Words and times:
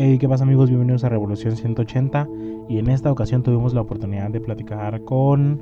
Hey, 0.00 0.16
¿qué 0.18 0.28
pasa 0.28 0.44
amigos? 0.44 0.68
Bienvenidos 0.68 1.02
a 1.02 1.08
Revolución 1.08 1.56
180 1.56 2.28
y 2.68 2.78
en 2.78 2.88
esta 2.88 3.10
ocasión 3.10 3.42
tuvimos 3.42 3.74
la 3.74 3.80
oportunidad 3.80 4.30
de 4.30 4.40
platicar 4.40 5.02
con 5.02 5.60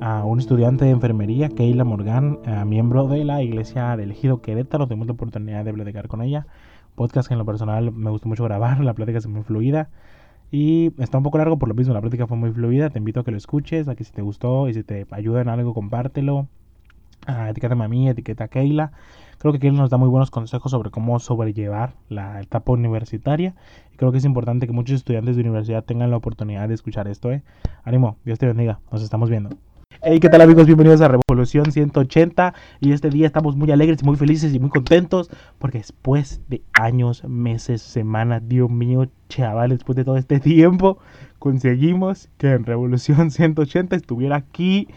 a 0.00 0.24
un 0.24 0.40
estudiante 0.40 0.86
de 0.86 0.90
enfermería, 0.90 1.50
Keila 1.50 1.84
Morgan, 1.84 2.40
miembro 2.66 3.06
de 3.06 3.24
la 3.24 3.44
Iglesia 3.44 3.96
del 3.96 4.10
Ejido 4.10 4.42
Querétaro. 4.42 4.88
Tuvimos 4.88 5.06
la 5.06 5.12
oportunidad 5.12 5.64
de 5.64 5.72
platicar 5.72 6.08
con 6.08 6.20
ella. 6.20 6.48
Podcast 6.96 7.28
que 7.28 7.34
en 7.34 7.38
lo 7.38 7.44
personal 7.44 7.92
me 7.92 8.10
gustó 8.10 8.26
mucho 8.26 8.42
grabar, 8.42 8.80
la 8.84 8.92
plática 8.92 9.18
es 9.18 9.28
muy 9.28 9.44
fluida. 9.44 9.88
Y 10.50 10.92
está 11.00 11.18
un 11.18 11.22
poco 11.22 11.38
largo 11.38 11.56
por 11.56 11.68
lo 11.68 11.74
mismo, 11.76 11.94
la 11.94 12.00
plática 12.00 12.26
fue 12.26 12.36
muy 12.36 12.50
fluida. 12.50 12.90
Te 12.90 12.98
invito 12.98 13.20
a 13.20 13.24
que 13.24 13.30
lo 13.30 13.36
escuches, 13.36 13.86
a 13.86 13.94
que 13.94 14.02
si 14.02 14.10
te 14.10 14.20
gustó 14.20 14.68
y 14.68 14.74
si 14.74 14.82
te 14.82 15.06
ayuda 15.12 15.42
en 15.42 15.48
algo, 15.48 15.74
compártelo. 15.74 16.48
Uh, 17.28 17.50
etiquétame 17.50 17.84
a 17.84 17.88
mí, 17.88 18.08
etiqueta 18.08 18.44
a 18.44 18.48
Keila. 18.48 18.92
Creo 19.38 19.52
que 19.52 19.58
Keila 19.58 19.78
nos 19.78 19.90
da 19.90 19.96
muy 19.96 20.08
buenos 20.08 20.30
consejos 20.30 20.70
sobre 20.70 20.90
cómo 20.90 21.18
sobrellevar 21.18 21.94
la 22.08 22.40
etapa 22.40 22.72
universitaria. 22.72 23.54
Y 23.92 23.96
creo 23.96 24.12
que 24.12 24.18
es 24.18 24.24
importante 24.24 24.66
que 24.66 24.72
muchos 24.72 24.96
estudiantes 24.96 25.36
de 25.36 25.42
universidad 25.42 25.84
tengan 25.84 26.10
la 26.10 26.16
oportunidad 26.16 26.68
de 26.68 26.74
escuchar 26.74 27.08
esto. 27.08 27.32
¿eh? 27.32 27.42
Ánimo, 27.84 28.16
Dios 28.24 28.38
te 28.38 28.46
bendiga. 28.46 28.80
Nos 28.90 29.02
estamos 29.02 29.28
viendo. 29.28 29.50
Hey, 30.02 30.20
¿qué 30.20 30.28
tal 30.28 30.40
amigos? 30.40 30.66
Bienvenidos 30.66 31.00
a 31.00 31.08
Revolución 31.08 31.72
180 31.72 32.54
y 32.80 32.92
este 32.92 33.08
día 33.08 33.26
estamos 33.26 33.56
muy 33.56 33.70
alegres 33.72 34.04
muy 34.04 34.16
felices 34.16 34.54
y 34.54 34.60
muy 34.60 34.68
contentos 34.68 35.30
porque 35.58 35.78
después 35.78 36.42
de 36.48 36.62
años, 36.74 37.24
meses, 37.24 37.82
semanas, 37.82 38.42
Dios 38.46 38.70
mío, 38.70 39.08
chaval, 39.28 39.70
después 39.70 39.96
de 39.96 40.04
todo 40.04 40.16
este 40.16 40.38
tiempo, 40.38 40.98
conseguimos 41.38 42.28
que 42.36 42.52
en 42.52 42.64
Revolución 42.64 43.30
180 43.30 43.96
estuviera 43.96 44.36
aquí 44.36 44.88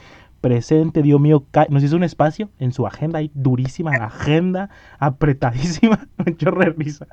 presente, 0.41 1.01
Dios 1.01 1.19
mío, 1.19 1.45
nos 1.69 1.83
hizo 1.83 1.95
un 1.95 2.03
espacio 2.03 2.49
en 2.59 2.71
su 2.71 2.87
agenda, 2.87 3.19
ahí 3.19 3.31
durísima 3.33 3.97
la 3.97 4.05
agenda, 4.07 4.69
apretadísima, 4.99 6.07
risa. 6.77 7.07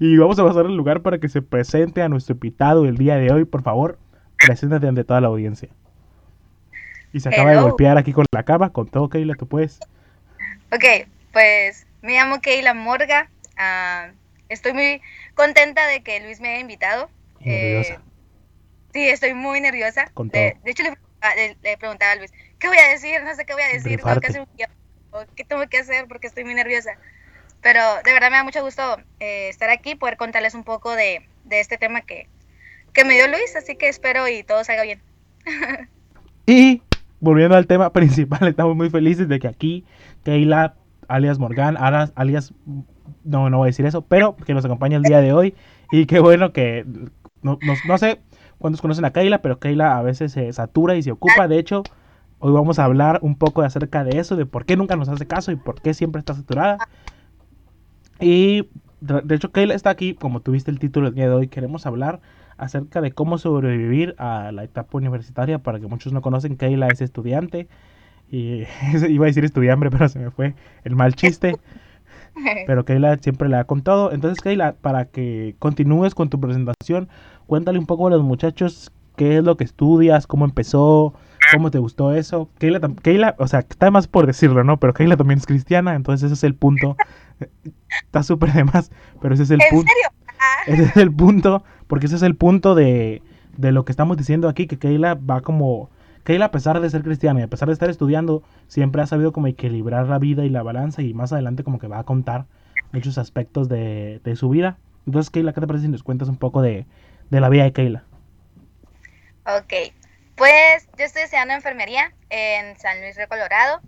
Y 0.00 0.16
vamos 0.16 0.38
a 0.38 0.44
pasar 0.44 0.66
el 0.66 0.76
lugar 0.76 1.02
para 1.02 1.18
que 1.18 1.28
se 1.28 1.42
presente 1.42 2.02
a 2.02 2.08
nuestro 2.08 2.34
invitado 2.34 2.86
el 2.86 2.96
día 2.96 3.16
de 3.16 3.32
hoy, 3.32 3.44
por 3.44 3.62
favor, 3.62 3.98
preséntate 4.38 4.86
ante 4.88 5.04
toda 5.04 5.20
la 5.20 5.28
audiencia. 5.28 5.68
Y 7.12 7.20
se 7.20 7.28
acaba 7.28 7.52
de 7.52 7.60
golpear 7.60 7.96
aquí 7.96 8.12
con 8.12 8.26
la 8.32 8.42
cama, 8.42 8.70
con 8.70 8.88
todo, 8.88 9.08
Keila, 9.08 9.34
tú 9.34 9.46
puedes. 9.46 9.78
Ok, 10.72 11.06
pues 11.32 11.86
me 12.02 12.14
llamo 12.14 12.40
Keila 12.40 12.74
Morga, 12.74 13.30
uh, 13.56 14.12
estoy 14.48 14.72
muy 14.72 15.00
contenta 15.34 15.86
de 15.86 16.02
que 16.02 16.20
Luis 16.20 16.40
me 16.40 16.48
haya 16.48 16.60
invitado. 16.60 17.08
Nerviosa. 17.40 17.94
Eh, 17.94 17.98
sí, 18.92 19.08
estoy 19.08 19.34
muy 19.34 19.60
nerviosa. 19.60 20.10
Con 20.14 20.30
todo. 20.30 20.42
De, 20.42 20.56
de 20.64 20.70
hecho, 20.70 20.82
le, 20.82 20.96
le, 21.36 21.56
le 21.62 21.76
preguntaba 21.76 22.12
a 22.12 22.16
Luis, 22.16 22.32
¿qué 22.64 22.68
voy 22.68 22.78
a 22.78 22.90
decir? 22.92 23.22
No 23.22 23.34
sé 23.34 23.44
qué 23.44 23.52
voy 23.52 23.62
a 23.62 23.74
decir, 23.74 24.00
tengo 24.00 24.20
que 24.20 24.26
hacer 24.26 24.40
un 24.40 24.48
guion, 24.56 24.70
¿qué 25.36 25.44
tengo 25.44 25.66
que 25.68 25.76
hacer? 25.76 26.08
Porque 26.08 26.28
estoy 26.28 26.44
muy 26.44 26.54
nerviosa. 26.54 26.92
Pero 27.60 27.80
de 28.02 28.12
verdad 28.14 28.30
me 28.30 28.38
da 28.38 28.44
mucho 28.44 28.64
gusto 28.64 28.82
eh, 29.20 29.50
estar 29.50 29.68
aquí, 29.68 29.96
poder 29.96 30.16
contarles 30.16 30.54
un 30.54 30.64
poco 30.64 30.96
de, 30.96 31.28
de 31.44 31.60
este 31.60 31.76
tema 31.76 32.00
que, 32.00 32.26
que, 32.94 33.04
me 33.04 33.14
dio 33.14 33.28
Luis, 33.28 33.54
así 33.54 33.76
que 33.76 33.88
espero 33.88 34.28
y 34.28 34.44
todo 34.44 34.64
salga 34.64 34.84
bien. 34.84 35.02
y 36.46 36.80
volviendo 37.20 37.54
al 37.54 37.66
tema 37.66 37.92
principal, 37.92 38.48
estamos 38.48 38.74
muy 38.74 38.88
felices 38.88 39.28
de 39.28 39.38
que 39.40 39.48
aquí 39.48 39.84
Keila, 40.24 40.74
alias 41.06 41.38
Morgan, 41.38 41.76
alias, 41.76 42.54
no, 43.24 43.50
no 43.50 43.58
voy 43.58 43.66
a 43.66 43.72
decir 43.72 43.84
eso, 43.84 44.06
pero 44.06 44.36
que 44.36 44.54
nos 44.54 44.64
acompaña 44.64 44.96
el 44.96 45.02
día 45.02 45.20
de 45.20 45.34
hoy 45.34 45.54
y 45.92 46.06
qué 46.06 46.18
bueno 46.18 46.54
que, 46.54 46.86
no, 47.42 47.58
no, 47.60 47.74
no 47.86 47.98
sé 47.98 48.22
cuántos 48.56 48.80
conocen 48.80 49.04
a 49.04 49.12
Keila, 49.12 49.42
pero 49.42 49.58
Keila 49.58 49.98
a 49.98 50.02
veces 50.02 50.32
se 50.32 50.50
satura 50.54 50.96
y 50.96 51.02
se 51.02 51.10
ocupa, 51.10 51.46
de 51.46 51.58
hecho 51.58 51.82
Hoy 52.46 52.52
vamos 52.52 52.78
a 52.78 52.84
hablar 52.84 53.20
un 53.22 53.36
poco 53.36 53.62
acerca 53.62 54.04
de 54.04 54.18
eso, 54.18 54.36
de 54.36 54.44
por 54.44 54.66
qué 54.66 54.76
nunca 54.76 54.96
nos 54.96 55.08
hace 55.08 55.26
caso 55.26 55.50
y 55.50 55.56
por 55.56 55.80
qué 55.80 55.94
siempre 55.94 56.18
está 56.18 56.34
saturada. 56.34 56.76
Y 58.20 58.68
de 59.00 59.34
hecho, 59.34 59.50
Kayla 59.50 59.72
está 59.72 59.88
aquí, 59.88 60.12
como 60.12 60.40
tuviste 60.40 60.70
el 60.70 60.78
título 60.78 61.08
el 61.08 61.14
día 61.14 61.26
de 61.26 61.34
hoy, 61.34 61.48
queremos 61.48 61.86
hablar 61.86 62.20
acerca 62.58 63.00
de 63.00 63.12
cómo 63.12 63.38
sobrevivir 63.38 64.14
a 64.18 64.52
la 64.52 64.62
etapa 64.62 64.98
universitaria. 64.98 65.60
Para 65.60 65.80
que 65.80 65.86
muchos 65.86 66.12
no 66.12 66.20
conocen, 66.20 66.56
Kayla 66.56 66.88
es 66.88 67.00
estudiante. 67.00 67.66
Y 68.30 68.64
iba 69.08 69.24
a 69.24 69.28
decir 69.28 69.46
estudiante, 69.46 69.88
pero 69.88 70.06
se 70.10 70.18
me 70.18 70.30
fue 70.30 70.54
el 70.84 70.96
mal 70.96 71.14
chiste. 71.14 71.56
Pero 72.66 72.84
Kayla 72.84 73.16
siempre 73.22 73.48
le 73.48 73.56
ha 73.56 73.64
contado. 73.64 74.12
Entonces, 74.12 74.42
Kayla, 74.42 74.74
para 74.74 75.06
que 75.06 75.56
continúes 75.60 76.14
con 76.14 76.28
tu 76.28 76.40
presentación, 76.40 77.08
cuéntale 77.46 77.78
un 77.78 77.86
poco 77.86 78.08
a 78.08 78.10
los 78.10 78.22
muchachos 78.22 78.92
qué 79.16 79.38
es 79.38 79.44
lo 79.44 79.56
que 79.56 79.64
estudias, 79.64 80.26
cómo 80.26 80.44
empezó, 80.44 81.14
¿Cómo 81.52 81.70
te 81.70 81.78
gustó 81.78 82.12
eso? 82.12 82.48
Keila, 82.58 82.80
Keila, 83.02 83.34
o 83.38 83.46
sea, 83.46 83.60
está 83.60 83.90
más 83.90 84.08
por 84.08 84.26
decirlo, 84.26 84.64
¿no? 84.64 84.78
Pero 84.78 84.94
Keila 84.94 85.16
también 85.16 85.38
es 85.38 85.46
cristiana, 85.46 85.94
entonces 85.94 86.26
ese 86.26 86.34
es 86.34 86.44
el 86.44 86.54
punto. 86.54 86.96
está 88.04 88.22
súper 88.22 88.52
de 88.52 88.64
más, 88.64 88.90
pero 89.20 89.34
ese 89.34 89.42
es 89.44 89.50
el 89.50 89.60
punto. 89.70 89.90
¿En 90.66 90.74
serio? 90.74 90.82
Ese 90.82 90.82
es 90.84 90.96
el 90.96 91.12
punto, 91.12 91.62
porque 91.86 92.06
ese 92.06 92.16
es 92.16 92.22
el 92.22 92.36
punto 92.36 92.74
de, 92.74 93.22
de 93.56 93.72
lo 93.72 93.84
que 93.84 93.92
estamos 93.92 94.16
diciendo 94.16 94.48
aquí, 94.48 94.66
que 94.66 94.78
Keila 94.78 95.14
va 95.14 95.42
como... 95.42 95.90
Keila, 96.24 96.46
a 96.46 96.50
pesar 96.50 96.80
de 96.80 96.88
ser 96.88 97.02
cristiana 97.02 97.40
y 97.40 97.42
a 97.42 97.48
pesar 97.48 97.68
de 97.68 97.74
estar 97.74 97.90
estudiando, 97.90 98.42
siempre 98.66 99.02
ha 99.02 99.06
sabido 99.06 99.32
como 99.32 99.46
equilibrar 99.46 100.08
la 100.08 100.18
vida 100.18 100.46
y 100.46 100.48
la 100.48 100.62
balanza 100.62 101.02
y 101.02 101.12
más 101.12 101.34
adelante 101.34 101.64
como 101.64 101.78
que 101.78 101.86
va 101.86 101.98
a 101.98 102.04
contar 102.04 102.46
muchos 102.92 103.18
aspectos 103.18 103.68
de, 103.68 104.22
de 104.24 104.36
su 104.36 104.48
vida. 104.48 104.78
Entonces, 105.06 105.28
Keila, 105.28 105.52
¿qué 105.52 105.60
te 105.60 105.66
parece 105.66 105.84
si 105.84 105.90
nos 105.92 106.02
cuentas 106.02 106.30
un 106.30 106.36
poco 106.36 106.62
de, 106.62 106.86
de 107.30 107.40
la 107.40 107.50
vida 107.50 107.64
de 107.64 107.72
Keila? 107.72 108.04
Ok, 109.46 109.74
pues 110.36 110.88
yo 110.96 111.04
estoy 111.04 111.22
estudiando 111.22 111.52
enfermería 111.52 112.10
en 112.30 112.78
San 112.78 113.02
Luis 113.02 113.14
Río 113.14 113.28
Colorado. 113.28 113.82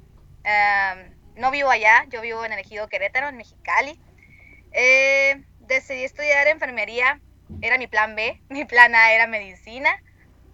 Um, 0.44 1.14
no 1.34 1.50
vivo 1.50 1.70
allá, 1.70 2.04
yo 2.10 2.20
vivo 2.20 2.44
en 2.44 2.52
el 2.52 2.58
ejido 2.58 2.88
Querétaro, 2.88 3.28
en 3.28 3.38
Mexicali. 3.38 3.98
Eh, 4.72 5.42
decidí 5.60 6.04
estudiar 6.04 6.46
enfermería, 6.48 7.20
era 7.62 7.78
mi 7.78 7.86
plan 7.86 8.14
B, 8.14 8.38
mi 8.50 8.66
plan 8.66 8.94
A 8.94 9.12
era 9.12 9.26
medicina. 9.26 9.88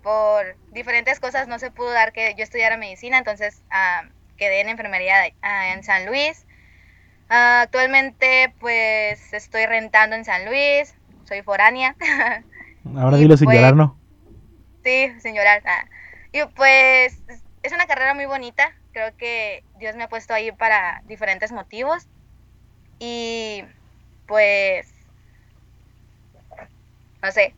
Por 0.05 0.57
diferentes 0.71 1.19
cosas 1.19 1.49
no 1.49 1.59
se 1.59 1.73
pudo 1.73 1.91
dar 1.91 2.13
que 2.13 2.37
yo 2.39 2.45
estudiara 2.45 2.77
medicina, 2.77 3.19
entonces 3.19 3.65
uh, 3.73 4.09
quedé 4.37 4.61
en 4.61 4.69
enfermería 4.69 5.33
uh, 5.43 5.75
en 5.75 5.83
San 5.83 6.07
Luis. 6.07 6.47
Uh, 7.29 7.63
actualmente 7.63 8.55
pues 8.61 9.33
estoy 9.33 9.67
rentando 9.67 10.15
en 10.15 10.25
San 10.25 10.45
Luis, 10.45 10.95
soy 11.25 11.43
foránea. 11.43 11.97
Ahora 12.97 13.17
dilo 13.17 13.37
sin 13.37 13.47
pues, 13.47 13.57
llorar, 13.57 13.75
¿no? 13.75 14.02
Sí, 14.85 15.13
sin 15.21 15.35
llorar. 15.35 15.63
Ah. 15.65 15.85
Y 16.33 16.41
pues 16.55 17.21
es 17.63 17.73
una 17.73 17.87
carrera 17.87 18.15
muy 18.15 18.27
bonita. 18.27 18.73
Creo 18.93 19.17
que 19.17 19.65
Dios 19.79 19.97
me 19.97 20.05
ha 20.05 20.09
puesto 20.09 20.35
ahí 20.35 20.53
para 20.53 21.03
diferentes 21.07 21.53
motivos. 21.53 22.07
Y 22.99 23.65
pues... 24.27 24.93
No 27.23 27.31
sé. 27.31 27.55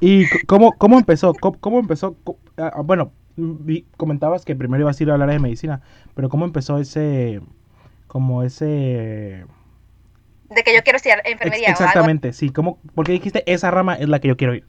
¿Y 0.00 0.28
cómo, 0.46 0.72
cómo 0.72 0.98
empezó? 0.98 1.34
¿Cómo, 1.34 1.58
cómo 1.58 1.78
empezó? 1.80 2.16
Ah, 2.56 2.80
bueno, 2.84 3.12
comentabas 3.96 4.44
que 4.44 4.54
primero 4.54 4.82
ibas 4.82 5.00
a 5.00 5.02
ir 5.02 5.10
a 5.10 5.14
hablar 5.14 5.30
de 5.30 5.38
medicina, 5.38 5.82
pero 6.14 6.28
¿cómo 6.28 6.44
empezó 6.44 6.78
ese... 6.78 7.40
como 8.06 8.42
ese... 8.42 9.44
De 10.50 10.62
que 10.64 10.74
yo 10.74 10.82
quiero 10.82 10.96
estudiar 10.96 11.22
enfermería. 11.24 11.68
Exactamente, 11.68 12.32
sí. 12.32 12.50
¿Cómo, 12.50 12.78
porque 12.94 13.12
dijiste 13.12 13.42
esa 13.52 13.70
rama 13.70 13.94
es 13.96 14.08
la 14.08 14.20
que 14.20 14.28
yo 14.28 14.36
quiero 14.36 14.54
ir? 14.54 14.64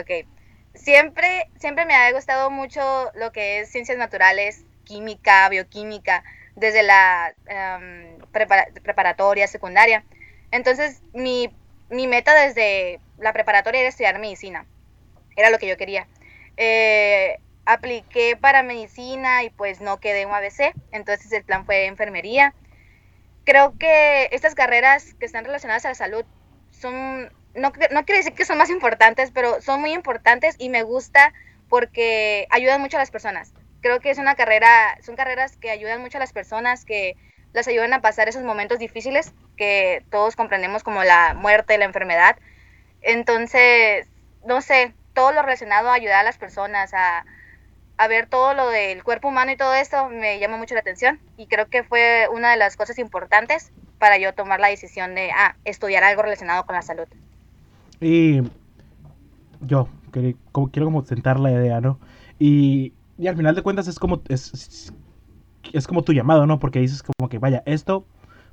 Ok. 0.00 0.26
Siempre, 0.74 1.50
siempre 1.58 1.84
me 1.84 1.94
ha 1.94 2.10
gustado 2.12 2.50
mucho 2.50 3.10
lo 3.14 3.30
que 3.30 3.60
es 3.60 3.70
ciencias 3.70 3.98
naturales, 3.98 4.64
química, 4.84 5.48
bioquímica, 5.50 6.24
desde 6.56 6.82
la 6.82 7.34
um, 7.46 8.24
prepara 8.32 8.68
preparatoria, 8.82 9.46
secundaria. 9.46 10.04
Entonces, 10.50 11.02
mi, 11.12 11.50
mi, 11.90 12.06
meta 12.06 12.34
desde 12.34 13.00
la 13.18 13.32
preparatoria 13.32 13.80
era 13.80 13.88
estudiar 13.90 14.18
medicina. 14.18 14.66
Era 15.36 15.50
lo 15.50 15.58
que 15.58 15.68
yo 15.68 15.76
quería. 15.76 16.06
Eh, 16.56 17.38
apliqué 17.66 18.36
para 18.36 18.62
medicina 18.62 19.44
y 19.44 19.50
pues 19.50 19.80
no 19.80 20.00
quedé 20.00 20.22
en 20.22 20.30
ABC. 20.30 20.74
Entonces, 20.90 21.32
el 21.32 21.44
plan 21.44 21.66
fue 21.66 21.86
enfermería. 21.86 22.54
Creo 23.44 23.76
que 23.78 24.28
estas 24.32 24.54
carreras 24.54 25.14
que 25.14 25.26
están 25.26 25.44
relacionadas 25.44 25.84
a 25.84 25.90
la 25.90 25.94
salud 25.94 26.24
son 26.70 27.30
no, 27.54 27.72
no 27.90 28.04
quiero 28.04 28.18
decir 28.18 28.34
que 28.34 28.44
son 28.44 28.58
más 28.58 28.70
importantes, 28.70 29.30
pero 29.30 29.60
son 29.60 29.80
muy 29.80 29.92
importantes 29.92 30.56
y 30.58 30.68
me 30.68 30.82
gusta 30.82 31.32
porque 31.68 32.46
ayudan 32.50 32.80
mucho 32.80 32.96
a 32.96 33.00
las 33.00 33.10
personas. 33.10 33.52
Creo 33.80 34.00
que 34.00 34.10
es 34.10 34.18
una 34.18 34.34
carrera, 34.34 34.96
son 35.02 35.16
carreras 35.16 35.56
que 35.56 35.70
ayudan 35.70 36.00
mucho 36.00 36.18
a 36.18 36.20
las 36.20 36.32
personas, 36.32 36.84
que 36.84 37.16
las 37.52 37.68
ayudan 37.68 37.92
a 37.92 38.00
pasar 38.00 38.28
esos 38.28 38.42
momentos 38.42 38.78
difíciles 38.78 39.32
que 39.56 40.04
todos 40.10 40.36
comprendemos 40.36 40.82
como 40.82 41.04
la 41.04 41.34
muerte, 41.34 41.78
la 41.78 41.84
enfermedad. 41.84 42.36
Entonces, 43.02 44.06
no 44.44 44.60
sé, 44.60 44.94
todo 45.14 45.32
lo 45.32 45.42
relacionado 45.42 45.90
a 45.90 45.94
ayudar 45.94 46.20
a 46.20 46.22
las 46.24 46.38
personas, 46.38 46.94
a, 46.94 47.24
a 47.98 48.08
ver 48.08 48.26
todo 48.26 48.54
lo 48.54 48.68
del 48.70 49.02
cuerpo 49.04 49.28
humano 49.28 49.52
y 49.52 49.56
todo 49.56 49.74
esto 49.74 50.08
me 50.08 50.38
llama 50.38 50.56
mucho 50.56 50.74
la 50.74 50.80
atención 50.80 51.20
y 51.36 51.46
creo 51.46 51.68
que 51.68 51.84
fue 51.84 52.28
una 52.32 52.50
de 52.50 52.56
las 52.56 52.76
cosas 52.76 52.98
importantes 52.98 53.72
para 53.98 54.18
yo 54.18 54.32
tomar 54.34 54.60
la 54.60 54.68
decisión 54.68 55.14
de 55.14 55.30
ah, 55.32 55.56
estudiar 55.64 56.04
algo 56.04 56.22
relacionado 56.22 56.64
con 56.64 56.74
la 56.74 56.82
salud. 56.82 57.06
Y 58.02 58.42
yo 59.60 59.88
como, 60.50 60.70
quiero 60.70 60.86
como 60.86 61.04
sentar 61.04 61.40
la 61.40 61.52
idea, 61.52 61.80
¿no? 61.80 61.98
Y, 62.38 62.92
y 63.16 63.28
al 63.28 63.36
final 63.36 63.54
de 63.54 63.62
cuentas 63.62 63.86
es 63.88 63.98
como, 63.98 64.22
es, 64.28 64.92
es 65.72 65.86
como 65.86 66.02
tu 66.02 66.12
llamado, 66.12 66.46
¿no? 66.46 66.58
Porque 66.58 66.80
dices 66.80 67.02
como 67.02 67.28
que, 67.28 67.38
vaya, 67.38 67.62
esto 67.64 68.04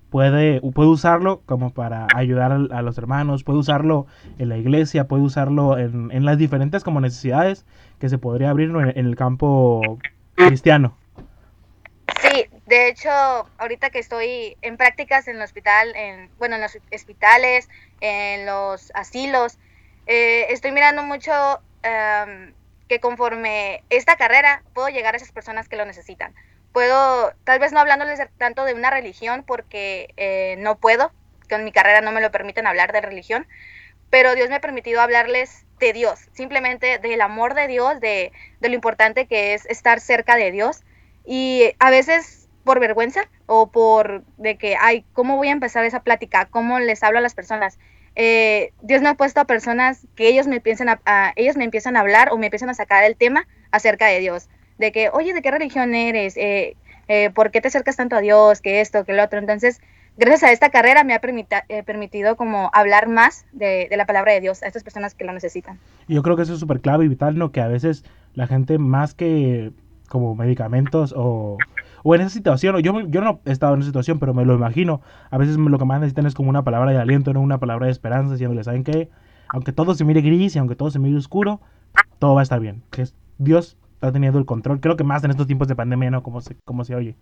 puede, 0.10 0.62
puede 0.62 0.90
usarlo 0.90 1.42
como 1.46 1.72
para 1.72 2.08
ayudar 2.16 2.52
a, 2.52 2.82
los 2.82 2.98
hermanos, 2.98 3.44
puede 3.44 3.60
usarlo 3.60 4.06
en 4.38 4.50
la 4.50 4.58
iglesia, 4.58 5.08
puede 5.08 5.24
usarlo 5.24 5.78
en, 5.78 6.12
en 6.12 6.26
las 6.26 6.38
diferentes 6.38 6.84
como 6.84 7.02
necesidades 7.02 7.66
que 8.00 8.10
se 8.10 8.18
podría 8.18 8.52
abrir 8.52 8.70
en, 8.70 9.08
el 9.08 9.16
campo 9.16 10.00
cristiano. 10.36 10.94
De 12.70 12.88
hecho, 12.88 13.10
ahorita 13.58 13.90
que 13.90 13.98
estoy 13.98 14.56
en 14.62 14.78
prácticas 14.78 15.28
en 15.28 15.38
el 15.38 15.42
hospital, 15.42 15.92
en, 15.96 16.30
bueno, 16.38 16.54
en 16.54 16.62
los 16.62 16.78
hospitales, 16.94 17.68
en 18.00 18.46
los 18.46 18.92
asilos, 18.94 19.58
eh, 20.06 20.46
estoy 20.50 20.72
mirando 20.72 21.02
mucho 21.02 21.32
em, 21.82 22.54
que 22.88 23.00
conforme 23.00 23.84
esta 23.90 24.18
carrera 24.18 24.62
puedo 24.76 24.90
llegar 24.90 25.16
a 25.16 25.18
esas 25.18 25.32
personas 25.32 25.68
que 25.68 25.78
lo 25.78 25.86
necesitan 25.86 26.36
puedo, 26.72 27.34
tal 27.44 27.58
vez 27.58 27.72
no 27.72 27.80
hablándoles 27.80 28.20
tanto 28.38 28.64
de 28.66 28.76
una 28.76 28.92
religión 28.92 29.44
porque 29.48 30.14
eh, 30.18 30.56
no 30.60 30.78
puedo, 30.78 31.12
con 31.50 31.64
mi 31.64 31.72
carrera 31.72 32.02
no 32.02 32.12
me 32.12 32.22
lo 32.22 32.30
permiten 32.30 32.68
hablar 32.68 32.92
de 32.92 33.02
religión, 33.02 33.48
pero 34.12 34.36
Dios 34.36 34.50
me 34.50 34.56
ha 34.58 34.62
permitido 34.62 35.02
hablarles 35.02 35.66
de 35.80 35.92
Dios, 35.92 36.20
simplemente 36.34 37.00
del 37.00 37.22
amor 37.22 37.56
de 37.56 37.66
Dios, 37.66 38.00
de, 38.00 38.32
de 38.60 38.70
lo 38.70 38.76
importante 38.76 39.26
que 39.26 39.56
es 39.56 39.66
estar 39.66 40.00
cerca 40.00 40.36
de 40.36 40.52
Dios. 40.52 40.84
Y 41.26 41.74
a 41.80 41.90
veces 41.90 42.39
por 42.70 42.80
vergüenza 42.80 43.22
o 43.48 43.72
por 43.72 44.22
de 44.38 44.56
que, 44.60 44.76
ay, 44.80 45.04
¿cómo 45.14 45.38
voy 45.38 45.48
a 45.48 45.54
empezar 45.54 45.84
esa 45.86 46.04
plática? 46.04 46.46
¿Cómo 46.46 46.78
les 46.78 47.02
hablo 47.02 47.18
a 47.18 47.22
las 47.22 47.34
personas? 47.34 47.80
Eh, 48.16 48.74
Dios 48.84 49.02
me 49.02 49.10
ha 49.10 49.16
puesto 49.16 49.42
a 49.42 49.46
personas 49.46 50.06
que 50.16 50.28
ellos 50.28 50.46
me, 50.46 50.62
piensan 50.62 50.88
a, 50.88 51.34
ellos 51.36 51.58
me 51.58 51.64
empiezan 51.64 51.98
a 51.98 52.02
hablar 52.02 52.30
o 52.32 52.38
me 52.38 52.46
empiezan 52.46 52.70
a 52.70 52.76
sacar 52.76 53.04
el 53.06 53.16
tema 53.16 53.48
acerca 53.72 54.06
de 54.06 54.20
Dios 54.20 54.50
de 54.78 54.92
que, 54.92 55.10
oye, 55.10 55.34
¿de 55.34 55.42
qué 55.42 55.50
religión 55.50 55.96
eres? 55.96 56.38
Eh, 56.38 56.76
eh, 57.08 57.32
¿Por 57.32 57.50
qué 57.50 57.60
te 57.60 57.70
acercas 57.70 57.96
tanto 57.96 58.16
a 58.16 58.22
Dios? 58.22 58.62
Que 58.62 58.82
esto, 58.82 59.04
que 59.04 59.14
lo 59.14 59.24
otro. 59.24 59.40
Entonces, 59.40 59.82
gracias 60.16 60.44
a 60.44 60.52
esta 60.52 60.70
carrera 60.70 61.04
me 61.04 61.16
ha 61.16 61.22
eh, 61.70 61.82
permitido 61.82 62.36
como 62.36 62.70
hablar 62.72 63.08
más 63.08 63.48
de, 63.52 63.90
la 63.98 64.06
palabra 64.06 64.34
de 64.34 64.42
Dios 64.42 64.62
a 64.62 64.68
estas 64.68 64.84
personas 64.84 65.16
que 65.16 65.26
lo 65.26 65.34
necesitan. 65.34 65.80
Yo 66.08 66.22
creo 66.22 66.36
que 66.36 66.44
eso 66.44 66.54
es 66.54 66.60
súper 66.60 66.82
clave 66.82 67.06
y 67.06 67.08
vital, 67.08 67.36
¿no? 67.36 67.52
Que 67.52 67.62
a 67.62 67.68
veces 67.68 68.06
la 68.36 68.46
gente 68.46 68.78
más 68.78 69.16
que 69.16 69.72
como 70.08 70.36
medicamentos 70.36 71.14
o, 71.16 71.58
o 72.04 72.16
en 72.16 72.22
esa 72.22 72.30
situación, 72.30 72.78
yo, 72.82 73.00
yo 73.08 73.22
no 73.22 73.42
he 73.46 73.52
estado 73.52 73.74
en 73.74 73.82
esa 73.82 73.90
situación, 73.90 74.20
pero 74.20 74.34
me 74.34 74.46
lo 74.46 74.56
imagino, 74.56 75.02
a 75.30 75.38
veces 75.38 75.58
lo 75.58 75.78
que 75.78 75.86
más 75.86 76.00
necesitan 76.00 76.26
es 76.26 76.34
como 76.34 76.50
una 76.50 76.64
palabra 76.64 76.92
de 76.92 76.98
aliento, 76.98 77.34
¿no? 77.34 77.42
Una 77.42 77.60
palabra 77.60 77.86
de 77.86 77.92
esperanza, 77.92 78.34
diciéndole, 78.34 78.64
¿saben 78.64 78.84
qué? 78.84 79.10
Aunque 79.50 79.72
todo 79.72 79.96
se 79.96 80.06
mire 80.06 80.22
gris 80.22 80.56
y 80.56 80.60
aunque 80.60 80.76
todo 80.76 80.92
se 80.92 81.00
mire 81.00 81.18
oscuro, 81.18 81.60
todo 82.20 82.36
va 82.36 82.42
a 82.42 82.44
estar 82.44 82.60
bien. 82.60 82.84
Que 82.92 83.06
Dios 83.38 83.78
está 83.94 84.12
teniendo 84.12 84.40
el 84.40 84.46
control. 84.46 84.80
Creo 84.80 84.96
que 84.96 85.04
más 85.04 85.24
en 85.24 85.32
estos 85.32 85.48
tiempos 85.48 85.68
de 85.68 85.76
pandemia, 85.76 86.12
¿no? 86.12 86.24
Como 86.24 86.42
se, 86.42 86.56
como 86.66 86.86
se 86.86 86.96
oye. 86.96 87.16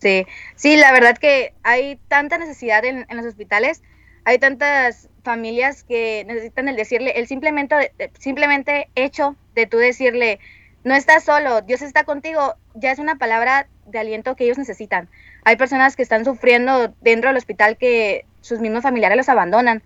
Sí, 0.00 0.26
sí, 0.56 0.76
la 0.76 0.92
verdad 0.92 1.18
que 1.18 1.52
hay 1.62 1.96
tanta 2.08 2.38
necesidad 2.38 2.84
en, 2.84 3.06
los 3.10 3.26
hospitales, 3.26 3.82
hay 4.24 4.38
tantas 4.38 5.10
familias 5.22 5.84
que 5.84 6.24
necesitan 6.26 6.68
el 6.68 6.76
decirle, 6.76 7.12
el 7.16 7.26
simplemente, 7.26 7.92
simplemente 8.18 8.88
hecho 8.94 9.36
de 9.54 9.66
tú 9.66 9.76
decirle, 9.76 10.40
no 10.84 10.94
estás 10.94 11.24
solo, 11.24 11.62
Dios 11.62 11.82
está 11.82 12.04
contigo, 12.04 12.54
ya 12.74 12.92
es 12.92 12.98
una 12.98 13.16
palabra 13.16 13.68
de 13.86 13.98
aliento 13.98 14.36
que 14.36 14.44
ellos 14.44 14.58
necesitan. 14.58 15.08
Hay 15.44 15.56
personas 15.56 15.96
que 15.96 16.02
están 16.02 16.24
sufriendo 16.24 16.94
dentro 17.00 17.30
del 17.30 17.36
hospital 17.36 17.76
que 17.76 18.24
sus 18.40 18.60
mismos 18.60 18.82
familiares 18.82 19.16
los 19.16 19.28
abandonan 19.28 19.82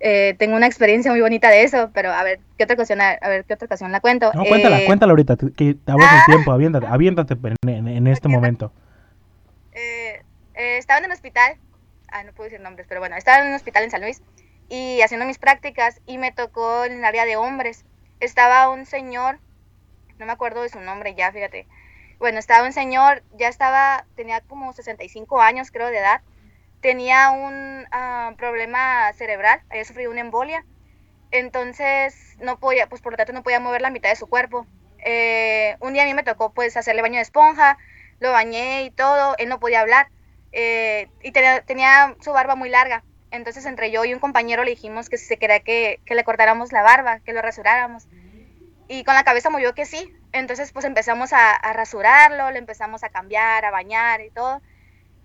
eh, 0.00 0.36
tengo 0.38 0.56
una 0.56 0.66
experiencia 0.66 1.10
muy 1.10 1.20
bonita 1.20 1.50
de 1.50 1.64
eso, 1.64 1.90
pero 1.92 2.12
a 2.12 2.22
ver, 2.22 2.38
¿qué 2.56 2.64
otra 2.64 2.74
ocasión, 2.74 3.00
a, 3.00 3.16
ver, 3.28 3.44
¿qué 3.44 3.54
otra 3.54 3.66
ocasión 3.66 3.90
la 3.90 4.00
cuento? 4.00 4.30
No, 4.32 4.44
cuéntala, 4.44 4.80
eh, 4.80 4.86
cuéntala 4.86 5.10
ahorita, 5.10 5.36
que 5.36 5.74
te 5.74 5.92
el 5.92 5.96
ah. 6.00 6.22
tiempo, 6.26 6.52
aviéntate, 6.52 6.86
aviéntate 6.90 7.36
en, 7.66 8.06
este 8.06 8.28
momento. 8.28 8.72
Eh, 9.72 10.22
estaba 10.54 10.98
en 10.98 11.06
el 11.06 11.12
hospital, 11.12 11.56
ah, 12.12 12.22
no 12.22 12.32
puedo 12.32 12.48
decir 12.48 12.60
nombres, 12.60 12.86
pero 12.88 13.00
bueno, 13.00 13.16
estaba 13.16 13.42
en 13.42 13.48
un 13.48 13.54
hospital 13.54 13.84
en 13.84 13.90
San 13.90 14.00
Luis 14.00 14.22
y 14.68 15.00
haciendo 15.02 15.26
mis 15.26 15.38
prácticas 15.38 16.00
y 16.06 16.18
me 16.18 16.30
tocó 16.30 16.84
en 16.84 16.92
el 16.92 17.04
área 17.04 17.24
de 17.24 17.36
hombres. 17.36 17.84
Estaba 18.20 18.70
un 18.70 18.86
señor, 18.86 19.40
no 20.18 20.26
me 20.26 20.32
acuerdo 20.32 20.62
de 20.62 20.68
su 20.68 20.80
nombre 20.80 21.14
ya, 21.14 21.32
fíjate. 21.32 21.66
Bueno, 22.18 22.38
estaba 22.38 22.66
un 22.66 22.72
señor, 22.72 23.22
ya 23.36 23.48
estaba, 23.48 24.04
tenía 24.16 24.40
como 24.40 24.72
65 24.72 25.40
años 25.40 25.70
creo 25.70 25.88
de 25.88 25.98
edad 25.98 26.20
tenía 26.80 27.30
un 27.30 27.86
ah, 27.90 28.34
problema 28.36 29.12
cerebral, 29.14 29.60
había 29.70 29.84
sufrido 29.84 30.10
una 30.10 30.20
embolia, 30.20 30.64
entonces 31.30 32.36
no 32.40 32.58
podía, 32.58 32.88
pues 32.88 33.02
por 33.02 33.12
lo 33.12 33.16
tanto 33.16 33.32
no 33.32 33.42
podía 33.42 33.60
mover 33.60 33.82
la 33.82 33.90
mitad 33.90 34.10
de 34.10 34.16
su 34.16 34.26
cuerpo. 34.26 34.66
Eh, 35.04 35.76
un 35.80 35.92
día 35.92 36.02
a 36.02 36.06
mí 36.06 36.14
me 36.14 36.22
tocó 36.22 36.52
pues 36.52 36.76
hacerle 36.76 37.02
baño 37.02 37.16
de 37.16 37.22
esponja, 37.22 37.78
lo 38.20 38.32
bañé 38.32 38.84
y 38.84 38.90
todo, 38.90 39.34
él 39.38 39.48
no 39.48 39.60
podía 39.60 39.80
hablar 39.80 40.08
eh, 40.52 41.08
y 41.22 41.32
tenía, 41.32 41.60
tenía, 41.62 42.16
su 42.20 42.32
barba 42.32 42.54
muy 42.54 42.68
larga. 42.68 43.04
Entonces 43.30 43.66
entre 43.66 43.90
yo 43.90 44.04
y 44.04 44.14
un 44.14 44.20
compañero 44.20 44.64
le 44.64 44.70
dijimos 44.70 45.08
que 45.08 45.18
si 45.18 45.26
se 45.26 45.36
quería 45.36 45.60
que, 45.60 46.00
que 46.06 46.14
le 46.14 46.24
cortáramos 46.24 46.72
la 46.72 46.82
barba, 46.82 47.20
que 47.20 47.32
lo 47.32 47.42
rasuráramos. 47.42 48.06
Y 48.88 49.04
con 49.04 49.14
la 49.14 49.24
cabeza 49.24 49.50
movió 49.50 49.74
que 49.74 49.84
sí. 49.86 50.12
Entonces 50.32 50.72
pues 50.72 50.84
empezamos 50.84 51.32
a, 51.32 51.54
a 51.54 51.72
rasurarlo, 51.72 52.50
le 52.50 52.58
empezamos 52.58 53.04
a 53.04 53.10
cambiar, 53.10 53.64
a 53.64 53.70
bañar 53.70 54.20
y 54.20 54.30
todo. 54.30 54.60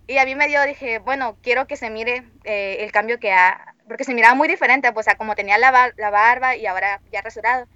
Y 0.07 0.17
a 0.17 0.25
mí 0.25 0.35
me 0.35 0.47
dio, 0.47 0.61
dije, 0.63 0.99
bueno, 0.99 1.37
quiero 1.41 1.65
que 1.65 1.77
se 1.77 1.89
mire 1.89 2.23
eh, 2.43 2.77
el 2.81 2.91
cambio 2.91 3.19
que 3.19 3.31
ha, 3.31 3.73
porque 3.87 4.03
se 4.03 4.13
miraba 4.13 4.35
muy 4.35 4.47
diferente, 4.49 4.91
pues 4.91 5.07
a 5.07 5.15
como 5.15 5.35
tenía 5.35 5.57
la, 5.57 5.93
la 5.95 6.09
barba 6.09 6.55
y 6.55 6.65
ahora 6.65 7.01
ya 7.11 7.21
rasurado. 7.21 7.67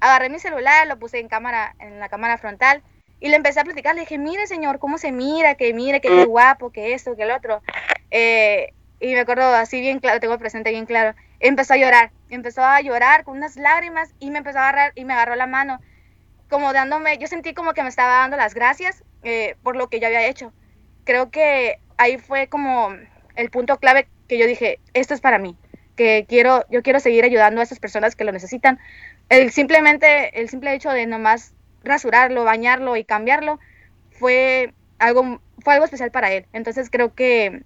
Agarré 0.00 0.28
mi 0.28 0.38
celular, 0.38 0.86
lo 0.86 0.98
puse 0.98 1.18
en 1.20 1.28
cámara, 1.28 1.74
en 1.78 1.98
la 2.00 2.08
cámara 2.08 2.38
frontal 2.38 2.82
y 3.18 3.28
le 3.28 3.36
empecé 3.36 3.60
a 3.60 3.64
platicar, 3.64 3.94
le 3.94 4.02
dije, 4.02 4.18
mire 4.18 4.46
señor, 4.46 4.78
cómo 4.78 4.98
se 4.98 5.12
mira, 5.12 5.54
que 5.54 5.72
mire, 5.74 6.00
que 6.00 6.08
qué 6.08 6.24
guapo, 6.24 6.70
que 6.70 6.94
esto, 6.94 7.16
que 7.16 7.22
el 7.22 7.30
otro. 7.30 7.62
Eh, 8.10 8.72
y 8.98 9.12
me 9.14 9.20
acuerdo 9.20 9.54
así 9.54 9.80
bien 9.80 10.00
claro, 10.00 10.20
tengo 10.20 10.38
presente 10.38 10.70
bien 10.70 10.86
claro, 10.86 11.14
empezó 11.40 11.74
a 11.74 11.78
llorar, 11.78 12.12
empezó 12.28 12.62
a 12.62 12.80
llorar 12.80 13.24
con 13.24 13.36
unas 13.36 13.56
lágrimas 13.56 14.14
y 14.20 14.30
me 14.30 14.38
empezó 14.38 14.58
a 14.58 14.68
agarrar 14.68 14.92
y 14.94 15.04
me 15.04 15.14
agarró 15.14 15.34
la 15.34 15.46
mano, 15.46 15.80
como 16.48 16.72
dándome, 16.72 17.18
yo 17.18 17.26
sentí 17.26 17.54
como 17.54 17.74
que 17.74 17.82
me 17.82 17.88
estaba 17.88 18.18
dando 18.18 18.36
las 18.36 18.54
gracias 18.54 19.02
eh, 19.22 19.56
por 19.62 19.76
lo 19.76 19.88
que 19.88 20.00
yo 20.00 20.06
había 20.06 20.26
hecho 20.26 20.52
creo 21.04 21.30
que 21.30 21.80
ahí 21.96 22.18
fue 22.18 22.48
como 22.48 22.90
el 23.36 23.50
punto 23.50 23.78
clave 23.78 24.06
que 24.28 24.38
yo 24.38 24.46
dije, 24.46 24.78
esto 24.94 25.14
es 25.14 25.20
para 25.20 25.38
mí, 25.38 25.56
que 25.96 26.24
quiero, 26.28 26.64
yo 26.70 26.82
quiero 26.82 27.00
seguir 27.00 27.24
ayudando 27.24 27.60
a 27.60 27.64
esas 27.64 27.80
personas 27.80 28.14
que 28.14 28.24
lo 28.24 28.30
necesitan. 28.30 28.78
El 29.28 29.50
simplemente, 29.50 30.40
el 30.40 30.48
simple 30.48 30.72
hecho 30.74 30.90
de 30.90 31.06
nomás 31.06 31.52
rasurarlo, 31.82 32.44
bañarlo 32.44 32.96
y 32.96 33.04
cambiarlo 33.04 33.58
fue 34.12 34.72
algo, 35.00 35.40
fue 35.64 35.74
algo 35.74 35.84
especial 35.84 36.10
para 36.10 36.30
él. 36.32 36.46
Entonces 36.52 36.90
creo 36.90 37.12
que, 37.14 37.64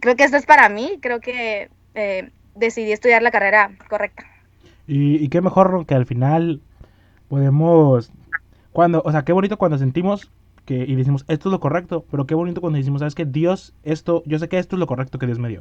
creo 0.00 0.16
que 0.16 0.24
esto 0.24 0.36
es 0.36 0.46
para 0.46 0.68
mí, 0.68 0.98
creo 1.02 1.20
que 1.20 1.70
eh, 1.94 2.30
decidí 2.58 2.92
estudiar 2.92 3.22
la 3.22 3.30
carrera 3.30 3.70
correcta. 3.88 4.24
Y, 4.86 5.16
y 5.16 5.28
qué 5.28 5.40
mejor 5.40 5.84
que 5.86 5.94
al 5.94 6.06
final 6.06 6.60
podemos, 7.28 8.10
cuando, 8.72 9.02
o 9.04 9.12
sea, 9.12 9.24
qué 9.24 9.32
bonito 9.32 9.58
cuando 9.58 9.78
sentimos 9.78 10.30
y 10.74 10.94
decimos, 10.94 11.24
esto 11.28 11.48
es 11.48 11.52
lo 11.52 11.60
correcto, 11.60 12.04
pero 12.10 12.26
qué 12.26 12.34
bonito 12.34 12.60
cuando 12.60 12.78
decimos, 12.78 13.00
sabes 13.00 13.14
que 13.14 13.24
Dios, 13.24 13.74
esto, 13.84 14.22
yo 14.26 14.38
sé 14.38 14.48
que 14.48 14.58
esto 14.58 14.76
es 14.76 14.80
lo 14.80 14.86
correcto 14.86 15.18
que 15.18 15.26
Dios 15.26 15.38
me 15.38 15.48
dio, 15.48 15.60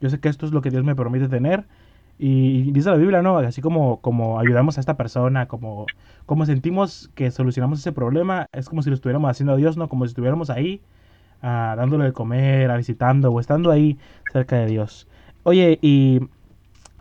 yo 0.00 0.08
sé 0.10 0.18
que 0.20 0.28
esto 0.28 0.46
es 0.46 0.52
lo 0.52 0.62
que 0.62 0.70
Dios 0.70 0.84
me 0.84 0.94
permite 0.94 1.28
tener, 1.28 1.66
y 2.18 2.70
dice 2.72 2.88
la 2.88 2.96
Biblia, 2.96 3.20
¿no? 3.20 3.36
Así 3.36 3.60
como, 3.60 4.00
como 4.00 4.40
ayudamos 4.40 4.78
a 4.78 4.80
esta 4.80 4.96
persona, 4.96 5.48
como, 5.48 5.84
como 6.24 6.46
sentimos 6.46 7.10
que 7.14 7.30
solucionamos 7.30 7.80
ese 7.80 7.92
problema, 7.92 8.46
es 8.52 8.70
como 8.70 8.80
si 8.80 8.88
lo 8.88 8.94
estuviéramos 8.94 9.30
haciendo 9.30 9.52
a 9.52 9.56
Dios, 9.56 9.76
¿no? 9.76 9.90
Como 9.90 10.06
si 10.06 10.12
estuviéramos 10.12 10.48
ahí, 10.48 10.80
ah, 11.42 11.74
dándole 11.76 12.04
de 12.04 12.12
comer, 12.12 12.74
visitando 12.74 13.30
o 13.30 13.38
estando 13.38 13.70
ahí 13.70 13.98
cerca 14.32 14.56
de 14.56 14.66
Dios. 14.66 15.06
Oye, 15.42 15.78
y 15.82 16.20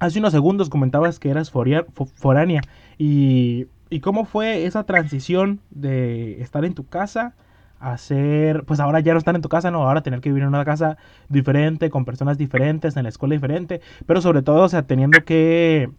hace 0.05 0.19
unos 0.19 0.31
segundos 0.31 0.69
comentabas 0.69 1.19
que 1.19 1.29
eras 1.29 1.51
foránea, 1.51 2.61
y, 2.97 3.67
y 3.89 3.99
cómo 3.99 4.25
fue 4.25 4.65
esa 4.65 4.85
transición 4.85 5.59
de 5.71 6.41
estar 6.41 6.65
en 6.65 6.73
tu 6.73 6.87
casa 6.87 7.35
hacer, 7.79 8.63
pues 8.65 8.79
ahora 8.79 8.99
ya 8.99 9.13
no 9.13 9.19
estar 9.19 9.35
en 9.35 9.41
tu 9.41 9.49
casa, 9.49 9.71
no, 9.71 9.87
ahora 9.87 10.01
tener 10.01 10.21
que 10.21 10.29
vivir 10.29 10.43
en 10.43 10.49
una 10.49 10.65
casa 10.65 10.97
diferente, 11.29 11.89
con 11.89 12.05
personas 12.05 12.37
diferentes, 12.37 12.97
en 12.97 13.03
la 13.03 13.09
escuela 13.09 13.33
diferente, 13.35 13.81
pero 14.05 14.21
sobre 14.21 14.41
todo, 14.41 14.63
o 14.63 14.69
sea, 14.69 14.83
teniendo 14.83 15.23
que, 15.23 15.89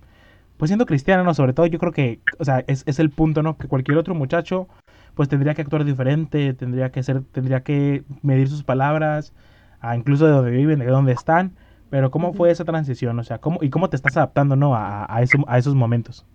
pues 0.56 0.70
siendo 0.70 0.86
cristiano, 0.86 1.22
¿no? 1.24 1.34
Sobre 1.34 1.52
todo 1.52 1.66
yo 1.66 1.78
creo 1.78 1.92
que, 1.92 2.20
o 2.38 2.44
sea, 2.44 2.64
es, 2.66 2.82
es 2.86 2.98
el 2.98 3.10
punto, 3.10 3.42
¿no? 3.42 3.56
Que 3.58 3.68
cualquier 3.68 3.98
otro 3.98 4.14
muchacho, 4.14 4.68
pues 5.14 5.28
tendría 5.28 5.54
que 5.54 5.62
actuar 5.62 5.84
diferente, 5.84 6.54
tendría 6.54 6.90
que 6.90 7.02
ser, 7.02 7.22
tendría 7.32 7.62
que 7.62 8.04
medir 8.22 8.48
sus 8.48 8.64
palabras, 8.64 9.32
a 9.80 9.96
incluso 9.96 10.26
de 10.26 10.32
donde 10.32 10.50
viven, 10.50 10.78
de 10.80 10.86
dónde 10.86 11.12
están, 11.12 11.52
pero 11.90 12.10
¿cómo 12.10 12.32
fue 12.32 12.50
esa 12.50 12.64
transición? 12.64 13.18
O 13.18 13.24
sea, 13.24 13.38
¿cómo, 13.38 13.58
y 13.62 13.70
cómo 13.70 13.90
te 13.90 13.96
estás 13.96 14.16
adaptando, 14.16 14.56
¿no? 14.56 14.74
A, 14.74 15.04
a, 15.04 15.24
a 15.46 15.58
esos 15.58 15.74
momentos. 15.74 16.26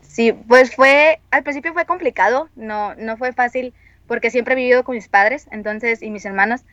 Sí, 0.00 0.32
pues 0.32 0.74
fue, 0.74 1.20
al 1.30 1.42
principio 1.42 1.72
fue 1.72 1.84
complicado, 1.84 2.48
no, 2.56 2.94
no 2.94 3.16
fue 3.16 3.32
fácil 3.32 3.74
porque 4.06 4.30
siempre 4.30 4.54
he 4.54 4.56
vivido 4.56 4.84
con 4.84 4.94
mis 4.94 5.08
padres, 5.08 5.48
entonces, 5.50 6.02
y 6.02 6.10
mis 6.10 6.24
hermanos. 6.24 6.64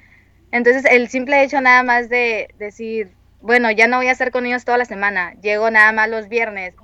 Entonces, 0.52 0.86
el 0.86 1.10
simple 1.10 1.44
hecho 1.44 1.60
nada 1.62 1.84
más 1.84 2.10
de 2.10 2.54
decir, 2.60 3.12
bueno, 3.42 3.72
ya 3.72 3.88
no 3.88 3.98
voy 3.98 4.08
a 4.08 4.12
estar 4.12 4.32
con 4.32 4.46
ellos 4.46 4.66
toda 4.66 4.78
la 4.78 4.86
semana, 4.86 5.34
llego 5.42 5.70
nada 5.72 5.92
más 5.92 6.10
los 6.10 6.30
viernes, 6.30 6.76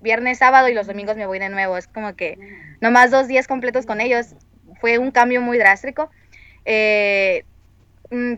viernes, 0.00 0.38
sábado 0.38 0.68
y 0.68 0.74
los 0.74 0.86
domingos 0.86 1.16
me 1.16 1.26
voy 1.26 1.38
de 1.38 1.48
nuevo. 1.48 1.76
Es 1.76 1.86
como 1.86 2.14
que 2.14 2.38
nomás 2.80 3.10
dos 3.10 3.28
días 3.28 3.46
completos 3.46 3.86
con 3.86 4.00
ellos. 4.00 4.34
Fue 4.80 4.98
un 4.98 5.10
cambio 5.10 5.40
muy 5.40 5.58
drástico. 5.58 6.10
Eh, 6.64 7.44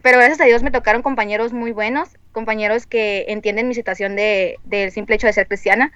pero 0.02 0.18
gracias 0.18 0.40
a 0.40 0.44
Dios 0.44 0.62
me 0.62 0.70
tocaron 0.70 1.02
compañeros 1.02 1.52
muy 1.52 1.72
buenos, 1.72 2.16
compañeros 2.32 2.86
que 2.86 3.24
entienden 3.28 3.66
mi 3.66 3.74
situación 3.74 4.14
de, 4.14 4.58
del 4.64 4.92
simple 4.92 5.16
hecho 5.16 5.26
de 5.26 5.32
ser 5.32 5.48
cristiana, 5.48 5.92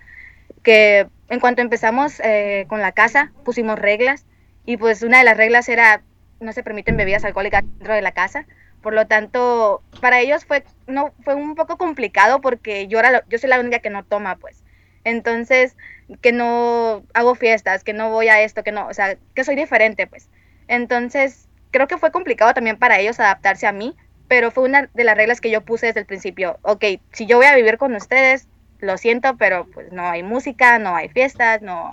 que 0.62 1.06
en 1.28 1.40
cuanto 1.40 1.62
empezamos 1.62 2.20
eh, 2.20 2.66
con 2.68 2.80
la 2.80 2.92
casa 2.92 3.32
pusimos 3.44 3.78
reglas 3.78 4.26
y 4.64 4.76
pues 4.76 5.02
una 5.02 5.18
de 5.18 5.24
las 5.24 5.36
reglas 5.36 5.68
era 5.68 6.02
no 6.40 6.52
se 6.52 6.62
permiten 6.62 6.96
bebidas 6.96 7.24
alcohólicas 7.24 7.62
dentro 7.64 7.94
de 7.94 8.02
la 8.02 8.12
casa. 8.12 8.46
Por 8.82 8.94
lo 8.94 9.06
tanto, 9.06 9.82
para 10.00 10.20
ellos 10.20 10.44
fue, 10.44 10.62
no, 10.86 11.12
fue 11.24 11.34
un 11.34 11.54
poco 11.54 11.76
complicado 11.76 12.40
porque 12.40 12.86
yo, 12.86 13.00
era, 13.00 13.24
yo 13.28 13.38
soy 13.38 13.50
la 13.50 13.58
única 13.58 13.80
que 13.80 13.90
no 13.90 14.04
toma, 14.04 14.36
pues. 14.36 14.62
Entonces, 15.04 15.76
que 16.20 16.32
no 16.32 17.02
hago 17.14 17.34
fiestas, 17.34 17.82
que 17.82 17.92
no 17.92 18.10
voy 18.10 18.28
a 18.28 18.40
esto, 18.42 18.62
que 18.62 18.72
no, 18.72 18.86
o 18.86 18.94
sea, 18.94 19.16
que 19.34 19.44
soy 19.44 19.56
diferente, 19.56 20.06
pues. 20.06 20.28
Entonces, 20.68 21.47
creo 21.70 21.86
que 21.86 21.98
fue 21.98 22.10
complicado 22.10 22.54
también 22.54 22.78
para 22.78 22.98
ellos 22.98 23.20
adaptarse 23.20 23.66
a 23.66 23.72
mí, 23.72 23.96
pero 24.28 24.50
fue 24.50 24.64
una 24.64 24.90
de 24.92 25.04
las 25.04 25.16
reglas 25.16 25.40
que 25.40 25.50
yo 25.50 25.62
puse 25.62 25.86
desde 25.86 26.00
el 26.00 26.06
principio. 26.06 26.58
Ok, 26.62 26.84
si 27.12 27.26
yo 27.26 27.38
voy 27.38 27.46
a 27.46 27.56
vivir 27.56 27.78
con 27.78 27.94
ustedes, 27.94 28.48
lo 28.80 28.96
siento, 28.96 29.36
pero 29.36 29.66
pues 29.66 29.90
no 29.92 30.08
hay 30.08 30.22
música, 30.22 30.78
no 30.78 30.94
hay 30.94 31.08
fiestas, 31.08 31.62
no, 31.62 31.90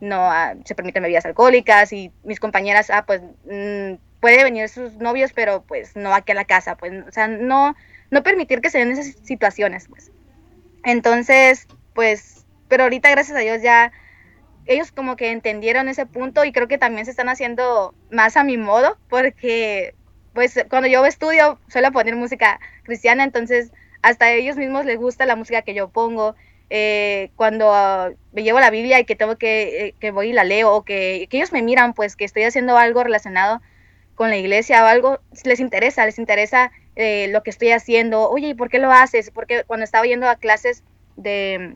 no 0.00 0.30
ah, 0.30 0.54
se 0.64 0.74
permiten 0.74 1.02
bebidas 1.02 1.24
alcohólicas 1.26 1.92
y 1.92 2.12
mis 2.24 2.40
compañeras, 2.40 2.90
ah, 2.90 3.04
pues 3.06 3.22
mm, 3.44 3.94
puede 4.20 4.44
venir 4.44 4.68
sus 4.68 4.94
novios, 4.94 5.32
pero 5.32 5.62
pues 5.62 5.96
no 5.96 6.14
aquí 6.14 6.32
a 6.32 6.34
la 6.34 6.44
casa, 6.44 6.76
pues, 6.76 6.92
o 7.06 7.12
sea, 7.12 7.28
no, 7.28 7.76
no 8.10 8.22
permitir 8.22 8.60
que 8.60 8.70
se 8.70 8.78
den 8.78 8.92
esas 8.92 9.14
situaciones, 9.24 9.86
pues. 9.88 10.10
Entonces, 10.84 11.66
pues, 11.94 12.44
pero 12.68 12.84
ahorita 12.84 13.10
gracias 13.10 13.36
a 13.36 13.40
Dios 13.40 13.62
ya 13.62 13.92
ellos 14.68 14.92
como 14.92 15.16
que 15.16 15.32
entendieron 15.32 15.88
ese 15.88 16.06
punto 16.06 16.44
y 16.44 16.52
creo 16.52 16.68
que 16.68 16.78
también 16.78 17.06
se 17.06 17.10
están 17.10 17.28
haciendo 17.28 17.94
más 18.10 18.36
a 18.36 18.44
mi 18.44 18.58
modo, 18.58 18.98
porque 19.08 19.94
pues 20.34 20.62
cuando 20.68 20.88
yo 20.88 21.04
estudio 21.06 21.58
suelo 21.68 21.90
poner 21.90 22.14
música 22.14 22.60
cristiana, 22.84 23.24
entonces 23.24 23.72
hasta 24.02 24.26
a 24.26 24.32
ellos 24.32 24.56
mismos 24.56 24.84
les 24.84 24.98
gusta 24.98 25.26
la 25.26 25.36
música 25.36 25.62
que 25.62 25.74
yo 25.74 25.88
pongo. 25.88 26.36
Eh, 26.70 27.30
cuando 27.34 27.72
me 28.32 28.42
llevo 28.42 28.60
la 28.60 28.68
Biblia 28.68 29.00
y 29.00 29.06
que 29.06 29.16
tengo 29.16 29.36
que, 29.36 29.86
eh, 29.86 29.94
que 29.98 30.10
voy 30.10 30.28
y 30.28 30.32
la 30.34 30.44
leo, 30.44 30.74
o 30.74 30.84
que, 30.84 31.26
que 31.30 31.38
ellos 31.38 31.50
me 31.50 31.62
miran, 31.62 31.94
pues 31.94 32.14
que 32.14 32.26
estoy 32.26 32.42
haciendo 32.42 32.76
algo 32.76 33.02
relacionado 33.02 33.62
con 34.14 34.28
la 34.28 34.36
iglesia 34.36 34.84
o 34.84 34.86
algo, 34.86 35.18
les 35.44 35.60
interesa, 35.60 36.04
les 36.04 36.18
interesa 36.18 36.72
eh, 36.94 37.28
lo 37.28 37.42
que 37.42 37.50
estoy 37.50 37.70
haciendo. 37.70 38.28
Oye, 38.28 38.48
¿y 38.48 38.54
por 38.54 38.68
qué 38.68 38.78
lo 38.78 38.92
haces? 38.92 39.30
Porque 39.30 39.64
cuando 39.64 39.84
estaba 39.84 40.04
yendo 40.04 40.28
a 40.28 40.36
clases 40.36 40.84
de 41.16 41.74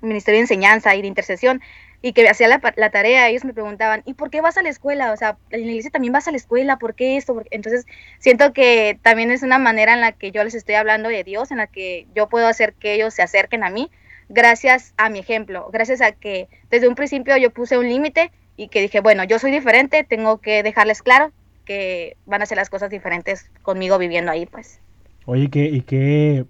Ministerio 0.00 0.38
de 0.38 0.44
Enseñanza 0.44 0.96
y 0.96 1.02
de 1.02 1.08
Intercesión 1.08 1.60
y 2.02 2.12
que 2.12 2.28
hacía 2.28 2.48
la, 2.48 2.60
la, 2.76 2.90
tarea, 2.90 3.28
ellos 3.28 3.44
me 3.44 3.54
preguntaban, 3.54 4.02
¿y 4.04 4.14
por 4.14 4.28
qué 4.28 4.40
vas 4.40 4.58
a 4.58 4.62
la 4.62 4.68
escuela? 4.68 5.12
O 5.12 5.16
sea, 5.16 5.38
en 5.50 5.60
la 5.60 5.68
iglesia 5.68 5.92
también 5.92 6.12
vas 6.12 6.26
a 6.26 6.32
la 6.32 6.36
escuela, 6.36 6.76
¿por 6.76 6.94
qué 6.94 7.16
esto? 7.16 7.40
Entonces, 7.52 7.86
siento 8.18 8.52
que 8.52 8.98
también 9.02 9.30
es 9.30 9.44
una 9.44 9.58
manera 9.58 9.94
en 9.94 10.00
la 10.00 10.10
que 10.10 10.32
yo 10.32 10.42
les 10.42 10.54
estoy 10.54 10.74
hablando 10.74 11.08
de 11.08 11.22
Dios, 11.22 11.52
en 11.52 11.58
la 11.58 11.68
que 11.68 12.08
yo 12.14 12.28
puedo 12.28 12.48
hacer 12.48 12.74
que 12.74 12.94
ellos 12.94 13.14
se 13.14 13.22
acerquen 13.22 13.62
a 13.62 13.70
mí, 13.70 13.88
gracias 14.28 14.94
a 14.96 15.10
mi 15.10 15.20
ejemplo, 15.20 15.70
gracias 15.72 16.00
a 16.00 16.10
que 16.10 16.48
desde 16.70 16.88
un 16.88 16.96
principio 16.96 17.36
yo 17.36 17.50
puse 17.50 17.78
un 17.78 17.88
límite 17.88 18.32
y 18.56 18.66
que 18.66 18.80
dije, 18.80 19.00
bueno, 19.00 19.22
yo 19.22 19.38
soy 19.38 19.52
diferente, 19.52 20.02
tengo 20.02 20.38
que 20.38 20.64
dejarles 20.64 21.02
claro 21.02 21.30
que 21.64 22.16
van 22.26 22.40
a 22.40 22.44
hacer 22.44 22.56
las 22.56 22.68
cosas 22.68 22.90
diferentes 22.90 23.48
conmigo 23.62 23.96
viviendo 23.98 24.32
ahí, 24.32 24.46
pues. 24.46 24.80
Oye, 25.24 25.48
que, 25.50 25.64
y 25.66 25.82
qué, 25.82 26.46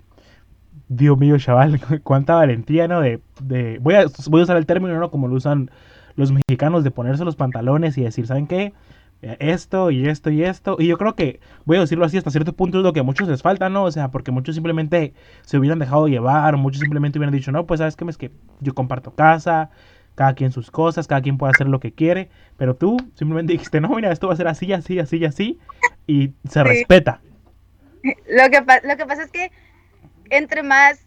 Dios 0.96 1.18
mío, 1.18 1.38
chaval, 1.38 1.80
cuánta 2.02 2.34
valentía, 2.34 2.88
¿no? 2.88 3.00
De, 3.00 3.20
de, 3.40 3.78
voy, 3.80 3.94
a, 3.94 4.04
voy 4.28 4.40
a 4.40 4.44
usar 4.44 4.56
el 4.56 4.66
término, 4.66 4.98
¿no? 4.98 5.10
Como 5.10 5.28
lo 5.28 5.34
usan 5.34 5.70
los 6.16 6.32
mexicanos, 6.32 6.84
de 6.84 6.90
ponerse 6.90 7.24
los 7.24 7.36
pantalones 7.36 7.96
y 7.96 8.02
decir, 8.02 8.26
¿saben 8.26 8.46
qué? 8.46 8.74
Esto 9.22 9.90
y 9.90 10.08
esto 10.08 10.30
y 10.30 10.42
esto. 10.42 10.76
Y 10.78 10.88
yo 10.88 10.98
creo 10.98 11.14
que, 11.14 11.40
voy 11.64 11.76
a 11.76 11.80
decirlo 11.80 12.04
así, 12.04 12.18
hasta 12.18 12.30
cierto 12.30 12.52
punto 12.54 12.78
es 12.78 12.84
lo 12.84 12.92
que 12.92 13.00
a 13.00 13.04
muchos 13.04 13.28
les 13.28 13.40
falta, 13.40 13.68
¿no? 13.68 13.84
O 13.84 13.90
sea, 13.90 14.10
porque 14.10 14.32
muchos 14.32 14.54
simplemente 14.54 15.14
se 15.42 15.58
hubieran 15.58 15.78
dejado 15.78 16.08
llevar, 16.08 16.56
muchos 16.56 16.80
simplemente 16.80 17.18
hubieran 17.18 17.34
dicho, 17.34 17.52
no, 17.52 17.66
pues 17.66 17.78
sabes 17.78 17.96
qué, 17.96 18.04
es 18.04 18.18
que 18.18 18.32
yo 18.60 18.74
comparto 18.74 19.14
casa, 19.14 19.70
cada 20.16 20.34
quien 20.34 20.50
sus 20.50 20.70
cosas, 20.70 21.06
cada 21.06 21.22
quien 21.22 21.38
puede 21.38 21.52
hacer 21.52 21.68
lo 21.68 21.80
que 21.80 21.92
quiere, 21.92 22.30
pero 22.56 22.74
tú 22.74 22.96
simplemente 23.14 23.52
dijiste, 23.52 23.80
no, 23.80 23.88
mira, 23.90 24.12
esto 24.12 24.26
va 24.26 24.34
a 24.34 24.36
ser 24.36 24.48
así, 24.48 24.72
así, 24.72 24.98
así, 24.98 25.24
así, 25.24 25.58
y 26.06 26.32
se 26.48 26.60
sí. 26.60 26.62
respeta. 26.62 27.20
Lo 28.02 28.50
que, 28.50 28.60
lo 28.88 28.96
que 28.96 29.06
pasa 29.06 29.22
es 29.22 29.30
que 29.30 29.52
entre 30.32 30.62
más, 30.62 30.98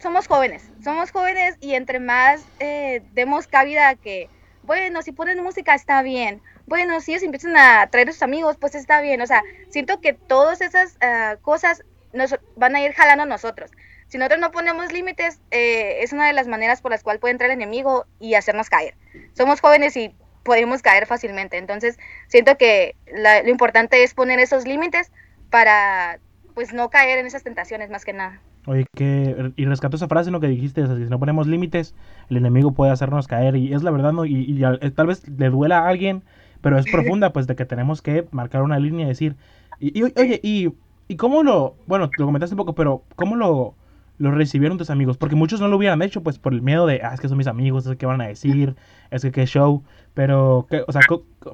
somos 0.00 0.26
jóvenes, 0.26 0.68
somos 0.82 1.10
jóvenes 1.10 1.56
y 1.60 1.74
entre 1.74 2.00
más 2.00 2.44
eh, 2.58 3.02
demos 3.12 3.46
cabida 3.46 3.88
a 3.88 3.94
que, 3.94 4.28
bueno, 4.64 5.02
si 5.02 5.12
ponen 5.12 5.42
música 5.42 5.74
está 5.74 6.02
bien, 6.02 6.42
bueno, 6.66 7.00
si 7.00 7.12
ellos 7.12 7.22
empiezan 7.22 7.56
a 7.56 7.86
traer 7.88 8.08
a 8.08 8.12
sus 8.12 8.22
amigos, 8.22 8.56
pues 8.58 8.74
está 8.74 9.00
bien, 9.00 9.20
o 9.20 9.26
sea, 9.26 9.42
siento 9.70 10.00
que 10.00 10.12
todas 10.12 10.60
esas 10.60 10.96
uh, 10.96 11.40
cosas 11.42 11.84
nos 12.12 12.34
van 12.56 12.76
a 12.76 12.82
ir 12.82 12.92
jalando 12.92 13.22
a 13.22 13.26
nosotros 13.26 13.70
si 14.12 14.18
nosotros 14.18 14.40
no 14.40 14.50
ponemos 14.50 14.92
límites, 14.92 15.40
eh, 15.50 16.02
es 16.02 16.12
una 16.12 16.26
de 16.26 16.34
las 16.34 16.46
maneras 16.46 16.82
por 16.82 16.90
las 16.90 17.02
cuales 17.02 17.18
puede 17.18 17.32
entrar 17.32 17.50
el 17.50 17.56
enemigo 17.56 18.04
y 18.20 18.34
hacernos 18.34 18.68
caer. 18.68 18.94
Somos 19.32 19.62
jóvenes 19.62 19.96
y 19.96 20.14
podemos 20.42 20.82
caer 20.82 21.06
fácilmente. 21.06 21.56
Entonces, 21.56 21.98
siento 22.28 22.58
que 22.58 22.94
la, 23.06 23.42
lo 23.42 23.48
importante 23.48 24.02
es 24.02 24.12
poner 24.12 24.38
esos 24.38 24.66
límites 24.66 25.10
para 25.48 26.18
pues 26.52 26.74
no 26.74 26.90
caer 26.90 27.20
en 27.20 27.26
esas 27.26 27.42
tentaciones 27.42 27.88
más 27.88 28.04
que 28.04 28.12
nada. 28.12 28.38
Oye, 28.66 28.86
que, 28.94 29.52
y 29.56 29.64
rescato 29.64 29.96
esa 29.96 30.06
frase, 30.08 30.30
¿no? 30.30 30.38
Que 30.38 30.46
dijiste, 30.46 30.82
o 30.82 30.86
sea, 30.86 30.96
si 30.96 31.02
no 31.02 31.18
ponemos 31.18 31.48
límites, 31.48 31.94
el 32.28 32.36
enemigo 32.36 32.72
puede 32.72 32.92
hacernos 32.92 33.26
caer, 33.26 33.56
y 33.56 33.72
es 33.74 33.82
la 33.82 33.90
verdad, 33.90 34.12
¿no? 34.12 34.24
Y, 34.24 34.34
y, 34.34 34.64
y 34.64 34.90
tal 34.92 35.08
vez 35.08 35.28
le 35.28 35.50
duela 35.50 35.80
a 35.80 35.88
alguien, 35.88 36.22
pero 36.60 36.78
es 36.78 36.86
profunda, 36.86 37.32
pues, 37.32 37.46
de 37.48 37.56
que 37.56 37.64
tenemos 37.64 38.02
que 38.02 38.28
marcar 38.30 38.62
una 38.62 38.78
línea 38.78 39.06
y 39.06 39.08
decir, 39.08 39.36
y, 39.80 39.98
y 39.98 40.04
oye, 40.04 40.40
y, 40.44 40.72
y 41.08 41.16
cómo 41.16 41.42
lo, 41.42 41.74
bueno, 41.86 42.08
lo 42.16 42.24
comentaste 42.26 42.54
un 42.54 42.58
poco, 42.58 42.74
pero 42.74 43.02
¿cómo 43.16 43.34
lo, 43.34 43.74
lo 44.22 44.30
recibieron 44.30 44.78
tus 44.78 44.90
amigos? 44.90 45.16
Porque 45.16 45.34
muchos 45.34 45.60
no 45.60 45.66
lo 45.66 45.76
hubieran 45.76 46.00
hecho, 46.00 46.22
pues 46.22 46.38
por 46.38 46.54
el 46.54 46.62
miedo 46.62 46.86
de, 46.86 47.00
ah, 47.02 47.12
es 47.12 47.20
que 47.20 47.28
son 47.28 47.38
mis 47.38 47.48
amigos, 47.48 47.86
es 47.86 47.96
que 47.96 48.06
van 48.06 48.20
a 48.20 48.28
decir, 48.28 48.76
es 49.10 49.22
que 49.22 49.32
qué 49.32 49.46
show. 49.46 49.82
Pero, 50.14 50.66
que, 50.70 50.84
o 50.86 50.92
sea, 50.92 51.02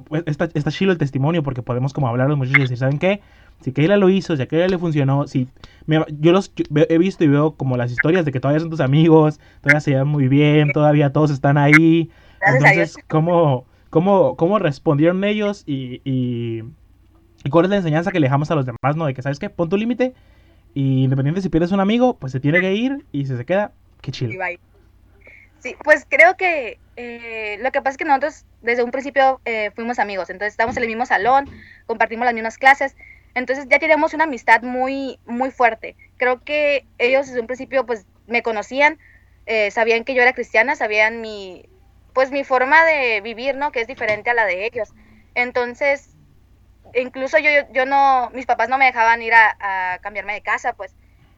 pues, 0.05 0.23
está, 0.27 0.49
está 0.53 0.69
chido 0.69 0.91
el 0.91 0.97
testimonio 0.99 1.41
porque 1.41 1.63
podemos 1.63 1.93
como 1.93 2.07
hablar 2.07 2.29
los 2.29 2.37
muchachos 2.37 2.59
y 2.59 2.61
decir, 2.61 2.77
¿saben 2.77 2.99
qué? 2.99 3.21
Si 3.61 3.71
Keila 3.71 3.97
lo 3.97 4.09
hizo, 4.09 4.37
si 4.37 4.43
a 4.43 4.47
Keila 4.47 4.67
le 4.67 4.77
funcionó, 4.77 5.27
si... 5.27 5.47
Me, 5.87 6.05
yo 6.19 6.31
los 6.31 6.53
yo 6.55 6.83
he 6.87 6.97
visto 6.99 7.23
y 7.23 7.27
veo 7.27 7.55
como 7.55 7.75
las 7.75 7.91
historias 7.91 8.23
de 8.23 8.31
que 8.31 8.39
todavía 8.39 8.59
son 8.59 8.69
tus 8.69 8.81
amigos, 8.81 9.39
todavía 9.61 9.81
se 9.81 9.91
llevan 9.91 10.07
muy 10.07 10.27
bien, 10.27 10.71
todavía 10.71 11.11
todos 11.11 11.31
están 11.31 11.57
ahí. 11.57 12.11
Entonces, 12.45 12.97
¿cómo, 13.07 13.65
cómo, 13.89 14.35
cómo 14.35 14.59
respondieron 14.59 15.23
ellos 15.23 15.63
y, 15.65 16.01
y, 16.03 16.63
y 17.43 17.49
cuál 17.49 17.65
es 17.65 17.71
la 17.71 17.77
enseñanza 17.77 18.11
que 18.11 18.19
le 18.19 18.27
dejamos 18.27 18.51
a 18.51 18.55
los 18.55 18.65
demás, 18.67 18.95
¿no? 18.95 19.07
De 19.07 19.15
que, 19.15 19.23
¿sabes 19.23 19.39
qué? 19.39 19.49
Pon 19.49 19.69
tu 19.69 19.77
límite 19.77 20.13
y 20.73 21.03
independiente 21.03 21.41
si 21.41 21.49
pierdes 21.49 21.71
un 21.71 21.79
amigo, 21.79 22.17
pues 22.17 22.31
se 22.31 22.39
tiene 22.39 22.61
que 22.61 22.73
ir 22.73 23.05
y 23.11 23.25
si 23.25 23.35
se 23.35 23.45
queda, 23.45 23.71
qué 24.01 24.11
chido. 24.11 24.31
Sí, 25.59 25.75
pues 25.83 26.05
creo 26.07 26.37
que 26.37 26.79
eh, 26.95 27.57
lo 27.61 27.71
que 27.71 27.81
pasa 27.81 27.91
es 27.91 27.97
que 27.97 28.05
nosotros 28.05 28.45
desde 28.61 28.83
un 28.83 28.91
principio 28.91 29.41
eh, 29.43 29.71
fuimos 29.75 29.99
amigos, 29.99 30.29
entonces 30.29 30.53
estábamos 30.53 30.77
en 30.77 30.83
el 30.83 30.89
mismo 30.89 31.05
salón, 31.05 31.49
compartimos 31.85 32.25
las 32.25 32.33
mismas 32.33 32.57
clases, 32.57 32.95
entonces 33.35 33.67
ya 33.69 33.79
teníamos 33.79 34.13
una 34.13 34.23
amistad 34.23 34.61
muy, 34.61 35.19
muy 35.25 35.51
fuerte. 35.51 35.95
Creo 36.17 36.43
que 36.43 36.85
ellos 36.97 37.27
desde 37.27 37.41
un 37.41 37.47
principio 37.47 37.85
pues 37.85 38.05
me 38.27 38.41
conocían, 38.41 38.99
eh, 39.45 39.71
sabían 39.71 40.03
que 40.03 40.13
yo 40.13 40.21
era 40.21 40.33
cristiana, 40.33 40.75
sabían 40.75 41.19
mi, 41.21 41.65
pues 42.13 42.31
mi 42.31 42.43
forma 42.43 42.85
de 42.85 43.21
vivir, 43.21 43.55
¿no? 43.55 43.71
Que 43.71 43.81
es 43.81 43.87
diferente 43.87 44.29
a 44.29 44.33
la 44.33 44.45
de 44.45 44.65
ellos. 44.65 44.93
Entonces 45.35 46.15
incluso 46.93 47.37
yo, 47.39 47.49
yo 47.71 47.85
no, 47.85 48.29
mis 48.33 48.45
papás 48.45 48.69
no 48.69 48.77
me 48.77 48.85
dejaban 48.85 49.21
ir 49.21 49.33
a, 49.33 49.57
a, 49.59 49.99
cambiarme 49.99 50.33
de 50.33 50.41
casa, 50.41 50.73
pues, 50.73 50.95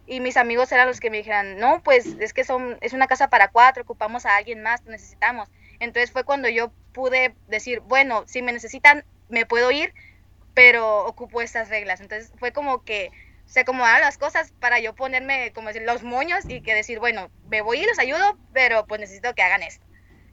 y 0.08 0.20
mis 0.20 0.38
amigos 0.38 0.72
eran 0.72 0.88
los 0.88 1.00
que 1.00 1.10
me 1.10 1.18
dijeran, 1.18 1.58
no, 1.58 1.82
pues 1.84 2.06
es 2.20 2.34
que 2.34 2.44
son, 2.44 2.78
es 2.82 2.94
una 2.94 3.08
casa 3.08 3.30
para 3.30 3.50
cuatro, 3.50 3.84
ocupamos 3.84 4.26
a 4.26 4.36
alguien 4.36 4.62
más, 4.62 4.84
necesitamos. 4.86 5.50
Entonces 5.80 6.12
fue 6.12 6.24
cuando 6.24 6.50
yo 6.50 6.72
pude 6.94 7.34
decir, 7.48 7.80
bueno, 7.82 8.24
si 8.28 8.42
me 8.42 8.52
necesitan, 8.52 9.06
me 9.30 9.46
puedo 9.46 9.72
ir, 9.72 9.94
pero 10.54 11.06
ocupo 11.06 11.42
estas 11.42 11.70
reglas. 11.70 12.02
Entonces 12.02 12.34
fue 12.38 12.52
como 12.52 12.84
que 12.84 13.12
se 13.46 13.62
acomodaron 13.62 14.02
las 14.02 14.18
cosas 14.18 14.54
para 14.60 14.80
yo 14.80 14.96
ponerme, 14.96 15.52
como 15.54 15.68
decir, 15.68 15.84
los 15.84 16.04
moños 16.04 16.46
y 16.48 16.62
que 16.62 16.74
decir, 16.74 17.00
bueno, 17.00 17.32
me 17.50 17.62
voy 17.62 17.80
y 17.80 17.86
los 17.86 18.00
ayudo, 18.00 18.38
pero 18.54 18.86
pues 18.86 19.02
necesito 19.02 19.34
que 19.34 19.42
hagan 19.42 19.64
esto. 19.64 19.86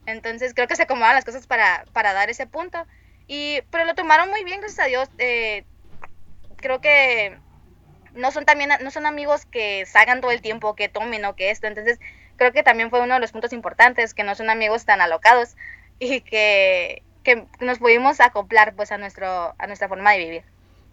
Entonces 0.05 0.53
creo 0.53 0.67
que 0.67 0.75
se 0.75 0.83
acomodaron 0.83 1.15
las 1.15 1.25
cosas 1.25 1.47
para, 1.47 1.85
para 1.93 2.13
dar 2.13 2.29
ese 2.29 2.47
punto. 2.47 2.85
Y, 3.29 3.61
pero 3.69 3.85
lo 3.85 3.93
tomaron 3.93 4.29
muy 4.31 4.43
bien, 4.43 4.59
gracias 4.59 4.85
a 4.85 4.89
Dios. 4.89 5.07
Eh, 5.19 5.63
creo 6.55 6.81
que 6.81 7.37
no 8.15 8.31
son 8.31 8.43
también, 8.43 8.71
no 8.83 8.89
son 8.89 9.05
amigos 9.05 9.45
que 9.45 9.85
salgan 9.85 10.19
todo 10.19 10.31
el 10.31 10.41
tiempo, 10.41 10.75
que 10.75 10.89
tomen 10.89 11.23
o 11.25 11.35
que 11.35 11.51
esto. 11.51 11.67
Entonces, 11.67 11.99
creo 12.37 12.51
que 12.51 12.63
también 12.63 12.89
fue 12.89 13.01
uno 13.01 13.13
de 13.13 13.19
los 13.19 13.31
puntos 13.31 13.53
importantes, 13.53 14.15
que 14.15 14.23
no 14.23 14.33
son 14.33 14.49
amigos 14.49 14.85
tan 14.85 14.99
alocados 14.99 15.55
y 15.99 16.21
que, 16.21 17.03
que 17.23 17.45
nos 17.61 17.77
pudimos 17.77 18.19
acoplar 18.19 18.73
pues 18.75 18.91
a 18.91 18.97
nuestro, 18.97 19.53
a 19.59 19.67
nuestra 19.67 19.87
forma 19.87 20.11
de 20.13 20.17
vivir. 20.17 20.43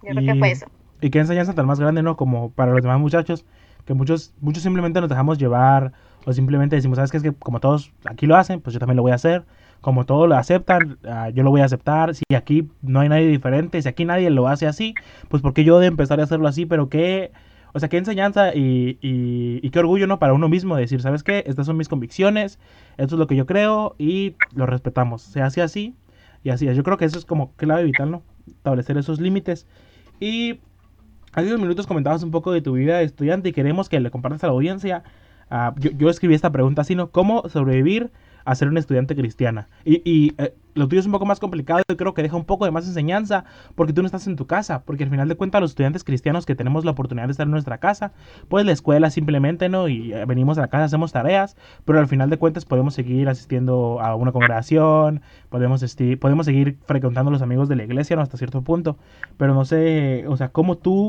Yo 0.02 0.10
y, 0.10 0.16
creo 0.16 0.34
que 0.34 0.38
fue 0.38 0.50
eso. 0.50 0.66
Y 1.00 1.08
qué 1.08 1.20
enseñanza 1.20 1.54
tan 1.54 1.64
más 1.64 1.80
grande, 1.80 2.02
¿no? 2.02 2.18
Como 2.18 2.50
para 2.50 2.72
los 2.72 2.82
demás 2.82 3.00
muchachos, 3.00 3.46
que 3.86 3.94
muchos, 3.94 4.34
muchos 4.40 4.62
simplemente 4.62 5.00
nos 5.00 5.08
dejamos 5.08 5.38
llevar 5.38 5.92
o 6.26 6.34
simplemente 6.34 6.76
decimos, 6.76 6.96
¿sabes 6.96 7.10
qué? 7.10 7.16
Es 7.16 7.22
que 7.22 7.32
como 7.32 7.60
todos 7.60 7.94
aquí 8.04 8.26
lo 8.26 8.36
hacen, 8.36 8.60
pues 8.60 8.74
yo 8.74 8.78
también 8.78 8.96
lo 8.96 9.02
voy 9.02 9.12
a 9.12 9.14
hacer 9.14 9.46
como 9.86 10.04
todo 10.04 10.26
lo 10.26 10.34
aceptan, 10.34 10.98
ah, 11.04 11.30
yo 11.30 11.44
lo 11.44 11.50
voy 11.50 11.60
a 11.60 11.64
aceptar. 11.66 12.12
Si 12.12 12.24
aquí 12.34 12.68
no 12.82 12.98
hay 12.98 13.08
nadie 13.08 13.28
diferente, 13.28 13.80
si 13.80 13.88
aquí 13.88 14.04
nadie 14.04 14.30
lo 14.30 14.48
hace 14.48 14.66
así, 14.66 14.96
pues 15.28 15.42
porque 15.44 15.62
yo 15.62 15.78
de 15.78 15.86
empezar 15.86 16.18
a 16.18 16.24
hacerlo 16.24 16.48
así, 16.48 16.66
pero 16.66 16.88
qué, 16.88 17.30
o 17.72 17.78
sea, 17.78 17.88
qué 17.88 17.96
enseñanza 17.96 18.52
y, 18.52 18.98
y, 19.00 19.70
qué 19.70 19.78
orgullo, 19.78 20.08
¿no? 20.08 20.18
Para 20.18 20.32
uno 20.32 20.48
mismo 20.48 20.74
decir, 20.74 21.00
¿sabes 21.02 21.22
qué? 21.22 21.44
Estas 21.46 21.66
son 21.66 21.76
mis 21.76 21.86
convicciones, 21.86 22.58
esto 22.96 23.14
es 23.14 23.18
lo 23.20 23.28
que 23.28 23.36
yo 23.36 23.46
creo 23.46 23.94
y 23.96 24.34
lo 24.56 24.66
respetamos. 24.66 25.22
Se 25.22 25.40
hace 25.40 25.62
así 25.62 25.94
y 26.42 26.50
así 26.50 26.66
es. 26.66 26.76
Yo 26.76 26.82
creo 26.82 26.96
que 26.96 27.04
eso 27.04 27.16
es 27.16 27.24
como 27.24 27.52
clave 27.52 27.84
vital, 27.84 28.10
¿no? 28.10 28.24
Establecer 28.48 28.98
esos 28.98 29.20
límites. 29.20 29.68
Y 30.18 30.58
hace 31.32 31.46
unos 31.46 31.60
minutos 31.60 31.86
comentabas 31.86 32.24
un 32.24 32.32
poco 32.32 32.50
de 32.50 32.60
tu 32.60 32.72
vida 32.72 32.98
de 32.98 33.04
estudiante 33.04 33.50
y 33.50 33.52
queremos 33.52 33.88
que 33.88 34.00
le 34.00 34.10
compartas 34.10 34.42
a 34.42 34.48
la 34.48 34.52
audiencia. 34.52 35.04
Ah, 35.48 35.76
yo, 35.78 35.92
yo 35.92 36.10
escribí 36.10 36.34
esta 36.34 36.50
pregunta 36.50 36.82
así, 36.82 36.96
¿no? 36.96 37.12
¿Cómo 37.12 37.48
sobrevivir 37.48 38.10
a 38.46 38.54
ser 38.54 38.68
una 38.68 38.80
estudiante 38.80 39.14
cristiana. 39.14 39.68
Y, 39.84 40.32
eh, 40.38 40.54
lo 40.74 40.88
tuyo 40.88 41.00
es 41.00 41.06
un 41.06 41.12
poco 41.12 41.26
más 41.26 41.40
complicado 41.40 41.80
y 41.88 41.96
creo 41.96 42.14
que 42.14 42.22
deja 42.22 42.36
un 42.36 42.44
poco 42.44 42.64
de 42.66 42.70
más 42.70 42.86
enseñanza 42.86 43.44
porque 43.74 43.92
tú 43.92 44.02
no 44.02 44.06
estás 44.06 44.26
en 44.26 44.36
tu 44.36 44.46
casa, 44.46 44.82
porque 44.84 45.04
al 45.04 45.10
final 45.10 45.26
de 45.26 45.34
cuentas 45.34 45.60
los 45.60 45.70
estudiantes 45.70 46.04
cristianos 46.04 46.44
que 46.44 46.54
tenemos 46.54 46.84
la 46.84 46.90
oportunidad 46.92 47.26
de 47.26 47.32
estar 47.32 47.46
en 47.46 47.50
nuestra 47.50 47.78
casa, 47.78 48.12
pues 48.48 48.64
la 48.64 48.72
escuela 48.72 49.10
simplemente, 49.10 49.68
¿no? 49.68 49.88
Y 49.88 50.12
eh, 50.12 50.24
venimos 50.26 50.58
a 50.58 50.62
la 50.62 50.68
casa, 50.68 50.84
hacemos 50.84 51.12
tareas, 51.12 51.56
pero 51.84 51.98
al 51.98 52.08
final 52.08 52.30
de 52.30 52.36
cuentas 52.36 52.64
podemos 52.66 52.94
seguir 52.94 53.28
asistiendo 53.28 54.00
a 54.00 54.14
una 54.14 54.32
congregación, 54.32 55.22
podemos, 55.48 55.96
podemos 56.20 56.46
seguir 56.46 56.78
frecuentando 56.86 57.30
a 57.30 57.32
los 57.32 57.42
amigos 57.42 57.68
de 57.68 57.76
la 57.76 57.84
iglesia, 57.84 58.16
¿no? 58.16 58.22
Hasta 58.22 58.36
cierto 58.36 58.62
punto, 58.62 58.96
pero 59.38 59.54
no 59.54 59.64
sé, 59.64 60.26
o 60.28 60.36
sea, 60.36 60.50
cómo 60.50 60.76
tú 60.76 61.08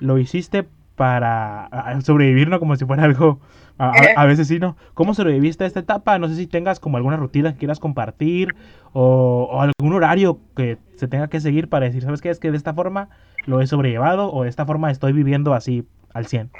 lo 0.00 0.18
hiciste 0.18 0.68
para 0.98 1.70
sobrevivir, 2.04 2.48
¿no? 2.48 2.58
Como 2.58 2.76
si 2.76 2.84
fuera 2.84 3.04
algo 3.04 3.40
a, 3.78 4.24
veces 4.26 4.48
sí, 4.48 4.58
¿no? 4.58 4.76
¿Cómo 4.92 5.14
sobreviviste 5.14 5.62
a 5.62 5.66
esta 5.68 5.80
etapa? 5.80 6.18
No 6.18 6.28
sé 6.28 6.34
si 6.34 6.48
tengas 6.48 6.80
como 6.80 6.96
alguna 6.96 7.16
rutina 7.16 7.52
que 7.52 7.60
quieras 7.60 7.78
compartir 7.78 8.56
o, 8.92 9.60
algún 9.62 9.94
horario 9.94 10.40
que 10.56 10.76
se 10.96 11.06
tenga 11.06 11.28
que 11.28 11.40
seguir 11.40 11.68
para 11.68 11.86
decir, 11.86 12.02
¿sabes 12.02 12.20
qué? 12.20 12.28
Es 12.28 12.40
que 12.40 12.50
de 12.50 12.56
esta 12.56 12.74
forma 12.74 13.08
lo 13.46 13.60
he 13.60 13.66
sobrellevado 13.68 14.32
o 14.32 14.42
de 14.42 14.50
esta 14.50 14.66
forma 14.66 14.90
estoy 14.90 15.12
viviendo 15.12 15.54
así 15.54 15.86
al 16.12 16.26
100. 16.26 16.50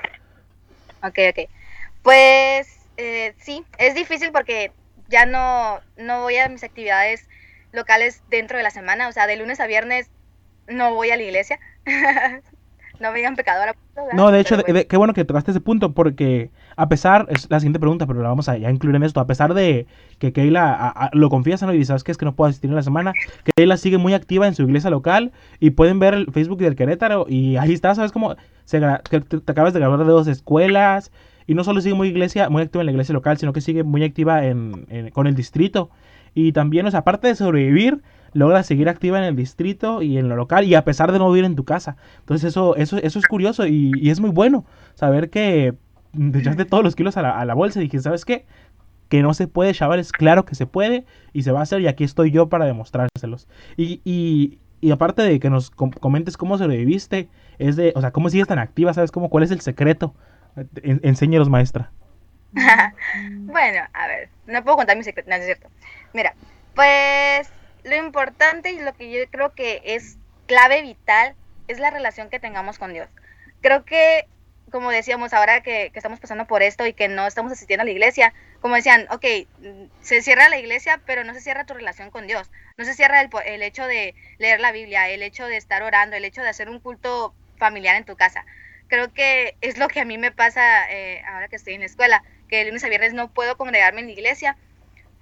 Ok, 1.02 1.18
ok. 1.30 1.50
Pues 2.02 2.78
eh, 2.96 3.34
sí, 3.38 3.64
es 3.78 3.96
difícil 3.96 4.30
porque 4.30 4.70
ya 5.08 5.26
no, 5.26 5.80
no 5.96 6.22
voy 6.22 6.36
a 6.36 6.48
mis 6.48 6.62
actividades 6.62 7.28
locales 7.72 8.22
dentro 8.30 8.56
de 8.56 8.62
la 8.62 8.70
semana, 8.70 9.08
o 9.08 9.12
sea, 9.12 9.26
de 9.26 9.36
lunes 9.36 9.58
a 9.58 9.66
viernes 9.66 10.08
no 10.68 10.94
voy 10.94 11.10
a 11.10 11.16
la 11.16 11.22
iglesia. 11.24 11.58
no 13.00 13.10
me 13.12 13.18
digan 13.18 13.36
pecadora. 13.36 13.74
No, 14.14 14.30
de 14.30 14.40
hecho, 14.40 14.56
qué 14.64 14.96
bueno 14.96 15.14
que 15.14 15.24
tocaste 15.24 15.50
ese 15.50 15.60
punto, 15.60 15.92
porque 15.92 16.50
a 16.76 16.88
pesar, 16.88 17.26
es 17.30 17.50
la 17.50 17.58
siguiente 17.58 17.80
pregunta, 17.80 18.06
pero 18.06 18.22
la 18.22 18.28
vamos 18.28 18.48
a 18.48 18.56
ya 18.56 18.70
incluir 18.70 18.94
en 18.94 19.02
esto, 19.02 19.18
a 19.18 19.26
pesar 19.26 19.54
de 19.54 19.86
que 20.18 20.32
Keila 20.32 21.10
lo 21.12 21.28
confiesa 21.28 21.66
¿no? 21.66 21.74
y 21.74 21.84
¿sabes 21.84 22.04
qué? 22.04 22.12
Es 22.12 22.18
que 22.18 22.24
no 22.24 22.36
puedo 22.36 22.48
asistir 22.48 22.70
en 22.70 22.76
la 22.76 22.82
semana, 22.82 23.12
Keila 23.56 23.76
sigue 23.76 23.98
muy 23.98 24.14
activa 24.14 24.46
en 24.46 24.54
su 24.54 24.62
iglesia 24.62 24.90
local 24.90 25.32
y 25.58 25.70
pueden 25.70 25.98
ver 25.98 26.14
el 26.14 26.26
Facebook 26.32 26.58
del 26.58 26.76
Querétaro 26.76 27.26
y 27.28 27.56
ahí 27.56 27.72
está, 27.72 27.94
¿sabes 27.94 28.12
cómo? 28.12 28.36
Se, 28.64 28.80
te, 28.80 29.20
te, 29.20 29.52
acabas 29.52 29.72
de 29.72 29.80
grabar 29.80 29.98
de 29.98 30.04
dos 30.04 30.28
escuelas 30.28 31.10
y 31.48 31.54
no 31.54 31.64
solo 31.64 31.80
sigue 31.80 31.94
muy 31.94 32.08
iglesia, 32.08 32.48
muy 32.50 32.62
activa 32.62 32.82
en 32.82 32.86
la 32.86 32.92
iglesia 32.92 33.14
local, 33.14 33.38
sino 33.38 33.52
que 33.52 33.62
sigue 33.62 33.82
muy 33.82 34.04
activa 34.04 34.44
en, 34.44 35.10
con 35.14 35.26
el 35.26 35.34
distrito. 35.34 35.90
Y 36.34 36.52
también, 36.52 36.86
o 36.86 36.90
sea, 36.90 37.00
aparte 37.00 37.26
de 37.26 37.34
sobrevivir, 37.34 38.02
logra 38.32 38.62
seguir 38.62 38.88
activa 38.88 39.18
en 39.18 39.24
el 39.24 39.36
distrito 39.36 40.02
y 40.02 40.18
en 40.18 40.28
lo 40.28 40.36
local 40.36 40.64
y 40.64 40.74
a 40.74 40.84
pesar 40.84 41.12
de 41.12 41.18
no 41.18 41.30
vivir 41.30 41.44
en 41.44 41.56
tu 41.56 41.64
casa. 41.64 41.96
Entonces 42.20 42.48
eso, 42.48 42.76
eso, 42.76 42.98
eso 42.98 43.18
es 43.18 43.26
curioso 43.26 43.66
y, 43.66 43.92
y 43.96 44.10
es 44.10 44.20
muy 44.20 44.30
bueno 44.30 44.64
saber 44.94 45.30
que 45.30 45.74
echaste 46.34 46.64
todos 46.64 46.84
los 46.84 46.96
kilos 46.96 47.16
a 47.16 47.22
la, 47.22 47.38
a 47.38 47.44
la 47.44 47.54
bolsa 47.54 47.80
y 47.80 47.84
dije, 47.84 48.00
¿sabes 48.00 48.24
qué? 48.24 48.46
Que 49.08 49.22
no 49.22 49.34
se 49.34 49.48
puede, 49.48 49.72
chavales, 49.72 50.12
claro 50.12 50.44
que 50.44 50.54
se 50.54 50.66
puede 50.66 51.04
y 51.32 51.42
se 51.42 51.52
va 51.52 51.60
a 51.60 51.62
hacer 51.62 51.80
y 51.80 51.86
aquí 51.86 52.04
estoy 52.04 52.30
yo 52.30 52.48
para 52.48 52.66
demostrárselos. 52.66 53.48
Y, 53.76 54.00
y, 54.04 54.58
y 54.80 54.90
aparte 54.90 55.22
de 55.22 55.40
que 55.40 55.50
nos 55.50 55.70
comentes 55.70 56.36
cómo 56.36 56.58
sobreviviste, 56.58 57.28
es 57.58 57.76
de, 57.76 57.92
o 57.96 58.00
sea, 58.00 58.12
cómo 58.12 58.30
sigues 58.30 58.46
tan 58.46 58.58
activa, 58.58 58.94
¿sabes 58.94 59.10
cómo? 59.10 59.28
¿Cuál 59.28 59.44
es 59.44 59.50
el 59.50 59.60
secreto? 59.60 60.14
En, 60.82 61.50
maestra. 61.50 61.90
bueno, 62.52 63.80
a 63.92 64.06
ver, 64.06 64.28
no 64.46 64.62
puedo 64.64 64.78
contar 64.78 64.96
mi 64.96 65.04
secreto, 65.04 65.28
no 65.28 65.36
es 65.36 65.44
cierto. 65.44 65.68
Mira, 66.14 66.34
pues 66.74 67.50
lo 67.84 67.96
importante 67.96 68.72
y 68.72 68.80
lo 68.80 68.94
que 68.94 69.10
yo 69.10 69.30
creo 69.30 69.54
que 69.54 69.82
es 69.84 70.16
clave 70.46 70.82
vital 70.82 71.34
es 71.68 71.78
la 71.78 71.90
relación 71.90 72.30
que 72.30 72.40
tengamos 72.40 72.78
con 72.78 72.92
Dios. 72.92 73.08
Creo 73.60 73.84
que, 73.84 74.26
como 74.70 74.90
decíamos 74.90 75.32
ahora 75.32 75.62
que, 75.62 75.92
estamos 75.94 76.20
pasando 76.20 76.46
por 76.46 76.62
esto 76.62 76.86
y 76.86 76.92
que 76.92 77.08
no 77.08 77.26
estamos 77.26 77.52
asistiendo 77.52 77.82
a 77.82 77.84
la 77.84 77.90
iglesia, 77.90 78.32
como 78.60 78.74
decían, 78.74 79.06
ok, 79.10 79.24
se 80.00 80.22
cierra 80.22 80.48
la 80.48 80.58
iglesia, 80.58 81.00
pero 81.06 81.24
no 81.24 81.34
se 81.34 81.40
cierra 81.40 81.66
tu 81.66 81.74
relación 81.74 82.10
con 82.10 82.26
Dios. 82.26 82.50
No 82.76 82.84
se 82.84 82.94
cierra 82.94 83.20
el, 83.20 83.62
hecho 83.62 83.86
de 83.86 84.14
leer 84.38 84.60
la 84.60 84.72
Biblia, 84.72 85.08
el 85.08 85.22
hecho 85.22 85.46
de 85.46 85.56
estar 85.56 85.82
orando, 85.82 86.16
el 86.16 86.24
hecho 86.24 86.42
de 86.42 86.48
hacer 86.48 86.68
un 86.68 86.80
culto 86.80 87.34
familiar 87.56 87.96
en 87.96 88.04
tu 88.04 88.16
casa. 88.16 88.44
Creo 88.88 89.12
que 89.12 89.56
es 89.60 89.76
lo 89.76 89.88
que 89.88 90.00
a 90.00 90.04
mí 90.04 90.16
me 90.16 90.32
pasa 90.32 90.90
eh, 90.90 91.22
ahora 91.26 91.48
que 91.48 91.56
estoy 91.56 91.74
en 91.74 91.80
la 91.80 91.86
escuela, 91.86 92.24
que 92.48 92.62
el 92.62 92.68
lunes 92.68 92.84
a 92.84 92.88
viernes 92.88 93.12
no 93.12 93.30
puedo 93.30 93.56
congregarme 93.56 94.00
en 94.00 94.06
la 94.06 94.12
iglesia, 94.12 94.56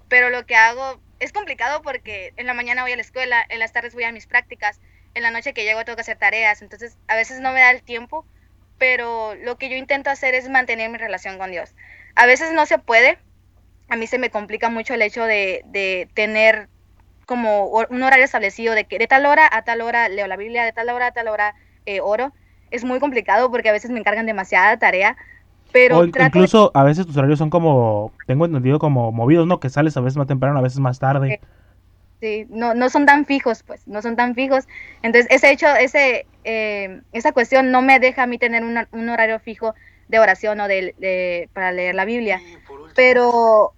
pero 0.08 0.30
lo 0.30 0.46
que 0.46 0.54
hago 0.54 1.00
es 1.20 1.32
complicado 1.32 1.82
porque 1.82 2.32
en 2.36 2.46
la 2.46 2.54
mañana 2.54 2.82
voy 2.82 2.92
a 2.92 2.96
la 2.96 3.02
escuela, 3.02 3.44
en 3.48 3.58
las 3.58 3.72
tardes 3.72 3.94
voy 3.94 4.04
a 4.04 4.12
mis 4.12 4.26
prácticas, 4.26 4.80
en 5.14 5.22
la 5.22 5.30
noche 5.30 5.54
que 5.54 5.64
llego 5.64 5.84
tengo 5.84 5.96
que 5.96 6.02
hacer 6.02 6.18
tareas, 6.18 6.62
entonces 6.62 6.96
a 7.08 7.16
veces 7.16 7.40
no 7.40 7.52
me 7.52 7.60
da 7.60 7.70
el 7.70 7.82
tiempo, 7.82 8.26
pero 8.78 9.34
lo 9.34 9.56
que 9.56 9.68
yo 9.68 9.76
intento 9.76 10.10
hacer 10.10 10.34
es 10.34 10.48
mantener 10.48 10.90
mi 10.90 10.98
relación 10.98 11.38
con 11.38 11.50
Dios. 11.50 11.74
A 12.14 12.26
veces 12.26 12.52
no 12.52 12.66
se 12.66 12.78
puede, 12.78 13.18
a 13.88 13.96
mí 13.96 14.06
se 14.06 14.18
me 14.18 14.30
complica 14.30 14.68
mucho 14.68 14.94
el 14.94 15.02
hecho 15.02 15.24
de, 15.24 15.62
de 15.66 16.08
tener 16.14 16.68
como 17.26 17.66
un 17.66 18.02
horario 18.02 18.24
establecido 18.24 18.74
de 18.74 18.84
que 18.84 18.98
de 18.98 19.08
tal 19.08 19.26
hora 19.26 19.48
a 19.50 19.62
tal 19.62 19.80
hora 19.80 20.08
leo 20.08 20.26
la 20.26 20.36
Biblia, 20.36 20.64
de 20.64 20.72
tal 20.72 20.88
hora 20.90 21.08
a 21.08 21.12
tal 21.12 21.28
hora 21.28 21.54
eh, 21.84 22.00
oro. 22.00 22.32
Es 22.70 22.84
muy 22.84 23.00
complicado 23.00 23.50
porque 23.50 23.68
a 23.68 23.72
veces 23.72 23.90
me 23.90 23.98
encargan 23.98 24.26
demasiada 24.26 24.78
tarea, 24.78 25.16
pero 25.76 25.98
o 25.98 26.04
incluso 26.06 26.70
a 26.72 26.84
veces 26.84 27.06
tus 27.06 27.18
horarios 27.18 27.38
son 27.38 27.50
como, 27.50 28.10
tengo 28.26 28.46
entendido, 28.46 28.78
como 28.78 29.12
movidos, 29.12 29.46
¿no? 29.46 29.60
Que 29.60 29.68
sales 29.68 29.94
a 29.98 30.00
veces 30.00 30.16
más 30.16 30.26
temprano, 30.26 30.58
a 30.58 30.62
veces 30.62 30.78
más 30.78 30.98
tarde. 30.98 31.38
Sí, 32.18 32.46
no, 32.48 32.72
no 32.72 32.88
son 32.88 33.04
tan 33.04 33.26
fijos, 33.26 33.62
pues, 33.62 33.86
no 33.86 34.00
son 34.00 34.16
tan 34.16 34.34
fijos. 34.34 34.66
Entonces, 35.02 35.30
ese 35.30 35.50
hecho, 35.50 35.66
ese, 35.76 36.24
eh, 36.44 37.02
esa 37.12 37.32
cuestión 37.32 37.72
no 37.72 37.82
me 37.82 38.00
deja 38.00 38.22
a 38.22 38.26
mí 38.26 38.38
tener 38.38 38.64
un 38.64 39.08
horario 39.10 39.38
fijo 39.38 39.74
de 40.08 40.18
oración 40.18 40.60
o 40.60 40.66
de, 40.66 41.50
para 41.52 41.72
leer 41.72 41.94
la 41.94 42.06
Biblia. 42.06 42.40
Pero, 42.94 43.74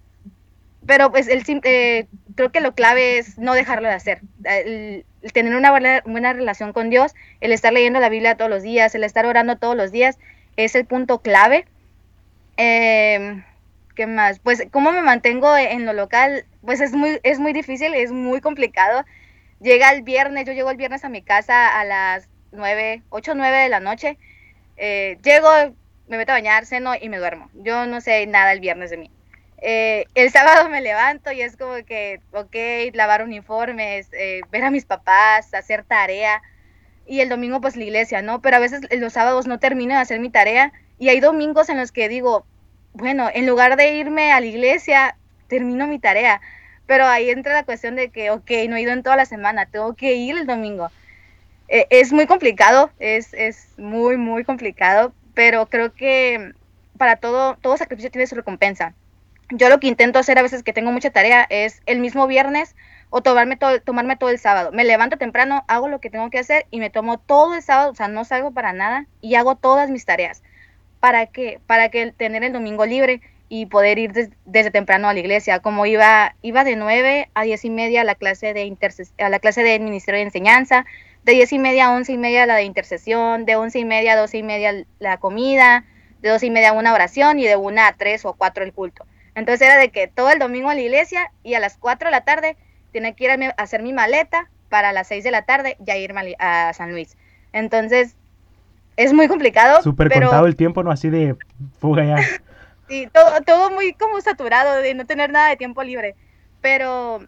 pero 0.85 1.11
pues, 1.11 1.27
el, 1.27 1.43
eh, 1.65 2.07
creo 2.35 2.49
que 2.53 2.61
lo 2.61 2.75
clave 2.75 3.17
es 3.17 3.37
no 3.37 3.55
dejarlo 3.55 3.89
de 3.89 3.95
hacer. 3.95 4.21
El, 4.45 5.05
tener 5.33 5.53
una 5.53 5.71
buena, 5.71 6.01
buena 6.05 6.31
relación 6.31 6.71
con 6.71 6.89
Dios, 6.89 7.13
el 7.41 7.51
estar 7.51 7.73
leyendo 7.73 7.99
la 7.99 8.07
Biblia 8.07 8.37
todos 8.37 8.49
los 8.49 8.63
días, 8.63 8.95
el 8.95 9.03
estar 9.03 9.25
orando 9.25 9.57
todos 9.57 9.75
los 9.75 9.91
días, 9.91 10.17
es 10.55 10.75
el 10.75 10.85
punto 10.85 11.19
clave 11.19 11.65
eh, 12.59 13.43
¿Qué 13.95 14.07
más? 14.07 14.39
Pues, 14.39 14.63
¿cómo 14.71 14.93
me 14.93 15.01
mantengo 15.01 15.57
en 15.57 15.85
lo 15.85 15.91
local? 15.91 16.45
Pues 16.61 16.79
es 16.79 16.93
muy, 16.93 17.19
es 17.23 17.37
muy 17.39 17.51
difícil, 17.51 17.93
es 17.93 18.13
muy 18.13 18.39
complicado. 18.39 19.03
Llega 19.59 19.91
el 19.91 20.03
viernes, 20.03 20.45
yo 20.45 20.53
llego 20.53 20.71
el 20.71 20.77
viernes 20.77 21.03
a 21.03 21.09
mi 21.09 21.21
casa 21.21 21.79
a 21.79 21.83
las 21.83 22.29
9, 22.53 23.03
8, 23.09 23.33
9 23.35 23.57
de 23.57 23.69
la 23.69 23.79
noche. 23.81 24.17
Eh, 24.77 25.17
llego, 25.21 25.49
me 26.07 26.17
meto 26.17 26.31
a 26.31 26.35
bañar, 26.35 26.65
ceno 26.65 26.93
y 26.95 27.09
me 27.09 27.17
duermo. 27.17 27.49
Yo 27.53 27.85
no 27.87 27.99
sé 27.99 28.25
nada 28.25 28.53
el 28.53 28.61
viernes 28.61 28.89
de 28.89 28.97
mí. 28.97 29.11
Eh, 29.61 30.05
el 30.15 30.31
sábado 30.31 30.69
me 30.69 30.79
levanto 30.81 31.33
y 31.33 31.41
es 31.41 31.57
como 31.57 31.75
que, 31.85 32.21
ok, 32.31 32.93
lavar 32.93 33.21
uniformes, 33.23 34.07
eh, 34.13 34.41
ver 34.49 34.63
a 34.63 34.71
mis 34.71 34.85
papás, 34.85 35.53
hacer 35.53 35.83
tarea. 35.83 36.41
Y 37.05 37.21
el 37.21 37.27
domingo 37.27 37.59
pues 37.59 37.75
la 37.75 37.83
iglesia, 37.83 38.21
¿no? 38.21 38.41
Pero 38.41 38.55
a 38.55 38.59
veces 38.59 38.81
los 38.91 39.13
sábados 39.13 39.47
no 39.47 39.59
termino 39.59 39.95
de 39.95 39.99
hacer 39.99 40.21
mi 40.21 40.29
tarea 40.29 40.71
y 40.99 41.09
hay 41.09 41.21
domingos 41.21 41.69
en 41.69 41.77
los 41.77 41.91
que 41.91 42.09
digo, 42.09 42.45
bueno, 42.93 43.29
en 43.33 43.47
lugar 43.47 43.77
de 43.77 43.95
irme 43.95 44.31
a 44.31 44.39
la 44.39 44.45
iglesia, 44.45 45.15
termino 45.47 45.87
mi 45.87 45.97
tarea. 45.97 46.41
Pero 46.85 47.05
ahí 47.05 47.29
entra 47.29 47.53
la 47.53 47.63
cuestión 47.63 47.95
de 47.95 48.09
que, 48.09 48.31
ok, 48.31 48.51
no 48.67 48.75
he 48.75 48.81
ido 48.81 48.91
en 48.91 49.03
toda 49.03 49.15
la 49.15 49.25
semana, 49.25 49.65
tengo 49.65 49.95
que 49.95 50.15
ir 50.15 50.37
el 50.37 50.45
domingo. 50.45 50.91
Eh, 51.69 51.87
es 51.89 52.11
muy 52.11 52.25
complicado, 52.27 52.91
es, 52.99 53.33
es 53.33 53.73
muy, 53.77 54.17
muy 54.17 54.43
complicado, 54.43 55.13
pero 55.33 55.67
creo 55.67 55.93
que 55.93 56.53
para 56.97 57.15
todo, 57.15 57.55
todo 57.57 57.77
sacrificio 57.77 58.11
tiene 58.11 58.27
su 58.27 58.35
recompensa. 58.35 58.93
Yo 59.51 59.69
lo 59.69 59.79
que 59.79 59.87
intento 59.87 60.19
hacer 60.19 60.37
a 60.37 60.43
veces 60.43 60.63
que 60.63 60.73
tengo 60.73 60.91
mucha 60.91 61.11
tarea 61.11 61.45
es 61.49 61.81
el 61.85 61.99
mismo 61.99 62.27
viernes 62.27 62.75
o 63.09 63.21
tomarme 63.21 63.55
todo, 63.55 63.79
tomarme 63.81 64.17
todo 64.17 64.31
el 64.31 64.39
sábado. 64.39 64.71
Me 64.71 64.83
levanto 64.83 65.17
temprano, 65.17 65.63
hago 65.67 65.87
lo 65.87 65.99
que 65.99 66.09
tengo 66.09 66.29
que 66.29 66.39
hacer 66.39 66.65
y 66.71 66.79
me 66.79 66.89
tomo 66.89 67.19
todo 67.19 67.55
el 67.55 67.61
sábado, 67.61 67.91
o 67.91 67.95
sea, 67.95 68.07
no 68.07 68.25
salgo 68.25 68.51
para 68.51 68.73
nada 68.73 69.05
y 69.21 69.35
hago 69.35 69.55
todas 69.55 69.89
mis 69.89 70.05
tareas. 70.05 70.43
¿Para 70.99 71.27
qué? 71.27 71.59
Para 71.65 71.89
que 71.89 72.11
tener 72.11 72.43
el 72.43 72.53
domingo 72.53 72.85
libre 72.85 73.21
y 73.49 73.65
poder 73.65 73.97
ir 73.97 74.11
desde 74.45 74.71
temprano 74.71 75.09
a 75.09 75.13
la 75.13 75.19
iglesia. 75.19 75.59
Como 75.59 75.85
iba, 75.85 76.35
iba 76.41 76.63
de 76.63 76.75
9 76.75 77.29
a 77.33 77.43
10 77.43 77.65
y 77.65 77.69
media 77.69 78.01
a 78.01 78.03
la 78.03 78.15
clase 78.15 78.53
de, 78.53 78.77
a 79.17 79.29
la 79.29 79.39
clase 79.39 79.63
de 79.63 79.79
Ministerio 79.79 80.19
de 80.19 80.25
Enseñanza, 80.25 80.85
de 81.23 81.33
10 81.33 81.53
y 81.53 81.59
media 81.59 81.87
a 81.87 81.95
11 81.95 82.13
y 82.13 82.17
media 82.17 82.45
la 82.45 82.55
de 82.55 82.63
intercesión, 82.63 83.45
de 83.45 83.55
11 83.55 83.79
y 83.79 83.85
media 83.85 84.13
a 84.13 84.17
12 84.17 84.37
y 84.37 84.43
media 84.43 84.85
la 84.99 85.17
comida, 85.17 85.85
de 86.21 86.29
12 86.29 86.45
y 86.45 86.49
media 86.51 86.73
una 86.73 86.93
oración 86.93 87.39
y 87.39 87.45
de 87.45 87.55
1 87.55 87.81
a 87.81 87.93
3 87.93 88.25
o 88.25 88.33
4 88.33 88.63
el 88.63 88.73
culto. 88.73 89.05
Entonces 89.35 89.67
era 89.67 89.77
de 89.77 89.89
que 89.89 90.07
todo 90.07 90.31
el 90.31 90.39
domingo 90.39 90.69
a 90.69 90.75
la 90.75 90.81
iglesia 90.81 91.31
y 91.43 91.55
a 91.55 91.59
las 91.59 91.77
4 91.77 92.07
de 92.07 92.11
la 92.11 92.25
tarde 92.25 92.57
tenía 92.91 93.13
que 93.13 93.23
ir 93.23 93.31
a, 93.31 93.49
hacer 93.57 93.81
mi 93.81 93.93
maleta 93.93 94.49
para 94.69 94.91
las 94.91 95.07
6 95.07 95.23
de 95.23 95.31
la 95.31 95.43
tarde 95.43 95.77
ya 95.79 95.97
irme 95.97 96.35
a, 96.39 96.73
San 96.73 96.91
Luis. 96.91 97.17
Entonces 97.53 98.15
es 98.99 99.13
muy 99.13 99.27
complicado. 99.27 99.81
Súper 99.81 100.11
contado 100.11 100.45
el 100.45 100.55
tiempo, 100.55 100.83
¿no? 100.83 100.91
Así 100.91 101.09
de 101.09 101.35
fuga 101.79 102.03
ya. 102.03 102.17
sí, 102.89 103.07
todo, 103.13 103.41
todo 103.45 103.71
muy 103.71 103.93
como 103.93 104.19
saturado 104.19 104.75
de 104.81 104.93
no 104.93 105.05
tener 105.05 105.31
nada 105.31 105.49
de 105.49 105.55
tiempo 105.55 105.83
libre. 105.83 106.15
Pero 106.61 107.21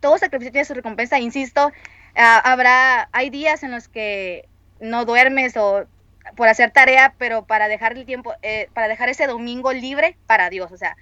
todo 0.00 0.18
sacrificio 0.18 0.52
tiene 0.52 0.64
su 0.64 0.74
recompensa, 0.74 1.18
insisto. 1.18 1.72
Ah, 2.14 2.38
habrá, 2.38 3.08
hay 3.10 3.30
días 3.30 3.64
en 3.64 3.72
los 3.72 3.88
que 3.88 4.48
no 4.80 5.04
duermes 5.04 5.56
o 5.56 5.86
por 6.36 6.48
hacer 6.48 6.70
tarea, 6.70 7.14
pero 7.18 7.44
para 7.44 7.66
dejar 7.66 7.96
el 7.96 8.06
tiempo, 8.06 8.34
eh, 8.42 8.68
para 8.72 8.86
dejar 8.86 9.08
ese 9.08 9.26
domingo 9.26 9.72
libre 9.72 10.16
para 10.26 10.50
Dios. 10.50 10.70
O 10.70 10.76
sea, 10.76 10.96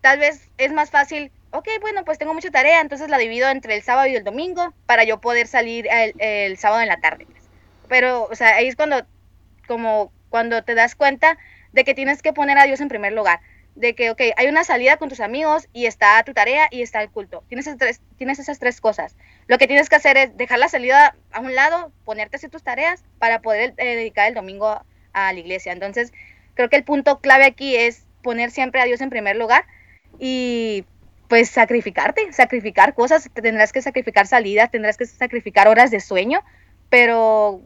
tal 0.00 0.18
vez 0.18 0.48
es 0.58 0.72
más 0.72 0.90
fácil, 0.90 1.30
ok, 1.52 1.68
bueno, 1.80 2.04
pues 2.04 2.18
tengo 2.18 2.34
mucha 2.34 2.50
tarea, 2.50 2.80
entonces 2.80 3.08
la 3.08 3.18
divido 3.18 3.48
entre 3.48 3.76
el 3.76 3.82
sábado 3.82 4.08
y 4.08 4.16
el 4.16 4.24
domingo 4.24 4.74
para 4.86 5.04
yo 5.04 5.20
poder 5.20 5.46
salir 5.46 5.86
el, 6.18 6.56
sábado 6.56 6.82
en 6.82 6.88
la 6.88 7.00
tarde. 7.00 7.26
Pero, 7.88 8.24
o 8.30 8.34
sea, 8.34 8.56
ahí 8.56 8.68
es 8.68 8.76
cuando, 8.76 9.04
como 9.70 10.12
cuando 10.30 10.64
te 10.64 10.74
das 10.74 10.96
cuenta 10.96 11.38
de 11.70 11.84
que 11.84 11.94
tienes 11.94 12.22
que 12.22 12.32
poner 12.32 12.58
a 12.58 12.64
Dios 12.64 12.80
en 12.80 12.88
primer 12.88 13.12
lugar. 13.12 13.38
De 13.76 13.94
que, 13.94 14.10
ok, 14.10 14.20
hay 14.36 14.48
una 14.48 14.64
salida 14.64 14.96
con 14.96 15.08
tus 15.08 15.20
amigos 15.20 15.68
y 15.72 15.86
está 15.86 16.20
tu 16.24 16.34
tarea 16.34 16.66
y 16.72 16.82
está 16.82 17.00
el 17.00 17.08
culto. 17.08 17.44
Tienes, 17.46 17.70
tres, 17.78 18.00
tienes 18.18 18.40
esas 18.40 18.58
tres 18.58 18.80
cosas. 18.80 19.16
Lo 19.46 19.58
que 19.58 19.68
tienes 19.68 19.88
que 19.88 19.94
hacer 19.94 20.16
es 20.16 20.36
dejar 20.36 20.58
la 20.58 20.68
salida 20.68 21.14
a 21.30 21.38
un 21.38 21.54
lado, 21.54 21.92
ponerte 22.04 22.34
a 22.34 22.38
hacer 22.38 22.50
tus 22.50 22.64
tareas 22.64 23.04
para 23.20 23.42
poder 23.42 23.74
eh, 23.76 23.94
dedicar 23.94 24.26
el 24.26 24.34
domingo 24.34 24.84
a 25.12 25.32
la 25.32 25.38
iglesia. 25.38 25.70
Entonces, 25.70 26.12
creo 26.54 26.68
que 26.68 26.74
el 26.74 26.82
punto 26.82 27.20
clave 27.20 27.44
aquí 27.44 27.76
es 27.76 28.06
poner 28.24 28.50
siempre 28.50 28.80
a 28.80 28.86
Dios 28.86 29.00
en 29.00 29.08
primer 29.10 29.36
lugar 29.36 29.66
y 30.18 30.84
pues 31.28 31.48
sacrificarte, 31.48 32.32
sacrificar 32.32 32.94
cosas, 32.94 33.30
tendrás 33.32 33.72
que 33.72 33.82
sacrificar 33.82 34.26
salidas, 34.26 34.72
tendrás 34.72 34.96
que 34.96 35.06
sacrificar 35.06 35.68
horas 35.68 35.92
de 35.92 36.00
sueño, 36.00 36.42
pero 36.88 37.62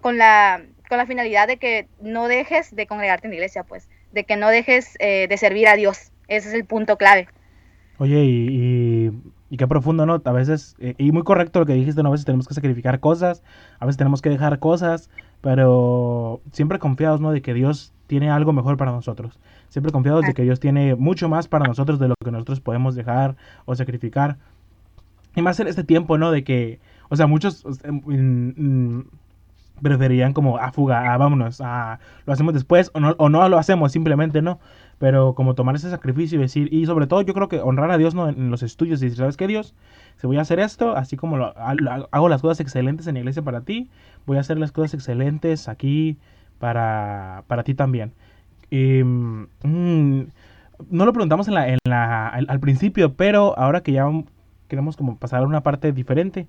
con 0.00 0.16
la, 0.16 0.62
con 0.92 0.98
la 0.98 1.06
finalidad 1.06 1.48
de 1.48 1.56
que 1.56 1.88
no 2.02 2.28
dejes 2.28 2.76
de 2.76 2.86
congregarte 2.86 3.26
en 3.26 3.30
la 3.30 3.36
iglesia, 3.36 3.64
pues, 3.64 3.88
de 4.12 4.24
que 4.24 4.36
no 4.36 4.50
dejes 4.50 4.94
eh, 4.98 5.26
de 5.26 5.38
servir 5.38 5.66
a 5.66 5.74
Dios. 5.74 6.12
Ese 6.28 6.50
es 6.50 6.54
el 6.54 6.66
punto 6.66 6.98
clave. 6.98 7.28
Oye, 7.96 8.22
y, 8.22 9.10
y, 9.48 9.56
qué 9.56 9.66
profundo, 9.66 10.04
¿no? 10.04 10.20
A 10.22 10.32
veces, 10.32 10.76
eh, 10.80 10.94
y 10.98 11.10
muy 11.10 11.22
correcto 11.22 11.60
lo 11.60 11.64
que 11.64 11.72
dijiste, 11.72 12.02
¿no? 12.02 12.10
A 12.10 12.12
veces 12.12 12.26
tenemos 12.26 12.46
que 12.46 12.52
sacrificar 12.52 13.00
cosas, 13.00 13.42
a 13.78 13.86
veces 13.86 13.96
tenemos 13.96 14.20
que 14.20 14.28
dejar 14.28 14.58
cosas, 14.58 15.08
pero 15.40 16.42
siempre 16.52 16.78
confiados, 16.78 17.22
¿no? 17.22 17.32
De 17.32 17.40
que 17.40 17.54
Dios 17.54 17.94
tiene 18.06 18.30
algo 18.30 18.52
mejor 18.52 18.76
para 18.76 18.92
nosotros. 18.92 19.40
Siempre 19.70 19.92
confiados 19.92 20.26
de 20.26 20.34
que 20.34 20.42
Dios 20.42 20.60
tiene 20.60 20.94
mucho 20.94 21.30
más 21.30 21.48
para 21.48 21.64
nosotros 21.64 22.00
de 22.00 22.08
lo 22.08 22.16
que 22.22 22.32
nosotros 22.32 22.60
podemos 22.60 22.94
dejar 22.94 23.36
o 23.64 23.74
sacrificar. 23.74 24.36
Y 25.34 25.40
más 25.40 25.58
en 25.58 25.68
este 25.68 25.84
tiempo, 25.84 26.18
¿no? 26.18 26.30
De 26.30 26.44
que, 26.44 26.80
o 27.08 27.16
sea, 27.16 27.26
muchos 27.26 27.64
preferirían 29.82 30.32
como, 30.32 30.58
a 30.58 30.66
ah, 30.66 30.72
fuga, 30.72 31.12
ah, 31.12 31.16
vámonos, 31.18 31.60
ah, 31.60 31.98
lo 32.26 32.32
hacemos 32.32 32.54
después 32.54 32.90
o 32.94 33.00
no, 33.00 33.14
o 33.18 33.28
no 33.28 33.48
lo 33.48 33.58
hacemos, 33.58 33.92
simplemente 33.92 34.42
no. 34.42 34.60
Pero 34.98 35.34
como 35.34 35.54
tomar 35.54 35.74
ese 35.74 35.90
sacrificio 35.90 36.38
y 36.38 36.42
decir, 36.42 36.72
y 36.72 36.86
sobre 36.86 37.08
todo 37.08 37.22
yo 37.22 37.34
creo 37.34 37.48
que 37.48 37.60
honrar 37.60 37.90
a 37.90 37.98
Dios 37.98 38.14
¿no? 38.14 38.28
en, 38.28 38.50
los 38.50 38.62
estudios 38.62 39.02
y 39.02 39.06
decir, 39.06 39.18
¿sabes 39.18 39.36
qué 39.36 39.48
Dios? 39.48 39.74
Si 40.16 40.28
voy 40.28 40.36
a 40.36 40.42
hacer 40.42 40.60
esto, 40.60 40.96
así 40.96 41.16
como 41.16 41.36
lo, 41.36 41.52
hago 41.56 42.28
las 42.28 42.40
cosas 42.40 42.60
excelentes 42.60 43.08
en 43.08 43.14
la 43.14 43.20
iglesia 43.20 43.42
para 43.42 43.62
ti, 43.62 43.90
voy 44.26 44.36
a 44.36 44.40
hacer 44.40 44.58
las 44.58 44.70
cosas 44.70 44.94
excelentes 44.94 45.68
aquí 45.68 46.18
para, 46.60 47.42
para 47.48 47.64
ti 47.64 47.74
también. 47.74 48.12
Mm, 48.70 50.22
no 50.90 51.04
lo 51.04 51.12
preguntamos 51.12 51.48
en 51.48 51.54
la, 51.54 51.68
en 51.68 51.78
la, 51.84 52.28
al, 52.28 52.60
principio, 52.60 53.14
pero 53.14 53.58
ahora 53.58 53.82
que 53.82 53.92
ya 53.92 54.06
queremos 54.68 54.96
como 54.96 55.16
pasar 55.16 55.42
a 55.42 55.46
una 55.46 55.62
parte 55.62 55.92
diferente, 55.92 56.46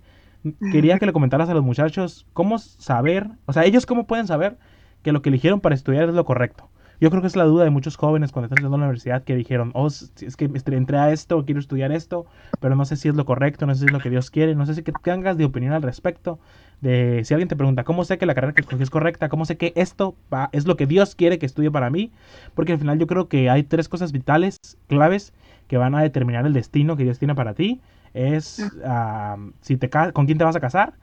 quería 0.71 0.99
que 0.99 1.05
le 1.05 1.13
comentaras 1.13 1.49
a 1.49 1.53
los 1.53 1.63
muchachos 1.63 2.25
cómo 2.33 2.57
saber, 2.59 3.27
o 3.45 3.53
sea, 3.53 3.65
ellos 3.65 3.85
cómo 3.85 4.05
pueden 4.05 4.27
saber 4.27 4.57
que 5.01 5.11
lo 5.11 5.21
que 5.21 5.29
eligieron 5.29 5.61
para 5.61 5.75
estudiar 5.75 6.09
es 6.09 6.15
lo 6.15 6.25
correcto. 6.25 6.69
Yo 7.01 7.09
creo 7.09 7.21
que 7.21 7.27
es 7.27 7.35
la 7.35 7.43
duda 7.43 7.65
de 7.65 7.69
muchos 7.69 7.97
jóvenes 7.97 8.31
cuando 8.31 8.45
están 8.45 8.59
estudiando 8.59 8.77
en 8.77 8.81
la 8.81 8.87
universidad 8.87 9.23
que 9.23 9.35
dijeron, 9.35 9.71
oh, 9.73 9.87
es 9.87 10.37
que 10.37 10.49
entré 10.67 10.97
a 10.97 11.11
esto, 11.11 11.43
quiero 11.43 11.59
estudiar 11.59 11.91
esto, 11.91 12.25
pero 12.61 12.75
no 12.75 12.85
sé 12.85 12.95
si 12.95 13.09
es 13.09 13.15
lo 13.15 13.25
correcto, 13.25 13.65
no 13.65 13.73
sé 13.73 13.81
si 13.81 13.85
es 13.87 13.91
lo 13.91 13.99
que 13.99 14.09
Dios 14.09 14.29
quiere, 14.29 14.55
no 14.55 14.65
sé 14.65 14.75
si 14.75 14.83
que 14.83 14.93
tengas 15.03 15.37
de 15.37 15.43
opinión 15.43 15.73
al 15.73 15.81
respecto. 15.81 16.39
De 16.79 17.21
si 17.25 17.33
alguien 17.33 17.49
te 17.49 17.55
pregunta, 17.55 17.83
¿cómo 17.83 18.05
sé 18.05 18.17
que 18.17 18.25
la 18.25 18.35
carrera 18.35 18.53
que 18.53 18.61
escogí 18.61 18.83
es 18.83 18.89
correcta? 18.89 19.27
¿Cómo 19.27 19.45
sé 19.45 19.57
que 19.57 19.73
esto 19.75 20.15
es 20.51 20.65
lo 20.65 20.77
que 20.77 20.85
Dios 20.85 21.15
quiere 21.15 21.39
que 21.39 21.45
estudie 21.45 21.71
para 21.71 21.89
mí? 21.89 22.11
Porque 22.55 22.73
al 22.73 22.79
final 22.79 22.99
yo 22.99 23.07
creo 23.07 23.27
que 23.27 23.49
hay 23.49 23.63
tres 23.63 23.89
cosas 23.89 24.11
vitales, 24.11 24.57
claves, 24.87 25.33
que 25.67 25.77
van 25.77 25.95
a 25.95 26.01
determinar 26.01 26.45
el 26.45 26.53
destino 26.53 26.97
que 26.97 27.03
Dios 27.03 27.19
tiene 27.19 27.35
para 27.35 27.53
ti. 27.53 27.81
Es 28.13 28.61
si 29.61 29.77
te, 29.77 29.89
con 29.89 30.25
quién 30.25 30.37
te 30.37 30.43
vas 30.43 30.55
a 30.55 30.59
casar, 30.59 30.93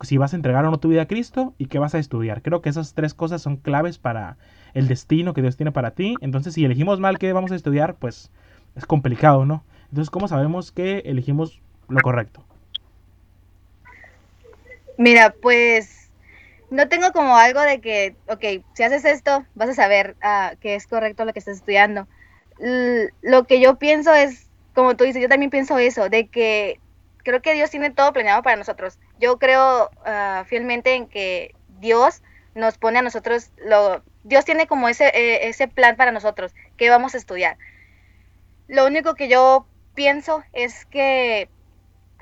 si 0.00 0.16
vas 0.16 0.32
a 0.32 0.36
entregar 0.36 0.64
o 0.64 0.70
no 0.70 0.78
tu 0.78 0.88
vida 0.88 1.02
a 1.02 1.06
Cristo 1.06 1.54
y 1.58 1.66
qué 1.66 1.78
vas 1.78 1.94
a 1.94 1.98
estudiar. 1.98 2.42
Creo 2.42 2.62
que 2.62 2.68
esas 2.68 2.94
tres 2.94 3.14
cosas 3.14 3.42
son 3.42 3.56
claves 3.56 3.98
para 3.98 4.36
el 4.72 4.88
destino 4.88 5.34
que 5.34 5.42
Dios 5.42 5.56
tiene 5.56 5.72
para 5.72 5.92
ti. 5.92 6.16
Entonces, 6.20 6.54
si 6.54 6.64
elegimos 6.64 7.00
mal 7.00 7.18
qué 7.18 7.32
vamos 7.32 7.52
a 7.52 7.54
estudiar, 7.54 7.94
pues 7.94 8.30
es 8.74 8.86
complicado, 8.86 9.44
¿no? 9.44 9.62
Entonces, 9.90 10.10
¿cómo 10.10 10.26
sabemos 10.26 10.72
que 10.72 11.02
elegimos 11.04 11.60
lo 11.88 12.00
correcto? 12.00 12.44
Mira, 14.98 15.34
pues 15.40 16.10
no 16.70 16.88
tengo 16.88 17.12
como 17.12 17.36
algo 17.36 17.60
de 17.60 17.80
que, 17.80 18.16
ok, 18.28 18.64
si 18.74 18.82
haces 18.82 19.04
esto, 19.04 19.44
vas 19.54 19.68
a 19.68 19.74
saber 19.74 20.16
uh, 20.24 20.56
que 20.58 20.74
es 20.74 20.86
correcto 20.86 21.24
lo 21.24 21.32
que 21.32 21.38
estás 21.38 21.58
estudiando. 21.58 22.08
Lo 22.58 23.44
que 23.44 23.60
yo 23.60 23.76
pienso 23.78 24.14
es, 24.14 24.48
como 24.74 24.96
tú 24.96 25.04
dices, 25.04 25.22
yo 25.22 25.28
también 25.28 25.50
pienso 25.50 25.78
eso, 25.78 26.08
de 26.08 26.28
que 26.28 26.80
creo 27.24 27.42
que 27.42 27.54
Dios 27.54 27.70
tiene 27.70 27.90
todo 27.90 28.12
planeado 28.12 28.42
para 28.42 28.56
nosotros. 28.56 28.98
Yo 29.18 29.38
creo 29.38 29.90
ah, 30.04 30.44
fielmente 30.46 30.94
en 30.94 31.08
que 31.08 31.54
Dios 31.80 32.22
nos 32.54 32.78
pone 32.78 32.98
a 32.98 33.02
nosotros, 33.02 33.50
lo, 33.64 34.02
Dios 34.22 34.44
tiene 34.44 34.66
como 34.66 34.88
ese, 34.88 35.08
eh, 35.08 35.48
ese 35.48 35.66
plan 35.66 35.96
para 35.96 36.12
nosotros, 36.12 36.54
que 36.76 36.90
vamos 36.90 37.14
a 37.14 37.18
estudiar. 37.18 37.58
Lo 38.68 38.86
único 38.86 39.14
que 39.14 39.28
yo 39.28 39.66
pienso 39.94 40.44
es 40.52 40.86
que 40.86 41.48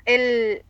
él, 0.05 0.63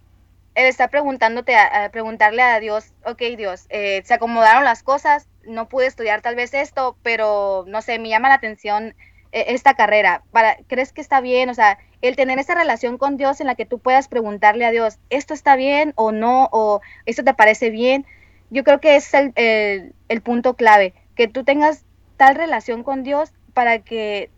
él 0.55 0.65
está 0.65 0.89
preguntándote, 0.89 1.55
a, 1.55 1.89
preguntarle 1.91 2.41
a 2.41 2.59
Dios, 2.59 2.93
ok 3.05 3.21
Dios, 3.37 3.65
eh, 3.69 4.01
se 4.05 4.13
acomodaron 4.13 4.63
las 4.63 4.83
cosas, 4.83 5.27
no 5.43 5.69
pude 5.69 5.87
estudiar 5.87 6.21
tal 6.21 6.35
vez 6.35 6.53
esto, 6.53 6.97
pero 7.03 7.65
no 7.67 7.81
sé, 7.81 7.99
me 7.99 8.09
llama 8.09 8.29
la 8.29 8.35
atención 8.35 8.95
esta 9.33 9.73
carrera. 9.73 10.23
Para, 10.31 10.57
¿Crees 10.67 10.93
que 10.93 11.01
está 11.01 11.19
bien? 11.19 11.49
O 11.49 11.53
sea, 11.53 11.79
el 12.01 12.15
tener 12.15 12.37
esa 12.37 12.55
relación 12.55 12.97
con 12.97 13.17
Dios 13.17 13.41
en 13.41 13.47
la 13.47 13.55
que 13.55 13.65
tú 13.65 13.79
puedas 13.79 14.07
preguntarle 14.07 14.65
a 14.65 14.71
Dios, 14.71 14.99
¿esto 15.09 15.33
está 15.33 15.55
bien 15.55 15.93
o 15.95 16.11
no? 16.11 16.49
¿O 16.51 16.81
esto 17.05 17.23
te 17.23 17.33
parece 17.33 17.69
bien? 17.69 18.05
Yo 18.51 18.63
creo 18.63 18.79
que 18.79 18.95
es 18.95 19.11
el, 19.13 20.21
punto 20.21 20.55
clave, 20.55 20.93
que 21.15 21.27
tú 21.27 21.43
tengas 21.43 21.83
tal 22.17 22.35
relación 22.35 22.83
con 22.83 23.03
Dios 23.03 23.31
para 23.53 23.79
que 23.79 24.29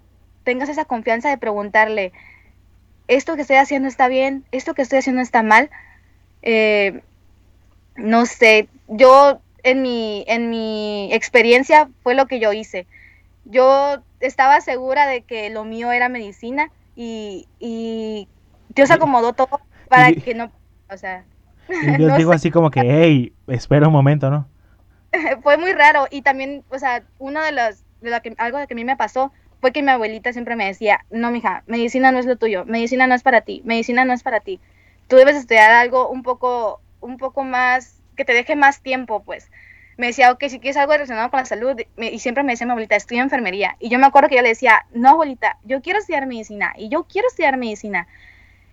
tengas 0.45 0.69
esa 0.69 0.85
confianza 0.85 1.29
de 1.29 1.37
preguntarle, 1.37 2.13
¿esto 3.09 3.35
que 3.35 3.41
estoy 3.41 3.57
haciendo 3.57 3.89
está 3.89 4.07
bien? 4.07 4.45
¿Esto 4.51 4.73
que 4.73 4.83
estoy 4.83 4.99
haciendo 4.99 5.21
está 5.21 5.43
mal? 5.43 5.69
Eh, 6.41 7.01
no 7.97 8.25
sé, 8.25 8.69
yo 8.87 9.41
en 9.63 9.81
mi, 9.81 10.23
en 10.27 10.49
mi 10.49 11.09
experiencia 11.11 11.89
fue 12.03 12.15
lo 12.15 12.27
que 12.27 12.39
yo 12.39 12.53
hice. 12.53 12.87
Yo 13.45 14.03
estaba 14.19 14.59
segura 14.61 15.07
de 15.07 15.21
que 15.21 15.49
lo 15.49 15.63
mío 15.63 15.91
era 15.91 16.09
medicina 16.09 16.71
y, 16.95 17.47
y 17.59 18.27
Dios 18.69 18.91
acomodó 18.91 19.33
todo 19.33 19.61
para 19.87 20.11
que 20.11 20.33
no, 20.33 20.51
o 20.91 20.97
sea... 20.97 21.23
Y 21.69 21.91
Dios 21.97 22.17
digo 22.17 22.31
así 22.31 22.51
como 22.51 22.69
que, 22.69 22.81
hey, 22.81 23.33
espera 23.47 23.87
un 23.87 23.93
momento, 23.93 24.29
¿no? 24.29 24.47
fue 25.43 25.57
muy 25.57 25.73
raro 25.73 26.07
y 26.09 26.21
también, 26.21 26.63
o 26.69 26.79
sea, 26.79 27.03
uno 27.19 27.41
de 27.41 27.51
los, 27.51 27.83
de 28.01 28.11
lo 28.11 28.21
que, 28.21 28.35
algo 28.37 28.57
de 28.57 28.67
que 28.67 28.73
a 28.73 28.75
mí 28.75 28.85
me 28.85 28.97
pasó 28.97 29.31
fue 29.61 29.71
que 29.71 29.81
mi 29.81 29.89
abuelita 29.89 30.33
siempre 30.33 30.55
me 30.55 30.65
decía, 30.65 31.05
no, 31.09 31.31
mija, 31.31 31.63
medicina 31.67 32.11
no 32.11 32.19
es 32.19 32.25
lo 32.25 32.35
tuyo, 32.35 32.65
medicina 32.65 33.07
no 33.07 33.15
es 33.15 33.23
para 33.23 33.41
ti, 33.41 33.61
medicina 33.65 34.05
no 34.05 34.13
es 34.13 34.23
para 34.23 34.39
ti. 34.39 34.59
Tú 35.07 35.15
debes 35.15 35.35
estudiar 35.35 35.71
algo 35.71 36.09
un 36.09 36.23
poco, 36.23 36.81
un 37.01 37.17
poco 37.17 37.43
más, 37.43 38.01
que 38.15 38.25
te 38.25 38.33
deje 38.33 38.55
más 38.55 38.81
tiempo, 38.81 39.23
pues 39.23 39.49
me 39.97 40.07
decía, 40.07 40.31
ok, 40.31 40.45
si 40.49 40.59
quieres 40.59 40.77
algo 40.77 40.93
relacionado 40.93 41.29
con 41.29 41.39
la 41.39 41.45
salud, 41.45 41.79
y 41.97 42.19
siempre 42.19 42.43
me 42.43 42.53
decía 42.53 42.67
mi 42.67 42.71
abuelita, 42.71 42.95
estudia 42.95 43.21
enfermería. 43.21 43.77
Y 43.79 43.89
yo 43.89 43.99
me 43.99 44.05
acuerdo 44.05 44.29
que 44.29 44.35
yo 44.35 44.41
le 44.41 44.49
decía, 44.49 44.85
no, 44.93 45.09
abuelita, 45.09 45.57
yo 45.63 45.81
quiero 45.81 45.99
estudiar 45.99 46.27
medicina, 46.27 46.73
y 46.77 46.89
yo 46.89 47.05
quiero 47.05 47.27
estudiar 47.27 47.57
medicina. 47.57 48.07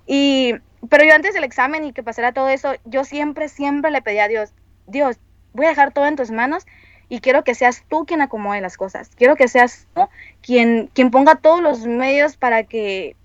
Y, 0.07 0.55
pero 0.89 1.05
yo 1.05 1.15
antes 1.15 1.35
del 1.35 1.45
examen 1.45 1.85
y 1.85 1.93
que 1.93 2.03
pasara 2.03 2.33
todo 2.33 2.49
eso, 2.49 2.75
yo 2.85 3.05
siempre, 3.05 3.49
siempre 3.49 3.91
le 3.91 4.03
pedía 4.03 4.25
a 4.25 4.29
Dios, 4.29 4.53
Dios, 4.87 5.19
voy 5.53 5.67
a 5.67 5.71
dejar 5.71 5.93
todo 5.93 6.07
en 6.07 6.17
tus 6.17 6.31
manos 6.31 6.67
y 7.09 7.21
quiero 7.21 7.45
que 7.45 7.55
seas 7.55 7.85
tú 7.89 8.05
quien 8.07 8.21
acomode 8.21 8.61
las 8.61 8.77
cosas. 8.77 9.11
Quiero 9.17 9.37
que 9.37 9.47
seas 9.47 9.87
tú 9.95 10.09
quien, 10.41 10.91
quien 10.95 11.11
ponga 11.11 11.37
todos 11.37 11.61
los 11.61 11.87
medios 11.87 12.37
para 12.37 12.65
que, 12.65 13.17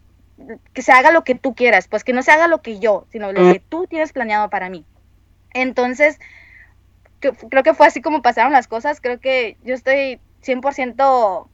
que 0.74 0.82
se 0.82 0.92
haga 0.92 1.12
lo 1.12 1.24
que 1.24 1.36
tú 1.36 1.56
quieras, 1.56 1.88
pues 1.88 2.04
que 2.04 2.14
no 2.14 2.22
se 2.22 2.32
haga 2.32 2.48
lo 2.48 2.62
que 2.62 2.80
yo, 2.80 3.08
sino 3.12 3.32
lo 3.32 3.54
que 3.54 3.60
tú 3.60 3.88
tienes 3.88 4.14
planeado 4.14 4.50
para 4.50 4.70
mí. 4.70 4.86
Entonces, 5.54 6.20
creo 7.20 7.64
que 7.64 7.74
fue 7.74 7.88
así 7.88 8.02
como 8.02 8.22
pasaron 8.22 8.52
las 8.52 8.68
cosas. 8.68 9.02
Creo 9.02 9.20
que 9.20 9.58
yo 9.64 9.74
estoy 9.74 10.20
100% 10.44 11.48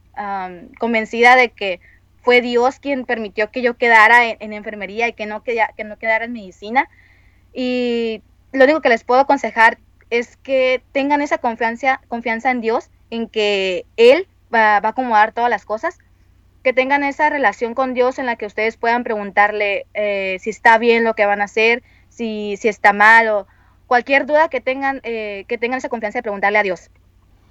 convencida 0.78 1.36
de 1.36 1.50
que 1.50 1.80
fue 2.22 2.40
Dios 2.40 2.78
quien 2.78 3.04
permitió 3.04 3.50
que 3.50 3.62
yo 3.62 3.76
quedara 3.76 4.26
en, 4.26 4.52
enfermería 4.52 5.08
y 5.08 5.12
que 5.12 5.26
no, 5.26 5.42
que 5.42 5.84
no 5.84 5.98
quedara 5.98 6.24
en 6.24 6.32
medicina. 6.32 6.88
Y 7.52 8.22
lo 8.52 8.64
único 8.64 8.80
que 8.80 8.88
les 8.88 9.04
puedo 9.04 9.20
aconsejar 9.20 9.78
es 10.10 10.36
que 10.38 10.82
tengan 10.92 11.20
esa 11.22 11.38
confianza, 11.38 12.00
confianza 12.08 12.50
en 12.50 12.60
Dios, 12.60 12.90
en 13.10 13.28
que 13.28 13.84
Él 13.96 14.26
va, 14.52 14.76
a 14.76 14.88
acomodar 14.88 15.32
todas 15.32 15.50
las 15.50 15.64
cosas, 15.64 15.98
que 16.62 16.72
tengan 16.72 17.04
esa 17.04 17.28
relación 17.28 17.74
con 17.74 17.92
Dios 17.92 18.18
en 18.18 18.26
la 18.26 18.36
que 18.36 18.46
ustedes 18.46 18.76
puedan 18.76 19.04
preguntarle 19.04 19.86
eh, 19.92 20.38
si 20.40 20.50
está 20.50 20.78
bien 20.78 21.04
lo 21.04 21.14
que 21.14 21.26
van 21.26 21.42
a 21.42 21.44
hacer, 21.44 21.82
si, 22.08 22.56
si 22.56 22.68
está 22.68 22.92
mal 22.92 23.28
o 23.28 23.46
cualquier 23.86 24.26
duda 24.26 24.48
que 24.48 24.60
tengan, 24.60 25.00
eh, 25.02 25.44
que 25.48 25.58
tengan 25.58 25.78
esa 25.78 25.88
confianza 25.88 26.18
de 26.18 26.22
preguntarle 26.22 26.58
a 26.58 26.62
Dios. 26.62 26.90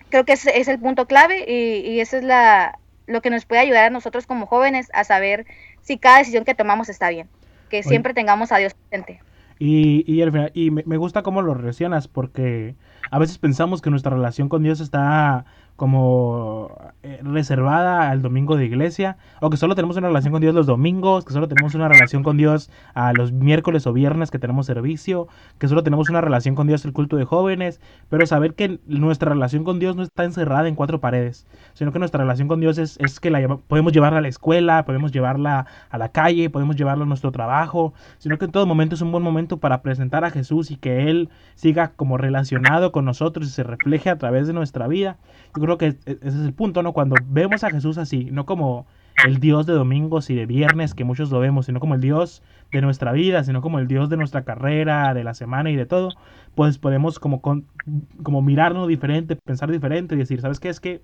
Creo 0.09 0.25
que 0.25 0.33
ese 0.33 0.59
es 0.59 0.67
el 0.67 0.79
punto 0.79 1.07
clave 1.07 1.45
y, 1.47 1.89
y 1.89 1.99
eso 1.99 2.17
es 2.17 2.23
la, 2.23 2.79
lo 3.07 3.21
que 3.21 3.29
nos 3.29 3.45
puede 3.45 3.61
ayudar 3.61 3.85
a 3.85 3.89
nosotros 3.89 4.27
como 4.27 4.45
jóvenes 4.45 4.89
a 4.93 5.03
saber 5.03 5.45
si 5.81 5.97
cada 5.97 6.19
decisión 6.19 6.45
que 6.45 6.55
tomamos 6.55 6.89
está 6.89 7.09
bien, 7.09 7.27
que 7.69 7.83
siempre 7.83 8.13
tengamos 8.13 8.51
a 8.51 8.57
Dios 8.57 8.73
presente. 8.73 9.21
Y, 9.59 10.03
y, 10.07 10.23
y 10.53 10.71
me, 10.71 10.83
me 10.85 10.97
gusta 10.97 11.21
cómo 11.23 11.41
lo 11.41 11.53
relacionas 11.53 12.07
porque 12.07 12.75
a 13.11 13.19
veces 13.19 13.37
pensamos 13.37 13.81
que 13.81 13.89
nuestra 13.89 14.15
relación 14.15 14.49
con 14.49 14.63
Dios 14.63 14.79
está 14.79 15.45
como 15.75 16.77
eh, 17.01 17.19
reservada 17.23 18.09
al 18.09 18.21
domingo 18.21 18.55
de 18.55 18.65
iglesia, 18.65 19.17
o 19.41 19.49
que 19.49 19.57
solo 19.57 19.75
tenemos 19.75 19.97
una 19.97 20.07
relación 20.07 20.31
con 20.31 20.41
Dios 20.41 20.53
los 20.53 20.65
domingos, 20.65 21.25
que 21.25 21.33
solo 21.33 21.47
tenemos 21.47 21.75
una 21.75 21.87
relación 21.87 22.23
con 22.23 22.37
Dios 22.37 22.69
a 22.93 23.13
los 23.13 23.31
miércoles 23.31 23.87
o 23.87 23.93
viernes 23.93 24.31
que 24.31 24.39
tenemos 24.39 24.65
servicio, 24.65 25.27
que 25.57 25.67
solo 25.67 25.83
tenemos 25.83 26.09
una 26.09 26.21
relación 26.21 26.55
con 26.55 26.67
Dios 26.67 26.85
el 26.85 26.93
culto 26.93 27.17
de 27.17 27.25
jóvenes, 27.25 27.81
pero 28.09 28.25
saber 28.25 28.53
que 28.53 28.79
nuestra 28.85 29.33
relación 29.33 29.63
con 29.63 29.79
Dios 29.79 29.95
no 29.95 30.03
está 30.03 30.23
encerrada 30.23 30.67
en 30.67 30.75
cuatro 30.75 30.99
paredes, 30.99 31.47
sino 31.73 31.91
que 31.91 31.99
nuestra 31.99 32.21
relación 32.21 32.47
con 32.47 32.59
Dios 32.59 32.77
es, 32.77 32.97
es 32.99 33.19
que 33.19 33.31
la 33.31 33.57
podemos 33.67 33.93
llevarla 33.93 34.19
a 34.19 34.21
la 34.21 34.27
escuela, 34.27 34.85
podemos 34.85 35.11
llevarla 35.11 35.65
a 35.89 35.97
la 35.97 36.09
calle, 36.09 36.49
podemos 36.49 36.75
llevarla 36.75 37.03
a 37.03 37.07
nuestro 37.07 37.31
trabajo, 37.31 37.93
sino 38.17 38.37
que 38.37 38.45
en 38.45 38.51
todo 38.51 38.65
momento 38.65 38.95
es 38.95 39.01
un 39.01 39.11
buen 39.11 39.23
momento 39.23 39.57
para 39.57 39.81
presentar 39.81 40.23
a 40.23 40.31
Jesús 40.31 40.71
y 40.71 40.77
que 40.77 41.09
Él 41.09 41.29
siga 41.55 41.93
como 41.95 42.17
relacionado 42.17 42.91
con 42.91 43.05
nosotros 43.05 43.47
y 43.47 43.51
se 43.51 43.63
refleje 43.63 44.09
a 44.09 44.17
través 44.17 44.47
de 44.47 44.53
nuestra 44.53 44.87
vida. 44.87 45.17
Yo 45.55 45.61
creo 45.61 45.77
que 45.77 45.87
ese 46.05 46.17
es 46.21 46.35
el 46.35 46.53
punto, 46.53 46.81
¿no? 46.83 46.93
Cuando 46.93 47.15
vemos 47.25 47.63
a 47.63 47.69
Jesús 47.69 47.97
así, 47.97 48.25
no 48.31 48.45
como 48.45 48.87
el 49.25 49.39
Dios 49.39 49.65
de 49.65 49.73
domingos 49.73 50.29
y 50.29 50.35
de 50.35 50.45
viernes, 50.45 50.93
que 50.93 51.03
muchos 51.03 51.29
lo 51.31 51.39
vemos, 51.39 51.67
sino 51.67 51.79
como 51.79 51.95
el 51.95 52.01
Dios 52.01 52.41
de 52.71 52.81
nuestra 52.81 53.11
vida, 53.11 53.43
sino 53.43 53.61
como 53.61 53.79
el 53.79 53.87
Dios 53.87 54.09
de 54.09 54.17
nuestra 54.17 54.43
carrera, 54.43 55.13
de 55.13 55.23
la 55.23 55.33
semana 55.33 55.69
y 55.69 55.75
de 55.75 55.85
todo, 55.85 56.09
pues 56.55 56.77
podemos 56.79 57.19
como, 57.19 57.41
como 57.41 58.41
mirarnos 58.41 58.87
diferente, 58.87 59.35
pensar 59.35 59.71
diferente 59.71 60.15
y 60.15 60.17
decir, 60.17 60.41
¿sabes 60.41 60.59
qué? 60.59 60.69
Es 60.69 60.79
que 60.79 61.01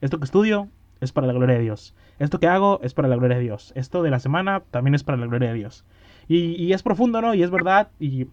esto 0.00 0.18
que 0.18 0.24
estudio 0.24 0.68
es 1.00 1.12
para 1.12 1.26
la 1.26 1.32
gloria 1.32 1.56
de 1.56 1.62
Dios. 1.62 1.94
Esto 2.18 2.40
que 2.40 2.46
hago 2.46 2.80
es 2.82 2.94
para 2.94 3.08
la 3.08 3.16
gloria 3.16 3.36
de 3.36 3.42
Dios. 3.42 3.72
Esto 3.74 4.02
de 4.02 4.10
la 4.10 4.20
semana 4.20 4.62
también 4.70 4.94
es 4.94 5.04
para 5.04 5.18
la 5.18 5.26
gloria 5.26 5.50
de 5.50 5.54
Dios. 5.54 5.84
Y, 6.28 6.54
y 6.62 6.72
es 6.72 6.82
profundo, 6.82 7.20
¿no? 7.20 7.34
Y 7.34 7.42
es 7.42 7.50
verdad. 7.50 7.88
Y 7.98 8.28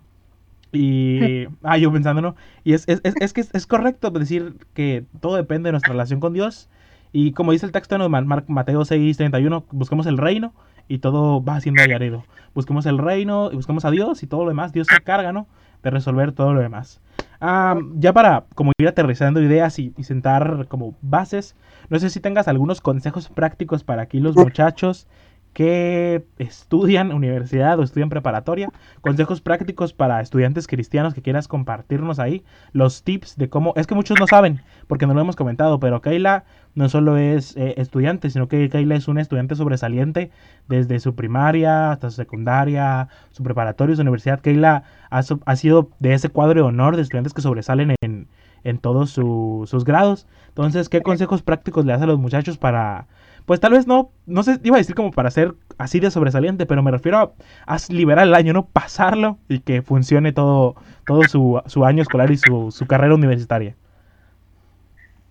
y. 0.71 1.47
Ah, 1.63 1.77
yo 1.77 1.91
pensando, 1.91 2.21
¿no? 2.21 2.36
Y 2.63 2.73
es, 2.73 2.88
es, 2.88 3.01
es, 3.03 3.34
que 3.34 3.41
es, 3.41 3.67
correcto 3.67 4.12
decir 4.12 4.55
que 4.73 5.03
todo 5.19 5.36
depende 5.36 5.67
de 5.67 5.71
nuestra 5.71 5.91
relación 5.91 6.19
con 6.19 6.34
Dios. 6.34 6.69
Y 7.12 7.32
como 7.32 7.51
dice 7.51 7.65
el 7.65 7.71
texto 7.71 7.97
de 7.97 8.10
Mateo 8.47 8.86
6, 8.86 9.17
31, 9.17 9.65
busquemos 9.71 10.05
el 10.05 10.17
reino 10.17 10.53
y 10.88 10.99
todo 10.99 11.43
va 11.43 11.60
siendo 11.60 11.82
añadido. 11.82 12.23
Busquemos 12.53 12.86
el 12.86 12.97
reino 12.97 13.49
y 13.51 13.55
busquemos 13.55 13.84
a 13.86 13.91
Dios 13.91 14.23
y 14.23 14.27
todo 14.27 14.43
lo 14.43 14.49
demás. 14.49 14.71
Dios 14.71 14.88
se 14.88 14.95
encarga, 14.95 15.34
¿no? 15.34 15.47
De 15.84 15.89
resolver 15.89 16.32
todo 16.34 16.53
lo 16.53 16.62
demás. 16.62 17.01
Ah, 17.41 17.77
ya 17.95 18.13
para 18.13 18.45
como 18.55 18.71
ir 18.77 18.88
aterrizando 18.88 19.41
ideas 19.41 19.79
y, 19.79 19.93
y, 19.97 20.03
sentar 20.03 20.67
como 20.67 20.95
bases, 21.01 21.55
no 21.89 21.97
sé 21.99 22.10
si 22.10 22.19
tengas 22.19 22.47
algunos 22.47 22.82
consejos 22.82 23.29
prácticos 23.29 23.84
para 23.84 24.03
aquí 24.03 24.19
los 24.19 24.36
muchachos 24.36 25.08
que 25.53 26.23
estudian 26.38 27.12
universidad 27.12 27.79
o 27.79 27.83
estudian 27.83 28.09
preparatoria, 28.09 28.69
consejos 29.01 29.41
prácticos 29.41 29.93
para 29.93 30.21
estudiantes 30.21 30.67
cristianos 30.67 31.13
que 31.13 31.21
quieras 31.21 31.47
compartirnos 31.47 32.19
ahí, 32.19 32.43
los 32.71 33.03
tips 33.03 33.38
de 33.38 33.49
cómo, 33.49 33.73
es 33.75 33.88
que 33.88 33.95
muchos 33.95 34.19
no 34.19 34.27
saben, 34.27 34.62
porque 34.88 35.07
no 35.07 35.13
lo 35.13 35.21
hemos 35.21 35.35
comentado, 35.35 35.79
pero 35.79 36.01
Keila 36.01 36.45
no 36.75 36.88
solo 36.88 37.17
es 37.17 37.57
eh, 37.57 37.73
estudiante, 37.77 38.29
sino 38.29 38.47
que 38.47 38.69
Keila 38.69 38.95
es 38.95 39.07
una 39.07 39.21
estudiante 39.21 39.55
sobresaliente 39.55 40.31
desde 40.67 40.99
su 40.99 41.15
primaria 41.15 41.91
hasta 41.91 42.09
su 42.09 42.15
secundaria, 42.15 43.09
su 43.31 43.43
preparatoria, 43.43 43.95
su 43.95 44.01
universidad. 44.01 44.39
Keila 44.39 44.83
ha, 45.09 45.21
ha 45.45 45.55
sido 45.55 45.89
de 45.99 46.13
ese 46.13 46.29
cuadro 46.29 46.62
de 46.62 46.67
honor 46.67 46.95
de 46.95 47.01
estudiantes 47.01 47.33
que 47.33 47.41
sobresalen 47.41 47.95
en, 48.01 48.27
en 48.63 48.77
todos 48.77 49.12
sus 49.12 49.83
grados. 49.83 50.27
Entonces, 50.49 50.89
¿qué 50.89 51.01
consejos 51.01 51.41
prácticos 51.41 51.85
le 51.85 51.93
das 51.93 52.01
a 52.01 52.05
los 52.05 52.19
muchachos 52.19 52.57
para 52.57 53.07
pues 53.45 53.60
tal 53.60 53.73
vez 53.73 53.88
no, 53.88 54.12
no 54.25 54.43
sé, 54.43 54.60
iba 54.63 54.78
a 54.78 54.80
decir 54.80 54.95
como 54.95 55.12
para 55.12 55.32
ser 55.32 55.54
así 55.78 55.99
de 55.99 56.12
sobresaliente, 56.12 56.65
pero 56.65 56.84
me 56.84 56.91
refiero 56.91 57.34
a, 57.65 57.78
liberar 57.89 58.28
el 58.28 58.36
año, 58.36 58.54
no 58.54 58.65
pasarlo 58.67 59.38
y 59.47 59.60
que 59.60 59.82
funcione 59.82 60.32
todo, 60.32 60.75
todo 61.06 61.23
su, 61.23 61.62
su 61.65 61.86
año 61.86 62.02
escolar 62.02 62.32
y 62.32 62.38
su, 62.38 62.71
su, 62.71 62.86
carrera 62.86 63.15
universitaria. 63.15 63.75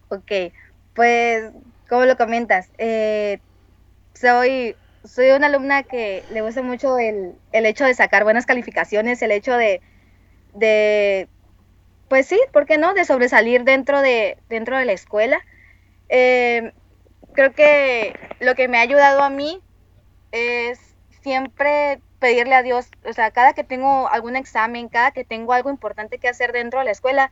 Ok, 0.08 0.52
pues 0.94 1.52
como 1.88 2.04
lo 2.04 2.16
comentas, 2.16 2.70
eh, 2.78 3.38
soy, 4.14 4.74
soy 5.04 5.30
una 5.30 5.46
alumna 5.46 5.82
que 5.82 6.24
le 6.32 6.40
gusta 6.40 6.62
mucho 6.62 6.98
el, 6.98 7.32
el, 7.52 7.66
hecho 7.66 7.84
de 7.84 7.94
sacar 7.94 8.24
buenas 8.24 8.46
calificaciones, 8.46 9.22
el 9.22 9.32
hecho 9.32 9.56
de, 9.56 9.80
de, 10.54 11.28
pues 12.08 12.26
sí, 12.26 12.40
¿por 12.52 12.66
qué 12.66 12.78
no? 12.78 12.94
De 12.94 13.04
sobresalir 13.04 13.64
dentro 13.64 14.00
de, 14.00 14.38
dentro 14.48 14.76
de 14.76 14.84
la 14.84 14.92
escuela. 14.92 15.40
Eh, 16.08 16.72
creo 17.38 17.52
que 17.52 18.18
lo 18.40 18.56
que 18.56 18.66
me 18.66 18.78
ha 18.78 18.80
ayudado 18.80 19.22
a 19.22 19.30
mí 19.30 19.62
es 20.32 20.80
siempre 21.22 22.00
pedirle 22.18 22.56
a 22.56 22.64
Dios, 22.64 22.90
o 23.04 23.12
sea, 23.12 23.30
cada 23.30 23.52
que 23.52 23.62
tengo 23.62 24.08
algún 24.08 24.34
examen, 24.34 24.88
cada 24.88 25.12
que 25.12 25.22
tengo 25.22 25.52
algo 25.52 25.70
importante 25.70 26.18
que 26.18 26.26
hacer 26.26 26.50
dentro 26.50 26.80
de 26.80 26.86
la 26.86 26.90
escuela, 26.90 27.30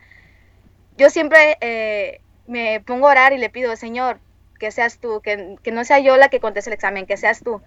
yo 0.97 1.11
siempre 1.11 1.59
eh, 1.61 2.21
me 2.47 2.81
pongo 2.83 3.09
a 3.09 3.11
orar 3.11 3.33
y 3.33 3.39
le 3.39 3.51
pido, 3.51 3.75
Señor, 3.75 4.21
que 4.61 4.71
seas 4.71 4.99
tú, 4.99 5.21
que, 5.23 5.59
no 5.73 5.85
sea 5.85 5.99
yo 5.99 6.17
la 6.17 6.29
que 6.29 6.39
conteste 6.39 6.71
el 6.71 6.75
examen, 6.75 7.07
que 7.07 7.17
seas 7.17 7.41
tú. 7.43 7.61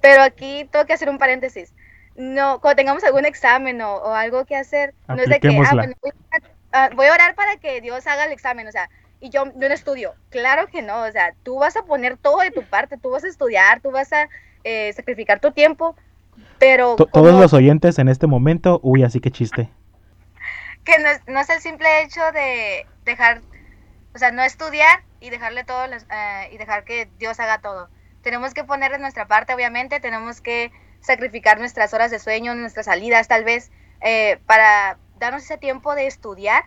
Pero 0.00 0.22
aquí 0.22 0.66
tengo 0.72 0.86
que 0.86 0.94
hacer 0.94 1.10
un 1.10 1.18
paréntesis. 1.18 1.74
No, 2.16 2.62
cuando 2.62 2.76
tengamos 2.76 3.04
algún 3.04 3.26
examen 3.26 3.82
o, 3.82 4.14
algo 4.14 4.46
que 4.46 4.56
hacer, 4.56 4.94
no 5.06 5.16
es 5.16 5.28
de 5.28 5.38
que, 5.38 5.48
ah, 5.48 5.74
bueno, 5.74 5.94
ah, 6.72 6.88
voy 6.94 7.08
a 7.08 7.12
orar 7.12 7.34
para 7.34 7.56
que 7.58 7.82
Dios 7.82 8.06
haga 8.06 8.24
el 8.24 8.32
examen, 8.32 8.66
o 8.68 8.72
sea, 8.72 8.88
y 9.24 9.30
yo, 9.30 9.46
no 9.46 9.66
estudio. 9.68 10.14
Claro 10.28 10.66
que 10.66 10.82
no, 10.82 11.00
o 11.00 11.10
sea, 11.10 11.32
tú 11.44 11.58
vas 11.58 11.76
a 11.76 11.84
poner 11.84 12.18
todo 12.18 12.40
de 12.40 12.50
tu 12.50 12.62
parte, 12.62 12.98
tú 12.98 13.08
vas 13.08 13.24
a 13.24 13.28
estudiar, 13.28 13.80
tú 13.80 13.90
vas 13.90 14.12
a 14.12 14.28
eh, 14.64 14.92
sacrificar 14.92 15.40
tu 15.40 15.50
tiempo, 15.50 15.96
pero... 16.58 16.94
Todos 16.96 17.40
los 17.40 17.54
oyentes 17.54 17.98
en 17.98 18.10
este 18.10 18.26
momento, 18.26 18.80
uy, 18.82 19.02
así 19.02 19.20
que 19.20 19.30
chiste. 19.30 19.70
Que 20.84 20.92
no 21.26 21.40
es, 21.40 21.48
el 21.48 21.60
simple 21.62 22.02
hecho 22.02 22.20
de 22.34 22.86
dejar, 23.06 23.40
o 24.14 24.18
sea, 24.18 24.30
no 24.30 24.42
estudiar 24.42 25.02
y 25.18 25.30
dejarle 25.30 25.64
todo, 25.64 25.86
eh, 25.86 26.50
y 26.52 26.58
dejar 26.58 26.84
que 26.84 27.08
Dios 27.18 27.40
haga 27.40 27.62
todo. 27.62 27.88
Tenemos 28.20 28.52
que 28.52 28.64
poner 28.64 28.92
de 28.92 28.98
nuestra 28.98 29.26
parte, 29.26 29.54
obviamente, 29.54 30.00
tenemos 30.00 30.42
que 30.42 30.70
sacrificar 31.00 31.58
nuestras 31.58 31.94
horas 31.94 32.10
de 32.10 32.18
sueño, 32.18 32.54
nuestras 32.54 32.84
salidas, 32.84 33.28
tal 33.28 33.44
vez, 33.44 33.70
eh, 34.02 34.38
para 34.44 34.98
darnos 35.18 35.44
ese 35.44 35.56
tiempo 35.56 35.94
de 35.94 36.06
estudiar 36.06 36.64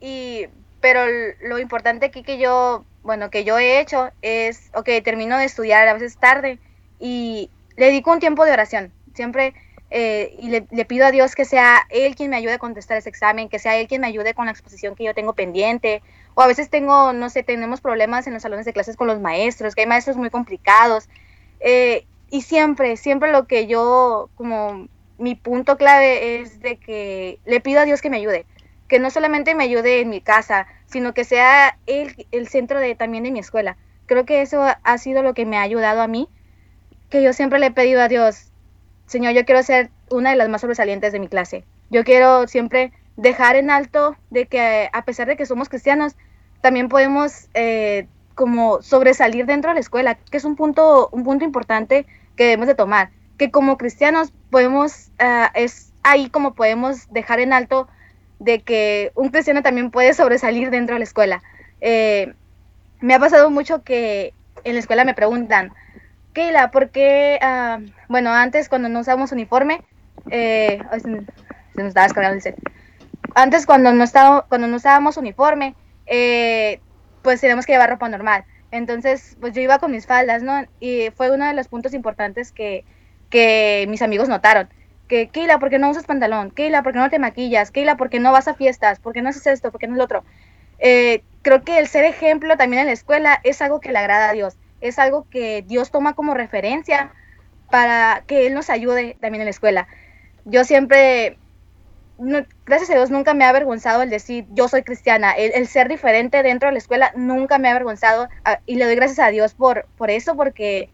y 0.00 0.48
pero 0.84 1.06
lo 1.40 1.58
importante 1.58 2.04
aquí 2.04 2.22
que 2.22 2.36
yo, 2.36 2.84
bueno, 3.02 3.30
que 3.30 3.42
yo 3.42 3.58
he 3.58 3.80
hecho 3.80 4.10
es, 4.20 4.70
ok, 4.74 4.90
termino 5.02 5.38
de 5.38 5.46
estudiar 5.46 5.88
a 5.88 5.94
veces 5.94 6.18
tarde 6.18 6.58
y 7.00 7.48
le 7.76 7.86
dedico 7.86 8.12
un 8.12 8.20
tiempo 8.20 8.44
de 8.44 8.52
oración, 8.52 8.92
siempre, 9.14 9.54
eh, 9.88 10.36
y 10.38 10.50
le, 10.50 10.84
pido 10.84 11.06
a 11.06 11.10
Dios 11.10 11.34
que 11.34 11.46
sea 11.46 11.86
Él 11.88 12.14
quien 12.14 12.28
me 12.28 12.36
ayude 12.36 12.52
a 12.52 12.58
contestar 12.58 12.98
ese 12.98 13.08
examen, 13.08 13.48
que 13.48 13.58
sea 13.58 13.78
Él 13.78 13.88
quien 13.88 14.02
me 14.02 14.08
ayude 14.08 14.34
con 14.34 14.44
la 14.44 14.52
exposición 14.52 14.94
que 14.94 15.04
yo 15.04 15.14
tengo 15.14 15.32
pendiente, 15.32 16.02
o 16.34 16.42
a 16.42 16.46
veces 16.46 16.68
tengo, 16.68 17.14
no 17.14 17.30
sé, 17.30 17.42
tenemos 17.42 17.80
problemas 17.80 18.26
en 18.26 18.34
los 18.34 18.42
salones 18.42 18.66
de 18.66 18.74
clases 18.74 18.98
con 18.98 19.06
los 19.06 19.20
maestros, 19.20 19.74
que 19.74 19.80
hay 19.80 19.86
maestros 19.86 20.18
muy 20.18 20.28
complicados, 20.28 21.08
eh, 21.60 22.04
y 22.28 22.42
siempre, 22.42 22.98
siempre 22.98 23.32
lo 23.32 23.46
que 23.46 23.66
yo, 23.66 24.28
como 24.34 24.86
mi 25.16 25.34
punto 25.34 25.78
clave 25.78 26.42
es 26.42 26.60
de 26.60 26.76
que 26.76 27.38
le 27.46 27.62
pido 27.62 27.80
a 27.80 27.86
Dios 27.86 28.02
que 28.02 28.10
me 28.10 28.18
ayude, 28.18 28.44
que 28.94 29.00
no 29.00 29.10
solamente 29.10 29.56
me 29.56 29.64
ayude 29.64 30.02
en 30.02 30.08
mi 30.08 30.20
casa, 30.20 30.68
sino 30.86 31.14
que 31.14 31.24
sea 31.24 31.78
el, 31.86 32.28
el 32.30 32.46
centro 32.46 32.78
de, 32.78 32.94
también 32.94 33.24
de 33.24 33.32
mi 33.32 33.40
escuela. 33.40 33.76
Creo 34.06 34.24
que 34.24 34.40
eso 34.40 34.64
ha 34.80 34.98
sido 34.98 35.24
lo 35.24 35.34
que 35.34 35.46
me 35.46 35.56
ha 35.56 35.62
ayudado 35.62 36.00
a 36.00 36.06
mí, 36.06 36.28
que 37.10 37.20
yo 37.20 37.32
siempre 37.32 37.58
le 37.58 37.66
he 37.66 37.70
pedido 37.72 38.00
a 38.00 38.06
Dios, 38.06 38.52
Señor, 39.06 39.32
yo 39.32 39.44
quiero 39.44 39.64
ser 39.64 39.90
una 40.10 40.30
de 40.30 40.36
las 40.36 40.48
más 40.48 40.60
sobresalientes 40.60 41.12
de 41.12 41.18
mi 41.18 41.26
clase. 41.26 41.64
Yo 41.90 42.04
quiero 42.04 42.46
siempre 42.46 42.92
dejar 43.16 43.56
en 43.56 43.68
alto 43.68 44.14
de 44.30 44.46
que 44.46 44.88
a 44.92 45.04
pesar 45.04 45.26
de 45.26 45.36
que 45.36 45.44
somos 45.44 45.68
cristianos, 45.68 46.14
también 46.60 46.88
podemos 46.88 47.48
eh, 47.54 48.06
como 48.36 48.80
sobresalir 48.80 49.44
dentro 49.44 49.72
de 49.72 49.74
la 49.74 49.80
escuela, 49.80 50.14
que 50.14 50.36
es 50.36 50.44
un 50.44 50.54
punto, 50.54 51.08
un 51.10 51.24
punto 51.24 51.44
importante 51.44 52.06
que 52.36 52.44
debemos 52.44 52.68
de 52.68 52.76
tomar, 52.76 53.10
que 53.38 53.50
como 53.50 53.76
cristianos 53.76 54.32
podemos, 54.50 55.10
uh, 55.20 55.50
es 55.54 55.92
ahí 56.04 56.30
como 56.30 56.54
podemos 56.54 57.12
dejar 57.12 57.40
en 57.40 57.52
alto 57.52 57.88
de 58.44 58.60
que 58.60 59.10
un 59.14 59.30
cristiano 59.30 59.62
también 59.62 59.90
puede 59.90 60.12
sobresalir 60.12 60.70
dentro 60.70 60.94
de 60.94 61.00
la 61.00 61.04
escuela. 61.04 61.42
Eh, 61.80 62.34
me 63.00 63.14
ha 63.14 63.18
pasado 63.18 63.50
mucho 63.50 63.82
que 63.82 64.34
en 64.64 64.74
la 64.74 64.80
escuela 64.80 65.04
me 65.04 65.14
preguntan, 65.14 65.72
Keila, 66.34 66.70
¿por 66.70 66.90
qué? 66.90 67.38
Ah, 67.40 67.78
bueno, 68.08 68.32
antes 68.32 68.68
cuando 68.68 68.88
no 68.88 69.00
usábamos 69.00 69.32
uniforme, 69.32 69.82
eh, 70.30 70.78
se, 71.00 71.08
nos 71.08 71.88
estaba 71.88 72.04
descargando 72.04 72.36
el 72.36 72.42
set. 72.42 72.56
Antes 73.34 73.66
cuando 73.66 73.92
no, 73.92 74.04
estaba, 74.04 74.42
cuando 74.48 74.68
no 74.68 74.76
usábamos 74.76 75.16
uniforme, 75.16 75.74
eh, 76.06 76.80
pues 77.22 77.40
teníamos 77.40 77.64
que 77.64 77.72
llevar 77.72 77.90
ropa 77.90 78.08
normal. 78.08 78.44
Entonces, 78.70 79.36
pues 79.40 79.54
yo 79.54 79.62
iba 79.62 79.78
con 79.78 79.90
mis 79.92 80.06
faldas, 80.06 80.42
¿no? 80.42 80.64
Y 80.80 81.10
fue 81.16 81.30
uno 81.30 81.46
de 81.46 81.54
los 81.54 81.68
puntos 81.68 81.94
importantes 81.94 82.52
que, 82.52 82.84
que 83.30 83.86
mis 83.88 84.02
amigos 84.02 84.28
notaron. 84.28 84.68
Que, 85.08 85.28
Keila, 85.28 85.58
¿por 85.58 85.70
qué 85.70 85.78
no 85.78 85.90
usas 85.90 86.04
pantalón? 86.04 86.50
Keila, 86.50 86.82
¿por 86.82 86.92
qué 86.92 86.98
no 86.98 87.10
te 87.10 87.18
maquillas? 87.18 87.70
Keila, 87.70 87.96
¿por 87.96 88.10
qué 88.10 88.20
no 88.20 88.32
vas 88.32 88.48
a 88.48 88.54
fiestas? 88.54 89.00
¿Por 89.00 89.12
qué 89.12 89.22
no 89.22 89.28
haces 89.28 89.46
esto? 89.46 89.70
¿Por 89.70 89.80
qué 89.80 89.86
no 89.86 89.94
es 89.94 89.98
lo 89.98 90.04
otro? 90.04 90.24
Eh, 90.78 91.22
creo 91.42 91.62
que 91.62 91.78
el 91.78 91.88
ser 91.88 92.04
ejemplo 92.04 92.56
también 92.56 92.80
en 92.80 92.86
la 92.86 92.92
escuela 92.92 93.40
es 93.44 93.60
algo 93.60 93.80
que 93.80 93.92
le 93.92 93.98
agrada 93.98 94.30
a 94.30 94.32
Dios. 94.32 94.56
Es 94.80 94.98
algo 94.98 95.26
que 95.30 95.62
Dios 95.62 95.90
toma 95.90 96.14
como 96.14 96.34
referencia 96.34 97.12
para 97.70 98.22
que 98.26 98.46
Él 98.46 98.54
nos 98.54 98.70
ayude 98.70 99.16
también 99.20 99.42
en 99.42 99.46
la 99.46 99.50
escuela. 99.50 99.88
Yo 100.44 100.64
siempre 100.64 101.38
gracias 102.64 102.90
a 102.90 102.94
Dios 102.94 103.10
nunca 103.10 103.34
me 103.34 103.44
ha 103.44 103.48
avergonzado 103.48 104.02
el 104.02 104.10
decir 104.10 104.46
yo 104.50 104.68
soy 104.68 104.84
cristiana, 104.84 105.32
el, 105.32 105.66
ser 105.66 105.88
diferente 105.88 106.42
dentro 106.42 106.68
de 106.68 106.74
la 106.74 106.78
escuela 106.78 107.12
nunca 107.16 107.58
me 107.58 107.68
ha 107.68 107.72
avergonzado 107.72 108.28
y 108.66 108.76
le 108.76 108.84
doy 108.84 108.94
gracias 108.94 109.18
a 109.18 109.30
Dios 109.30 109.54
por, 109.54 109.86
por 109.98 110.10
eso, 110.10 110.36
porque 110.36 110.90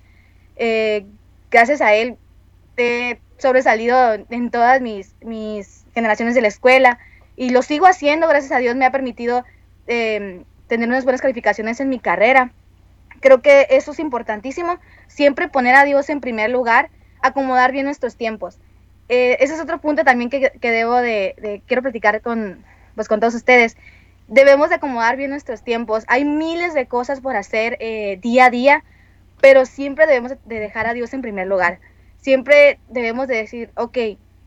eh, 0.57 1.05
gracias 1.51 1.83
a 1.83 1.95
Él 1.95 2.17
he 2.77 3.19
sobresalido 3.41 4.15
en 4.29 4.51
todas 4.51 4.81
mis, 4.81 5.15
mis 5.23 5.85
generaciones 5.95 6.35
de 6.35 6.43
la 6.43 6.49
escuela 6.49 6.99
y 7.41 7.51
lo 7.51 7.63
sigo 7.63 7.87
haciendo, 7.87 8.29
gracias 8.29 8.53
a 8.53 8.59
Dios 8.59 8.77
me 8.77 8.85
ha 8.85 8.93
permitido 8.93 9.45
em, 9.87 10.45
tener 10.67 10.89
unas 10.89 11.05
buenas 11.05 11.23
calificaciones 11.23 11.81
en 11.81 11.89
mi 11.89 11.99
carrera. 11.99 12.53
Creo 13.21 13.41
que 13.41 13.67
eso 13.71 13.93
es 13.93 13.99
importantísimo, 13.99 14.79
siempre 15.07 15.49
poner 15.49 15.75
a 15.75 15.85
Dios 15.85 16.11
en 16.11 16.21
primer 16.21 16.51
lugar, 16.51 16.91
acomodar 17.23 17.73
bien 17.73 17.87
nuestros 17.87 18.17
tiempos. 18.17 18.59
Eh, 19.09 19.39
ese 19.41 19.55
es 19.55 19.61
otro 19.61 19.81
punto 19.81 20.05
también 20.05 20.29
que, 20.29 20.53
debo 20.61 20.97
de, 20.97 21.63
quiero 21.67 21.83
platicar 21.83 22.21
con, 22.21 22.63
pues, 22.95 23.09
con 23.09 23.21
todos 23.21 23.35
ustedes. 23.35 23.77
Debemos 24.29 24.69
de 24.69 24.75
acomodar 24.75 25.17
bien 25.17 25.31
nuestros 25.31 25.65
tiempos. 25.65 26.05
Hay 26.09 26.27
miles 26.27 26.75
de 26.75 26.87
cosas 26.87 27.21
por 27.21 27.37
hacer 27.37 27.79
eh, 27.81 28.19
día 28.21 28.45
a 28.45 28.51
día, 28.51 28.85
pero 29.41 29.65
siempre 29.65 30.07
debemos 30.07 30.33
de 30.45 30.61
dejar 30.61 30.87
a 30.87 30.93
Dios 30.93 31.15
en 31.15 31.23
primer 31.23 31.47
lugar. 31.47 31.81
Siempre 32.21 32.79
debemos 32.89 33.29
de 33.29 33.37
decir, 33.37 33.71
ok, 33.77 33.99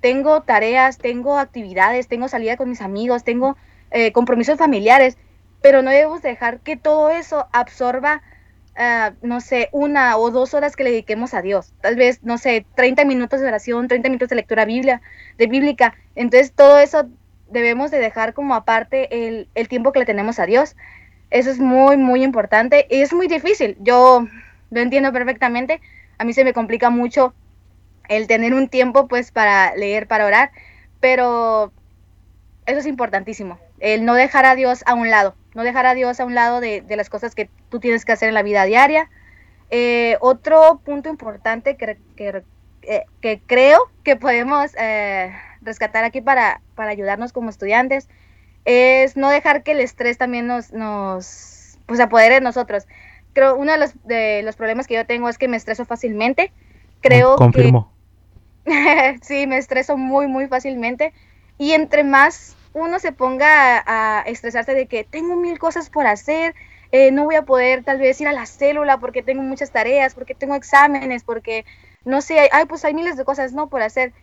tengo 0.01 0.41
tareas, 0.41 0.97
tengo 0.97 1.37
actividades, 1.37 2.07
tengo 2.07 2.27
salida 2.27 2.57
con 2.57 2.69
mis 2.69 2.81
amigos, 2.81 3.23
tengo 3.23 3.57
eh, 3.91 4.11
compromisos 4.11 4.57
familiares, 4.57 5.17
pero 5.61 5.81
no 5.81 5.91
debemos 5.91 6.21
dejar 6.21 6.59
que 6.59 6.75
todo 6.75 7.09
eso 7.09 7.47
absorba 7.51 8.21
Ah, 8.75 9.13
no 9.21 9.39
sé, 9.39 9.69
una 9.71 10.17
o 10.17 10.31
dos 10.31 10.53
horas 10.55 10.75
que 10.75 10.83
le 10.83 10.89
dediquemos 10.91 11.33
a 11.33 11.41
Dios. 11.41 11.73
Tal 11.81 11.95
vez, 11.95 12.23
no 12.23 12.37
sé, 12.39 12.65
30 12.75 13.05
minutos 13.05 13.39
de 13.39 13.47
oración, 13.47 13.87
30 13.87 14.09
minutos 14.09 14.29
de 14.29 14.35
lectura 14.35 14.65
biblia, 14.65 15.01
de 15.37 15.47
bíblica. 15.47 15.93
Entonces, 16.15 16.53
todo 16.53 16.79
eso 16.79 17.07
debemos 17.49 17.91
de 17.91 17.99
dejar 17.99 18.33
como 18.33 18.55
aparte 18.55 19.27
el, 19.27 19.47
el 19.53 19.67
tiempo 19.67 19.91
que 19.91 19.99
le 19.99 20.05
tenemos 20.05 20.39
a 20.39 20.45
Dios. 20.47 20.75
Eso 21.29 21.51
es 21.51 21.59
muy, 21.59 21.97
muy 21.97 22.23
importante. 22.23 22.87
Y 22.89 23.01
es 23.01 23.13
muy 23.13 23.27
difícil. 23.27 23.77
Yo 23.79 24.27
lo 24.71 24.79
entiendo 24.81 25.13
perfectamente. 25.13 25.79
A 26.17 26.23
mí 26.23 26.33
se 26.33 26.43
me 26.43 26.53
complica 26.53 26.89
mucho 26.89 27.35
el 28.09 28.27
tener 28.27 28.53
un 28.53 28.67
tiempo 28.67 29.07
pues 29.07 29.31
para 29.31 29.75
leer, 29.75 30.07
para 30.07 30.25
orar. 30.25 30.51
Pero 30.99 31.71
eso 32.65 32.79
es 32.79 32.85
importantísimo. 32.85 33.59
El 33.79 34.05
no 34.05 34.13
dejar 34.13 34.45
a 34.45 34.55
Dios 34.55 34.83
a 34.85 34.93
un 34.93 35.09
lado 35.09 35.35
no 35.53 35.63
dejar 35.63 35.85
a 35.85 35.93
Dios 35.93 36.19
a 36.19 36.25
un 36.25 36.35
lado 36.35 36.59
de, 36.59 36.83
las 36.89 37.09
cosas 37.09 37.35
que 37.35 37.49
tú 37.69 37.79
tienes 37.79 38.05
que 38.05 38.11
hacer 38.11 38.29
en 38.29 38.33
la 38.33 38.43
vida 38.43 38.63
diaria. 38.65 39.09
Eh, 39.69 40.17
otro 40.21 40.81
punto 40.83 41.09
importante 41.09 41.77
que, 41.77 41.97
eh, 42.83 43.03
que, 43.21 43.41
creo 43.45 43.79
que 44.03 44.15
podemos 44.15 44.71
eh, 44.77 45.33
rescatar 45.61 46.03
aquí 46.03 46.21
para, 46.21 46.61
para, 46.75 46.91
ayudarnos 46.91 47.33
como 47.33 47.49
estudiantes 47.49 48.07
es 48.65 49.17
no 49.17 49.29
dejar 49.29 49.63
que 49.63 49.71
el 49.71 49.79
estrés 49.79 50.17
también 50.17 50.47
nos, 50.47 50.71
nos 50.71 51.77
pues 51.85 51.99
apodere 51.99 52.35
de 52.35 52.41
nosotros. 52.41 52.87
Creo 53.33 53.55
uno 53.55 53.71
de 53.71 53.77
los, 53.77 53.91
de 54.03 54.41
los 54.43 54.55
problemas 54.55 54.87
que 54.87 54.93
yo 54.93 55.05
tengo 55.05 55.27
es 55.27 55.37
que 55.37 55.47
me 55.47 55.57
estreso 55.57 55.85
fácilmente. 55.85 56.51
Creo 57.01 57.35
Confirmo. 57.35 57.92
sí, 59.21 59.47
me 59.47 59.57
estreso 59.57 59.97
muy, 59.97 60.27
muy 60.27 60.47
fácilmente. 60.47 61.13
Y 61.57 61.73
entre 61.73 62.03
más 62.03 62.55
uno 62.73 62.99
se 62.99 63.11
ponga 63.11 63.83
a, 63.85 64.21
estresarse 64.21 64.73
de 64.73 64.87
que 64.87 65.03
tengo 65.03 65.35
mil 65.35 65.59
cosas 65.59 65.89
por 65.89 66.07
hacer, 66.07 66.55
eh, 66.91 67.11
no 67.11 67.25
voy 67.25 67.35
a 67.35 67.43
poder 67.43 67.83
tal 67.83 67.99
vez 67.99 68.19
ir 68.21 68.27
a 68.27 68.33
la 68.33 68.45
célula 68.45 68.99
porque 68.99 69.23
tengo 69.23 69.41
muchas 69.41 69.71
tareas, 69.71 70.13
porque 70.13 70.35
tengo 70.35 70.55
exámenes, 70.55 71.23
porque 71.23 71.65
no 72.05 72.21
sé, 72.21 72.49
ay, 72.51 72.65
pues 72.65 72.85
hay 72.85 72.93
miles 72.93 73.17
de 73.17 73.25
cosas 73.25 73.53
no 73.53 73.67
por 73.69 73.81
hacer. 73.81 74.13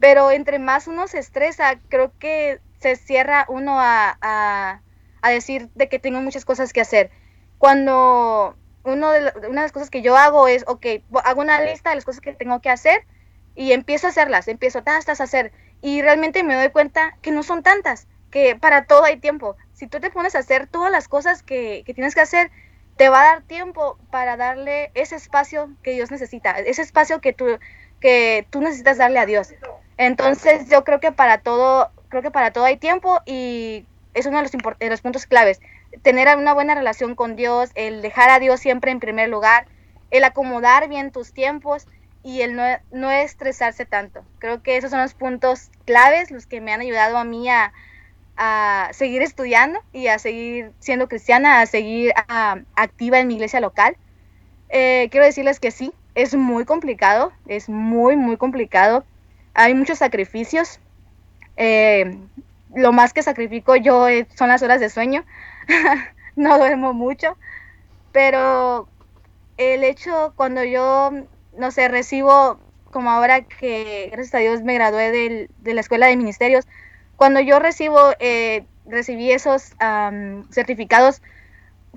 Pero 0.00 0.30
entre 0.30 0.58
más 0.58 0.88
uno 0.88 1.06
se 1.06 1.18
estresa, 1.18 1.78
creo 1.88 2.12
que 2.18 2.60
se 2.80 2.96
cierra 2.96 3.46
uno 3.48 3.78
a, 3.78 4.18
a, 4.20 5.30
decir 5.30 5.70
de 5.74 5.88
que 5.88 6.00
tengo 6.00 6.20
muchas 6.20 6.44
cosas 6.44 6.72
que 6.72 6.80
hacer. 6.80 7.10
Cuando 7.58 8.56
uno 8.84 9.10
de 9.12 9.32
una 9.48 9.60
de 9.60 9.66
las 9.66 9.72
cosas 9.72 9.90
que 9.90 10.02
yo 10.02 10.16
hago 10.16 10.48
es, 10.48 10.64
ok, 10.66 10.86
hago 11.24 11.40
una 11.40 11.60
lista 11.60 11.90
de 11.90 11.96
las 11.96 12.04
cosas 12.04 12.20
que 12.20 12.34
tengo 12.34 12.60
que 12.60 12.70
hacer 12.70 13.06
y 13.54 13.72
empiezo 13.72 14.06
a 14.06 14.10
hacerlas, 14.10 14.48
empiezo 14.48 14.82
a 14.84 14.96
hacer 14.96 15.52
y 15.80 16.00
realmente 16.00 16.44
me 16.44 16.54
doy 16.54 16.70
cuenta 16.70 17.16
que 17.20 17.32
no 17.32 17.42
son 17.42 17.62
tantas, 17.62 18.06
que 18.30 18.56
para 18.56 18.84
todo 18.84 19.04
hay 19.04 19.18
tiempo. 19.18 19.56
Si 19.74 19.86
tú 19.86 20.00
te 20.00 20.10
pones 20.10 20.34
a 20.34 20.38
hacer 20.38 20.66
todas 20.66 20.90
las 20.90 21.08
cosas 21.08 21.42
que, 21.42 21.82
tienes 21.94 22.14
que 22.14 22.20
hacer, 22.20 22.50
te 22.96 23.08
va 23.08 23.20
a 23.20 23.24
dar 23.24 23.42
tiempo 23.42 23.98
para 24.10 24.36
darle 24.36 24.90
ese 24.94 25.16
espacio 25.16 25.70
que 25.82 25.92
Dios 25.92 26.10
necesita, 26.10 26.52
ese 26.52 26.82
espacio 26.82 27.20
que 27.20 27.32
tú, 27.32 27.58
que 28.00 28.46
tú 28.50 28.60
necesitas 28.60 28.96
darle 28.96 29.18
a 29.18 29.26
Dios. 29.26 29.52
Entonces 29.96 30.68
yo 30.70 30.84
creo 30.84 31.00
que 31.00 31.12
para 31.12 31.38
todo, 31.38 31.90
creo 32.08 32.22
que 32.22 32.30
para 32.30 32.52
todo 32.52 32.64
hay 32.64 32.76
tiempo 32.76 33.20
y 33.26 33.86
es 34.14 34.26
uno 34.26 34.38
de 34.38 34.44
los, 34.44 34.52
de 34.78 34.88
los 34.88 35.00
puntos 35.00 35.26
claves. 35.26 35.60
Tener 36.02 36.34
una 36.36 36.54
buena 36.54 36.74
relación 36.74 37.14
con 37.14 37.36
Dios, 37.36 37.70
el 37.74 38.02
dejar 38.02 38.30
a 38.30 38.38
Dios 38.38 38.60
siempre 38.60 38.92
en 38.92 39.00
primer 39.00 39.28
lugar, 39.28 39.66
el 40.10 40.24
acomodar 40.24 40.88
bien 40.88 41.10
tus 41.10 41.32
tiempos 41.32 41.86
y 42.22 42.42
el 42.42 42.54
no, 42.54 42.62
no, 42.92 43.10
estresarse 43.10 43.84
tanto. 43.84 44.24
Creo 44.38 44.62
que 44.62 44.76
esos 44.76 44.90
son 44.90 45.00
los 45.00 45.14
puntos 45.14 45.70
claves, 45.84 46.30
los 46.30 46.46
que 46.46 46.60
me 46.60 46.72
han 46.72 46.80
ayudado 46.80 47.18
a 47.18 47.24
mí 47.24 47.48
a, 47.48 47.72
seguir 48.92 49.22
estudiando 49.22 49.78
y 49.92 50.08
a 50.08 50.18
seguir 50.18 50.72
siendo 50.80 51.08
cristiana, 51.08 51.60
a 51.60 51.66
seguir 51.66 52.12
activa 52.74 53.20
en 53.20 53.28
mi 53.28 53.34
iglesia 53.34 53.60
local. 53.60 53.96
Eh, 54.68 55.08
quiero 55.12 55.26
decirles 55.26 55.60
que 55.60 55.70
sí, 55.70 55.92
es 56.16 56.34
muy 56.34 56.64
complicado, 56.64 57.32
es 57.46 57.68
muy, 57.68 58.16
muy 58.16 58.36
complicado. 58.36 59.04
Hay 59.54 59.74
muchos 59.74 59.98
sacrificios. 59.98 60.80
Eh, 61.56 62.18
lo 62.74 62.92
más 62.92 63.12
que 63.12 63.22
sacrifico 63.22 63.76
yo 63.76 64.08
eh, 64.08 64.26
son 64.34 64.48
las 64.48 64.62
horas 64.62 64.80
de 64.80 64.88
sueño. 64.88 65.24
no 66.36 66.58
duermo 66.58 66.92
mucho, 66.92 67.36
pero 68.12 68.88
el 69.56 69.84
hecho 69.84 70.32
cuando 70.36 70.64
yo 70.64 71.12
no 71.56 71.70
sé, 71.70 71.88
recibo 71.88 72.58
como 72.92 73.10
ahora 73.10 73.40
que, 73.40 74.10
gracias 74.12 74.34
a 74.34 74.38
Dios, 74.38 74.62
me 74.62 74.74
gradué 74.74 75.48
de 75.58 75.74
la 75.74 75.80
Escuela 75.80 76.06
de 76.06 76.16
Ministerios, 76.16 76.66
cuando 77.16 77.40
yo 77.40 77.58
recibo, 77.58 77.98
eh, 78.20 78.64
recibí 78.86 79.32
esos 79.32 79.72
certificados, 80.50 81.22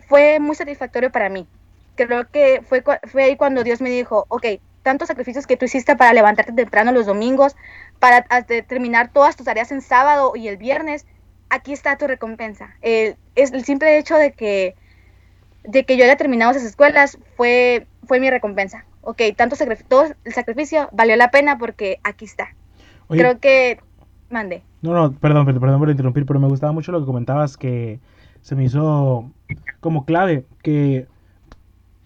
fue 0.07 0.39
muy 0.39 0.55
satisfactorio 0.55 1.11
para 1.11 1.29
mí. 1.29 1.47
Creo 1.95 2.29
que 2.29 2.61
fue, 2.67 2.83
ahí 3.21 3.35
cuando 3.35 3.63
Dios 3.63 3.81
me 3.81 3.89
dijo, 3.89 4.25
ok, 4.29 4.45
tantos 4.83 5.07
sacrificios 5.07 5.47
que 5.47 5.57
tú 5.57 5.65
hiciste 5.65 5.95
para 5.95 6.13
levantarte 6.13 6.53
temprano 6.53 6.91
los 6.91 7.05
domingos, 7.05 7.55
para 7.99 8.23
terminar 8.67 9.11
todas 9.11 9.35
tus 9.35 9.45
tareas 9.45 9.71
en 9.71 9.81
sábado 9.81 10.33
y 10.35 10.47
el 10.47 10.57
viernes, 10.57 11.05
aquí 11.49 11.73
está 11.73 11.97
tu 11.97 12.07
recompensa. 12.07 12.75
es 12.81 13.17
el 13.35 13.65
simple 13.65 13.97
hecho 13.97 14.15
de 14.17 14.31
que, 14.31 14.75
yo 15.65 16.03
haya 16.05 16.15
terminado 16.15 16.51
esas 16.51 16.63
escuelas 16.63 17.17
fue 17.35 17.87
mi 18.07 18.29
recompensa 18.29 18.85
ok, 19.05 19.21
tanto 19.35 19.55
todo 19.87 20.05
el 20.23 20.33
sacrificio 20.33 20.89
valió 20.91 21.15
la 21.15 21.31
pena 21.31 21.57
porque 21.57 21.99
aquí 22.03 22.25
está. 22.25 22.49
Creo 23.07 23.39
que... 23.39 23.79
Mande. 24.29 24.63
No, 24.81 24.93
no, 24.93 25.13
perdón, 25.13 25.45
perdón 25.45 25.79
por 25.79 25.89
interrumpir, 25.89 26.25
pero 26.25 26.39
me 26.39 26.47
gustaba 26.47 26.73
mucho 26.73 26.91
lo 26.91 26.99
que 26.99 27.05
comentabas 27.05 27.57
que 27.57 27.99
se 28.41 28.55
me 28.55 28.63
hizo 28.63 29.31
como 29.79 30.05
clave 30.05 30.45
que 30.61 31.07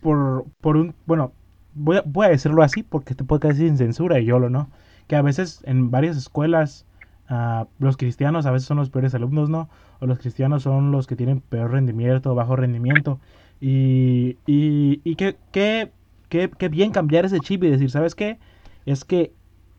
por, 0.02 0.46
por 0.62 0.78
un, 0.78 0.94
bueno, 1.06 1.32
voy 1.74 1.98
a, 1.98 2.04
voy 2.06 2.28
a 2.28 2.30
decirlo 2.30 2.62
así 2.62 2.84
porque 2.84 3.16
te 3.16 3.24
puede 3.24 3.48
decir 3.48 3.68
sin 3.68 3.78
censura 3.78 4.20
y 4.20 4.26
yo 4.26 4.40
lo 4.40 4.50
no, 4.50 4.70
que 5.08 5.16
a 5.16 5.22
veces 5.22 5.62
en 5.66 5.92
varias 5.92 6.18
escuelas 6.18 6.86
uh, 7.30 7.66
los 7.80 7.98
cristianos 7.98 8.46
a 8.46 8.52
veces 8.52 8.68
son 8.68 8.78
los 8.78 8.90
peores 8.90 9.16
alumnos, 9.16 9.50
¿no? 9.50 9.70
O 10.00 10.06
los 10.06 10.20
cristianos 10.20 10.64
son 10.64 10.92
los 10.92 11.08
que 11.08 11.16
tienen 11.16 11.42
peor 11.42 11.72
rendimiento, 11.72 12.36
bajo 12.36 12.56
rendimiento. 12.56 13.20
Y, 13.62 14.38
y, 14.46 15.02
y 15.04 15.16
que, 15.16 15.36
que 15.52 15.92
qué, 16.30 16.50
bien 16.70 16.92
cambiar 16.92 17.26
ese 17.26 17.40
chip 17.40 17.64
y 17.64 17.70
decir, 17.70 17.92
¿sabes 17.92 18.16
qué? 18.16 18.40
Es 18.86 19.04
que 19.04 19.34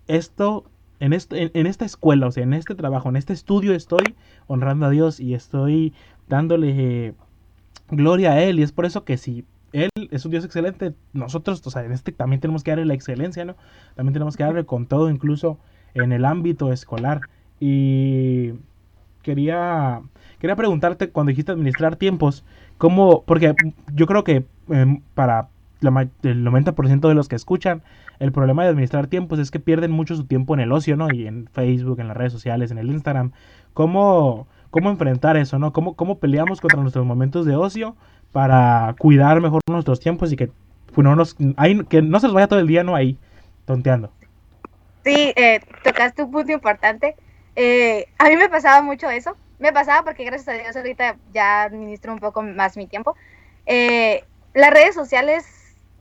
esto, 0.07 0.65
en, 0.99 1.13
esto 1.13 1.37
en, 1.37 1.67
esta 1.67 1.85
escuela, 1.85 2.27
o 2.27 2.33
sea, 2.33 2.43
en 2.43 2.53
este 2.53 2.75
trabajo, 2.75 3.09
en 3.09 3.17
este 3.17 3.33
estudio 3.33 3.75
estoy 3.75 4.17
honrando 4.47 4.87
a 4.87 4.91
Dios 4.91 5.21
y 5.21 5.35
estoy 5.35 5.95
dándole 6.29 7.15
gloria 7.91 8.33
a 8.33 8.43
Él. 8.43 8.59
Y 8.59 8.63
es 8.63 8.73
por 8.73 8.85
eso 8.87 9.05
que 9.05 9.17
si 9.17 9.45
Él 9.73 9.91
es 10.11 10.25
un 10.25 10.33
Dios 10.33 10.45
excelente. 10.45 10.95
Nosotros, 11.13 11.67
o 11.67 11.71
sea, 11.71 11.85
en 11.85 11.93
este 11.93 12.13
también 12.13 12.41
tenemos 12.41 12.65
que 12.65 12.73
darle 12.73 12.87
la 12.87 12.95
excelencia, 12.95 13.45
¿no? 13.45 13.57
También 13.95 14.13
tenemos 14.13 14.37
que 14.37 14.45
darle 14.45 14.65
con 14.67 14.87
todo, 14.87 15.11
incluso 15.11 15.59
en 15.95 16.13
el 16.13 16.25
ámbito 16.25 16.73
escolar. 16.73 17.21
Y 17.61 18.53
quería, 19.23 20.03
quería 20.39 20.57
preguntarte, 20.57 21.11
cuando 21.11 21.31
dijiste 21.31 21.53
administrar 21.53 21.97
tiempos, 21.97 22.45
¿cómo? 22.79 23.23
Porque 23.25 23.55
yo 23.95 24.07
creo 24.07 24.25
que 24.25 24.47
em, 24.69 25.03
para 25.15 25.49
el 25.83 26.45
90% 26.45 27.09
de 27.09 27.15
los 27.15 27.29
que 27.29 27.37
escuchan, 27.37 27.83
el 28.19 28.33
problema 28.33 28.63
de 28.63 28.71
administrar 28.71 29.07
tiempos 29.07 29.39
es 29.39 29.51
que 29.51 29.61
pierden 29.61 29.91
mucho 29.91 30.17
su 30.17 30.25
tiempo 30.25 30.55
en 30.55 30.61
el 30.61 30.73
ocio, 30.73 30.97
¿no? 30.97 31.09
Y 31.13 31.27
en 31.27 31.49
Facebook, 31.53 32.01
en 32.01 32.09
las 32.09 32.17
redes 32.17 32.33
sociales, 32.33 32.71
en 32.71 32.79
el 32.79 32.91
Instagram. 32.91 33.33
¿Cómo, 33.73 34.47
cómo 34.71 34.91
enfrentar 34.91 35.37
eso, 35.37 35.59
¿no? 35.59 35.73
¿Cómo, 35.73 35.95
¿Cómo 35.95 36.19
peleamos 36.19 36.61
contra 36.61 36.81
nuestros 36.81 37.07
momentos 37.07 37.47
de 37.47 37.57
ocio 37.57 37.97
para 38.33 38.95
cuidar 38.99 39.41
mejor 39.41 39.61
nuestros 39.69 40.01
tiempos 40.01 40.33
y 40.33 40.37
que, 40.37 40.51
bueno, 40.95 41.17
nos, 41.17 41.35
que 41.35 42.03
no 42.03 42.21
se 42.21 42.27
nos 42.27 42.35
vaya 42.35 42.49
todo 42.49 42.61
el 42.61 42.67
día, 42.67 42.85
¿no? 42.85 42.95
Ahí, 42.95 43.19
tonteando. 43.65 44.13
Sí, 45.05 45.33
eh, 45.37 45.61
tocaste 45.83 46.23
un 46.23 46.31
punto 46.31 46.53
importante. 46.53 47.17
Eh, 47.57 48.07
a 48.19 48.29
mí 48.29 48.37
me 48.37 48.49
pasaba 48.49 48.83
mucho 48.83 49.09
eso. 49.11 49.37
Me 49.59 49.73
pasaba 49.73 50.05
porque 50.05 50.25
gracias 50.25 50.49
a 50.49 50.63
Dios 50.63 50.77
ahorita 50.77 51.17
ya 51.33 51.63
administro 51.63 52.13
un 52.13 52.19
poco 52.19 52.43
más 52.43 52.77
mi 52.77 52.87
tiempo. 52.87 53.17
Eh, 53.67 54.25
las 54.55 54.71
redes 54.71 54.95
sociales 54.95 55.60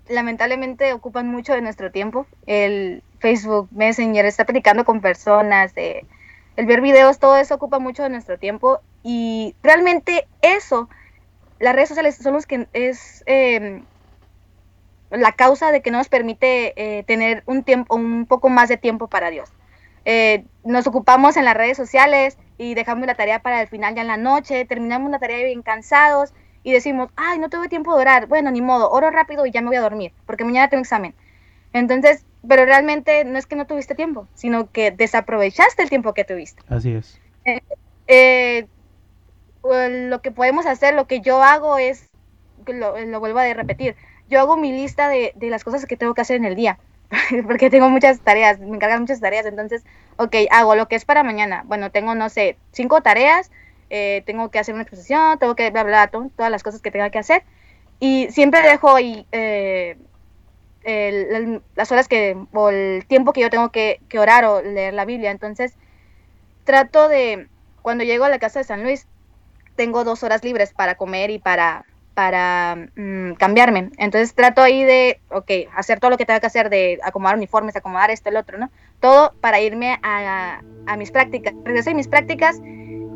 lamentablemente 0.10 0.92
ocupan 0.92 1.28
mucho 1.28 1.54
de 1.54 1.62
nuestro 1.62 1.92
tiempo. 1.92 2.26
El 2.46 3.04
Facebook 3.20 3.70
Messenger 3.72 4.26
está 4.26 4.46
platicando 4.46 4.84
con 4.84 5.02
personas, 5.02 5.74
el 5.76 6.66
ver 6.66 6.82
videos, 6.82 7.20
todo 7.20 7.38
eso 7.38 7.56
ocupa 7.56 7.80
mucho 7.80 8.04
de 8.04 8.10
nuestro 8.10 8.38
tiempo 8.38 8.82
y 9.04 9.56
realmente 9.64 10.28
eso, 10.42 10.90
las 11.60 11.74
redes 11.74 11.90
sociales 11.90 12.18
son 12.18 12.34
los 12.34 12.46
que 12.46 12.68
es 12.74 13.24
em, 13.28 13.84
la 15.10 15.32
causa 15.32 15.72
de 15.72 15.82
que 15.82 15.92
no 15.92 16.00
nos 16.00 16.10
permite 16.10 16.74
eh, 16.76 17.04
tener 17.04 17.44
un 17.46 17.64
tiempo, 17.64 17.96
un 17.96 18.26
poco 18.26 18.50
más 18.50 18.68
de 18.68 18.78
tiempo 18.78 19.08
para 19.08 19.30
Dios. 19.30 19.54
Eh, 20.06 20.46
nos 20.64 20.88
ocupamos 20.88 21.38
en 21.38 21.46
las 21.46 21.56
redes 21.56 21.78
sociales 21.78 22.38
y 22.58 22.74
dejamos 22.74 23.06
la 23.06 23.16
tarea 23.16 23.42
para 23.42 23.62
el 23.62 23.68
final 23.68 23.96
ya 23.96 24.02
en 24.02 24.08
la 24.08 24.18
noche, 24.18 24.66
terminamos 24.66 25.12
la 25.12 25.20
tarea 25.20 25.46
bien 25.46 25.62
cansados 25.62 26.34
y 26.64 26.74
decimos, 26.74 27.10
ay, 27.16 27.40
no 27.40 27.50
tuve 27.50 27.70
tiempo 27.70 27.96
de 27.96 28.02
orar, 28.02 28.28
bueno, 28.28 28.52
ni 28.52 28.62
modo, 28.62 28.90
oro 28.92 29.10
rápido 29.12 29.46
y 29.46 29.52
ya 29.52 29.62
me 29.62 29.68
voy 29.68 29.78
a 29.78 29.82
dormir, 29.82 30.12
porque 30.26 30.44
mañana 30.44 30.70
tengo 30.70 30.82
examen. 30.82 31.14
Entonces, 31.74 32.26
pero 32.48 32.66
realmente 32.66 33.24
no 33.26 33.38
es 33.38 33.46
que 33.46 33.56
no 33.56 33.68
tuviste 33.68 33.96
tiempo, 33.96 34.28
sino 34.34 34.72
que 34.72 34.92
desaprovechaste 34.92 35.84
el 35.84 35.90
tiempo 35.90 36.14
que 36.14 36.26
tuviste. 36.26 36.62
Así 36.68 36.94
es. 36.94 37.20
Eh, 37.46 37.62
eh, 38.08 38.68
lo 39.64 40.22
que 40.22 40.32
podemos 40.32 40.66
hacer, 40.66 40.94
lo 40.94 41.06
que 41.06 41.22
yo 41.22 41.44
hago 41.44 41.78
es, 41.78 42.10
lo, 42.66 43.00
lo 43.00 43.20
vuelvo 43.20 43.40
a 43.40 43.54
repetir, 43.54 43.96
yo 44.30 44.40
hago 44.40 44.58
mi 44.58 44.72
lista 44.72 45.10
de, 45.10 45.34
de, 45.36 45.50
las 45.50 45.64
cosas 45.64 45.86
que 45.86 45.98
tengo 45.98 46.14
que 46.14 46.22
hacer 46.22 46.38
en 46.38 46.46
el 46.46 46.56
día, 46.56 46.80
porque 47.48 47.70
tengo 47.70 47.90
muchas 47.90 48.20
tareas, 48.20 48.60
me 48.60 48.76
encargan 48.76 49.02
muchas 49.02 49.20
tareas, 49.20 49.46
entonces, 49.46 49.84
ok, 50.18 50.36
hago 50.52 50.76
lo 50.76 50.88
que 50.88 50.96
es 50.96 51.06
para 51.06 51.24
mañana. 51.24 51.64
Bueno, 51.66 51.92
tengo, 51.92 52.16
no 52.16 52.30
sé, 52.30 52.58
cinco 52.72 53.02
tareas, 53.02 53.52
eh, 53.90 54.24
tengo 54.26 54.50
que 54.52 54.60
hacer 54.60 54.74
una 54.74 54.84
exposición, 54.84 55.40
tengo 55.40 55.56
que 55.56 55.72
bla, 55.72 56.08
todas 56.08 56.52
las 56.52 56.64
cosas 56.64 56.82
que 56.82 56.92
tenga 56.92 57.10
que 57.10 57.20
hacer. 57.20 57.44
Y 58.00 58.28
siempre 58.32 58.62
dejo 58.62 58.96
ahí 58.96 59.26
eh, 59.32 59.98
las 61.76 61.92
horas 61.92 62.08
que, 62.08 62.38
o 62.54 62.70
el 62.70 63.06
tiempo 63.06 63.34
que 63.34 63.42
yo 63.42 63.50
tengo 63.50 63.70
que, 63.70 64.00
orar 64.18 64.46
o 64.46 64.62
leer 64.62 64.94
la 64.94 65.06
Biblia. 65.06 65.32
Entonces, 65.32 65.74
trato 66.64 67.10
de, 67.10 67.48
cuando 67.82 68.04
llego 68.04 68.26
a 68.26 68.30
la 68.30 68.40
casa 68.40 68.60
de 68.60 68.66
San 68.66 68.84
Luis, 68.84 69.08
tengo 69.76 70.04
dos 70.04 70.24
horas 70.24 70.44
libres 70.44 70.74
para 70.74 70.96
comer 70.96 71.30
y 71.30 71.40
para, 71.40 71.86
para 72.14 72.88
mm, 72.96 73.34
cambiarme. 73.34 73.92
Entonces 73.98 74.34
trato 74.34 74.62
ahí 74.62 74.84
de, 74.84 75.20
ok, 75.30 75.52
hacer 75.76 76.00
todo 76.00 76.12
lo 76.12 76.18
que 76.18 76.26
tenga 76.26 76.40
que 76.40 76.48
hacer, 76.48 76.70
de 76.70 77.00
acomodar 77.04 77.36
uniformes, 77.36 77.76
acomodar 77.76 78.12
esto, 78.12 78.30
el 78.30 78.38
otro, 78.38 78.58
¿no? 78.58 78.70
Todo 79.00 79.34
para 79.42 79.62
irme 79.62 80.00
a, 80.04 80.62
a 80.86 80.98
mis 80.98 81.12
prácticas. 81.12 81.54
Regreso 81.64 81.92
a 81.92 81.94
mis 81.94 82.08
prácticas 82.08 82.60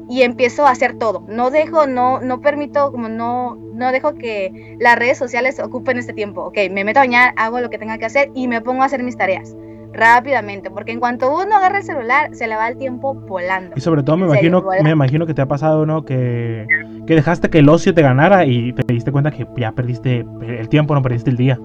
y 0.10 0.24
empiezo 0.24 0.66
a 0.66 0.72
hacer 0.72 0.98
todo. 0.98 1.26
No 1.28 1.50
dejo, 1.50 1.88
no, 1.88 2.20
no 2.20 2.42
permito, 2.42 2.92
como 2.92 3.10
no, 3.10 3.56
no 3.56 3.92
dejo 3.92 4.16
que 4.16 4.76
las 4.80 4.98
redes 4.98 5.18
sociales 5.18 5.60
ocupen 5.60 5.98
este 5.98 6.14
tiempo. 6.14 6.42
Ok, 6.42 6.58
me 6.72 6.84
meto 6.84 7.00
a 7.00 7.04
bañar, 7.04 7.34
hago 7.38 7.60
lo 7.60 7.70
que 7.70 7.78
tenga 7.78 7.98
que 7.98 8.06
hacer 8.06 8.32
y 8.34 8.48
me 8.48 8.62
pongo 8.62 8.84
a 8.84 8.86
hacer 8.86 9.04
mis 9.04 9.18
tareas 9.18 9.56
rápidamente, 9.94 10.72
porque 10.72 10.92
en 10.92 11.00
cuanto 11.00 11.32
uno 11.32 11.56
agarra 11.56 11.78
el 11.78 11.84
celular, 11.84 12.36
se 12.36 12.48
le 12.48 12.56
va 12.56 12.68
el 12.68 12.78
tiempo 12.78 13.14
volando. 13.14 13.74
Y 13.76 13.82
sobre 13.82 14.04
todo 14.04 14.18
me 14.18 14.26
imagino, 14.26 14.64
me 14.82 14.90
imagino 14.90 15.26
que 15.26 15.34
te 15.34 15.42
ha 15.42 15.48
pasado, 15.48 15.86
¿no? 15.86 16.04
Que, 16.04 16.66
que 17.06 17.16
dejaste 17.16 17.50
que 17.50 17.60
el 17.60 17.70
ocio 17.70 17.94
te 17.94 18.02
ganara 18.02 18.46
y 18.46 18.74
te 18.74 18.92
diste 18.92 19.12
cuenta 19.12 19.32
que 19.32 19.48
ya 19.56 19.72
perdiste 19.72 20.26
el 20.42 20.68
tiempo, 20.68 20.96
no 20.96 21.02
perdiste 21.02 21.30
el 21.30 21.38
día. 21.38 21.60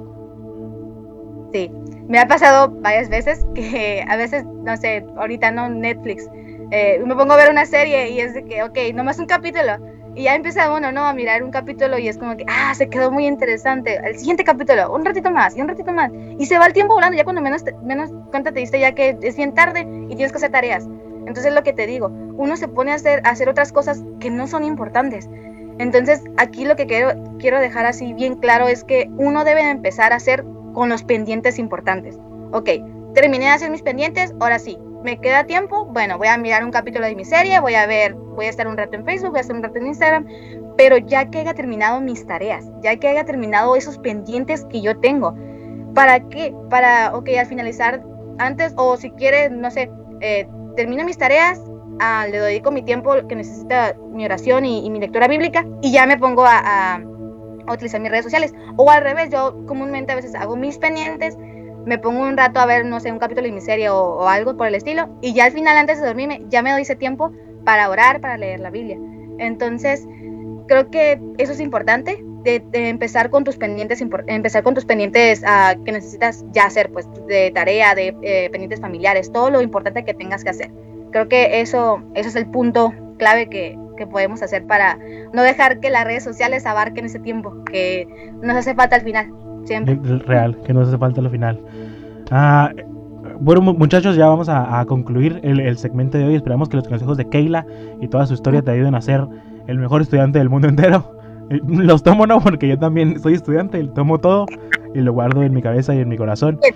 Sí, 1.53 1.71
me 2.09 2.19
ha 2.19 2.29
pasado 2.29 2.71
varias 2.81 3.09
veces 3.09 3.47
que 3.55 4.05
a 4.07 4.17
veces, 4.17 4.45
no 4.45 4.77
sé, 4.77 5.05
ahorita 5.17 5.51
no 5.51 5.71
Netflix, 5.71 6.29
eh, 6.71 7.01
me 7.05 7.15
pongo 7.15 7.33
a 7.33 7.37
ver 7.37 7.51
una 7.51 7.67
serie 7.67 8.11
y 8.11 8.21
es 8.21 8.35
de 8.35 8.45
que, 8.45 8.63
ok, 8.63 8.79
nomás 8.95 9.19
un 9.19 9.27
capítulo. 9.27 9.77
Y 10.15 10.25
ya 10.25 10.35
empieza 10.35 10.75
uno, 10.75 10.91
¿no? 10.91 11.07
A 11.07 11.13
mirar 11.13 11.43
un 11.45 11.51
capítulo 11.51 11.97
y 11.99 12.09
es 12.09 12.19
como 12.19 12.37
que, 12.37 12.45
ah, 12.49 12.75
se 12.75 12.89
quedó 12.89 13.11
muy 13.11 13.27
interesante. 13.27 14.01
El 14.03 14.19
siguiente 14.19 14.43
capítulo, 14.43 14.93
un 14.93 15.05
ratito 15.05 15.31
más 15.31 15.57
y 15.57 15.61
un 15.61 15.69
ratito 15.69 15.93
más. 15.93 16.11
Y 16.39 16.47
se 16.47 16.59
va 16.59 16.67
el 16.67 16.73
tiempo 16.73 16.95
volando, 16.95 17.17
ya 17.17 17.25
cuando 17.25 17.41
menos, 17.41 17.65
menos 17.85 18.11
cuenta 18.31 18.51
te 18.53 18.61
diste 18.61 18.81
ya 18.81 18.93
que 18.93 19.17
es 19.23 19.37
bien 19.37 19.55
tarde 19.55 19.81
y 20.09 20.17
tienes 20.17 20.33
que 20.33 20.39
hacer 20.39 20.51
tareas. 20.51 20.89
Entonces 21.21 21.47
es 21.47 21.55
lo 21.55 21.63
que 21.63 21.73
te 21.73 21.87
digo, 21.87 22.09
uno 22.09 22.57
se 22.57 22.69
pone 22.69 22.91
a 22.91 22.95
hacer, 22.95 23.21
a 23.25 23.31
hacer 23.31 23.49
otras 23.49 23.71
cosas 23.71 24.03
que 24.19 24.31
no 24.31 24.47
son 24.47 24.65
importantes. 24.65 25.29
Entonces 25.79 26.23
aquí 26.39 26.65
lo 26.65 26.75
que 26.75 26.87
quiero, 26.87 27.13
quiero 27.39 27.61
dejar 27.61 27.87
así 27.87 28.13
bien 28.15 28.37
claro 28.37 28.67
es 28.67 28.83
que 28.83 29.11
uno 29.19 29.45
debe 29.45 29.71
empezar 29.71 30.13
a 30.13 30.17
hacer 30.17 30.45
con 30.73 30.89
los 30.89 31.05
pendientes 31.05 31.59
importantes. 31.59 32.19
Ok, 32.53 32.71
terminé 33.15 33.45
de 33.45 33.51
hacer 33.51 33.71
mis 33.71 33.83
pendientes, 33.83 34.35
ahora 34.41 34.59
sí, 34.59 34.79
me 35.03 35.21
queda 35.21 35.45
tiempo, 35.45 35.87
bueno, 35.87 36.19
voy 36.19 36.29
a 36.29 36.37
mirar 36.37 36.65
un 36.65 36.71
capítulo 36.71 37.07
de 37.07 37.15
mi 37.15 37.25
serie, 37.25 37.61
voy 37.61 37.75
a 37.75 37.87
ver, 37.87 38.15
voy 38.15 38.47
a 38.47 38.51
estar 38.51 38.67
un 38.67 38.77
rato 38.77 38.97
en 38.97 39.05
Facebook, 39.05 39.31
voy 39.31 39.39
a 39.39 39.43
estar 39.43 39.57
un 39.57 39.63
rato 39.63 39.79
en 39.79 39.87
Instagram, 39.87 40.27
pero 40.77 40.99
ya 40.99 41.31
que 41.31 41.39
haya 41.39 41.55
terminado 41.55 42.01
mis 42.01 42.27
tareas, 42.27 42.67
ya 42.83 42.97
que 42.97 43.09
haya 43.09 43.25
terminado 43.25 43.77
esos 43.77 43.99
pendientes 43.99 44.65
que 44.67 44.81
yo 44.81 44.99
tengo, 44.99 45.35
¿para 45.95 46.21
qué? 46.29 46.55
Para, 46.71 47.17
ok, 47.17 47.29
al 47.39 47.47
finalizar 47.47 48.03
antes, 48.39 48.73
o 48.77 48.97
si 48.97 49.11
quiere, 49.11 49.51
no 49.51 49.71
sé, 49.71 49.91
eh, 50.21 50.49
termino 50.77 51.05
mis 51.05 51.19
tareas, 51.19 51.61
ah, 52.01 52.27
le 52.31 52.41
dedico 52.41 52.71
mi 52.71 52.83
tiempo 52.83 53.15
que 53.29 53.37
necesita 53.37 53.97
mi 54.13 54.25
oración 54.25 54.65
y, 54.65 54.89
mi 54.91 55.01
lectura 55.01 55.29
bíblica, 55.29 55.65
y 55.83 55.93
ya 55.93 56.07
me 56.07 56.17
pongo 56.19 56.45
a, 56.45 57.01
a 57.69 57.73
utilizar 57.73 58.01
mis 58.01 58.11
redes 58.11 58.25
sociales. 58.25 58.55
O 58.77 58.91
al 58.91 59.03
revés, 59.03 59.31
yo 59.31 59.65
comúnmente 59.67 60.13
a 60.13 60.17
veces 60.17 60.35
hago 60.35 60.57
mis 60.57 60.79
pendientes, 60.79 61.37
me 61.89 61.99
pongo 61.99 62.21
un 62.21 62.37
rato 62.37 62.61
a 62.61 62.67
ver, 62.67 62.85
no 62.85 63.01
sé, 63.01 63.11
un 63.11 63.19
capítulo 63.19 63.47
de 63.47 63.53
mi 63.53 63.63
serie 63.63 63.89
o, 63.89 64.29
algo 64.29 64.57
por 64.59 64.67
el 64.67 64.75
estilo, 64.75 65.09
y 65.23 65.33
ya 65.33 65.47
al 65.47 65.53
final, 65.53 65.77
antes 65.77 65.99
de 65.99 66.07
dormirme, 66.07 66.43
ya 66.51 66.63
me 66.63 66.71
doy 66.71 66.83
ese 66.83 66.97
tiempo 66.97 67.33
para 67.65 67.89
orar, 67.89 68.21
para 68.21 68.37
leer 68.37 68.61
la 68.61 68.71
Biblia. 68.71 68.99
Entonces, 69.39 70.07
creo 70.67 70.91
que 70.91 71.19
eso 71.39 71.53
es 71.53 71.61
importante, 71.61 72.23
de, 72.45 72.63
empezar 72.73 73.31
con 73.31 73.43
tus 73.43 73.57
pendientes, 73.57 74.03
empezar 74.27 74.63
con 74.63 74.75
tus 74.75 74.85
pendientes 74.85 75.43
uh, 75.43 75.83
que 75.83 75.93
necesitas 75.93 76.45
ya 76.53 76.67
hacer, 76.67 76.91
pues, 76.93 77.09
de 77.27 77.51
tarea, 77.53 77.95
de 77.95 78.15
eh, 78.23 78.51
pendientes 78.51 78.81
familiares, 78.81 79.33
todo 79.33 79.51
lo 79.51 79.63
importante 79.63 80.05
que 80.05 80.13
tengas 80.13 80.45
que 80.45 80.51
hacer. 80.51 80.71
Creo 81.11 81.27
que 81.29 81.63
eso, 81.63 82.03
eso 82.15 82.29
es 82.29 82.37
el 82.37 82.47
punto 82.51 82.93
clave 83.19 83.49
que, 83.49 83.79
que 83.97 84.07
podemos 84.07 84.43
hacer 84.43 84.67
para 84.67 84.99
no 85.33 85.43
dejar 85.43 85.81
que 85.81 85.89
las 85.89 86.05
redes 86.05 86.23
sociales 86.23 86.67
abarquen 86.67 87.07
ese 87.07 87.19
tiempo 87.19 87.65
que 87.65 88.07
nos 88.43 88.57
hace 88.57 88.75
falta 88.75 88.97
al 88.97 89.03
final. 89.03 89.33
Real, 90.27 90.57
que 90.65 90.73
nos 90.73 90.89
hace 90.89 90.99
falta 90.99 91.21
lo 91.21 91.31
final. 91.31 91.61
Ah, 92.31 92.73
bueno, 93.41 93.61
muchachos, 93.61 94.17
ya 94.17 94.27
vamos 94.29 94.49
a, 94.49 94.85
concluir 94.87 95.41
el, 95.43 95.79
segmento 95.79 96.19
de 96.19 96.25
hoy. 96.25 96.35
Esperamos 96.35 96.69
que 96.69 96.77
los 96.77 96.89
consejos 96.89 97.17
de 97.17 97.29
Keila 97.29 97.67
y 98.01 98.09
toda 98.09 98.27
su 98.27 98.35
historia 98.35 98.63
te 98.63 98.71
ayuden 98.71 98.95
a 98.95 99.01
ser 99.01 99.27
el 99.67 99.79
mejor 99.79 100.03
estudiante 100.03 100.39
del 100.39 100.49
mundo 100.49 100.69
entero. 100.69 101.15
Eh, 101.51 101.63
los 101.67 102.03
tomo 102.03 102.27
no, 102.27 102.43
porque 102.43 102.69
yo 102.69 102.79
también 102.79 103.19
soy 103.21 103.33
estudiante, 103.33 103.83
tomo 103.95 104.19
todo 104.19 104.45
y 104.95 105.01
lo 105.01 105.15
guardo 105.15 105.43
en 105.43 105.55
mi 105.55 105.63
cabeza 105.63 105.95
y 105.95 106.01
en 106.01 106.11
mi 106.11 106.19
corazón. 106.19 106.61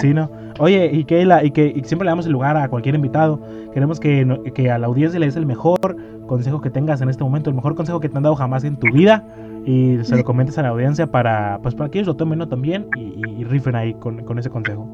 Sí, 0.00 0.14
¿no? 0.14 0.30
Oye, 0.60 0.88
y 0.90 1.04
Keila, 1.04 1.44
y 1.44 1.50
que 1.50 1.82
siempre 1.84 2.06
le 2.06 2.12
damos 2.12 2.24
el 2.24 2.32
lugar 2.32 2.56
a 2.56 2.68
cualquier 2.68 2.94
invitado. 2.94 3.38
Queremos 3.74 4.00
que, 4.00 4.40
que 4.54 4.70
a 4.70 4.78
la 4.78 4.86
audiencia 4.86 5.20
le 5.20 5.26
des 5.26 5.36
el 5.36 5.44
mejor 5.44 5.94
consejo 6.26 6.62
que 6.62 6.70
tengas 6.70 7.02
en 7.02 7.10
este 7.10 7.22
momento, 7.22 7.50
el 7.50 7.56
mejor 7.56 7.74
consejo 7.74 8.00
que 8.00 8.08
te 8.08 8.16
han 8.16 8.22
dado 8.22 8.36
jamás 8.36 8.64
en 8.64 8.76
tu 8.76 8.86
vida 8.90 9.24
y 9.64 9.98
se 10.04 10.16
lo 10.16 10.24
comentes 10.24 10.58
a 10.58 10.62
la 10.62 10.68
audiencia 10.68 11.06
para, 11.06 11.58
pues, 11.62 11.74
para 11.74 11.90
que 11.90 11.98
ellos 11.98 12.08
lo 12.08 12.16
tomen 12.16 12.46
también 12.48 12.86
y, 12.96 13.44
rifen 13.44 13.74
ahí 13.74 13.94
con, 13.94 14.38
ese 14.38 14.50
consejo. 14.50 14.88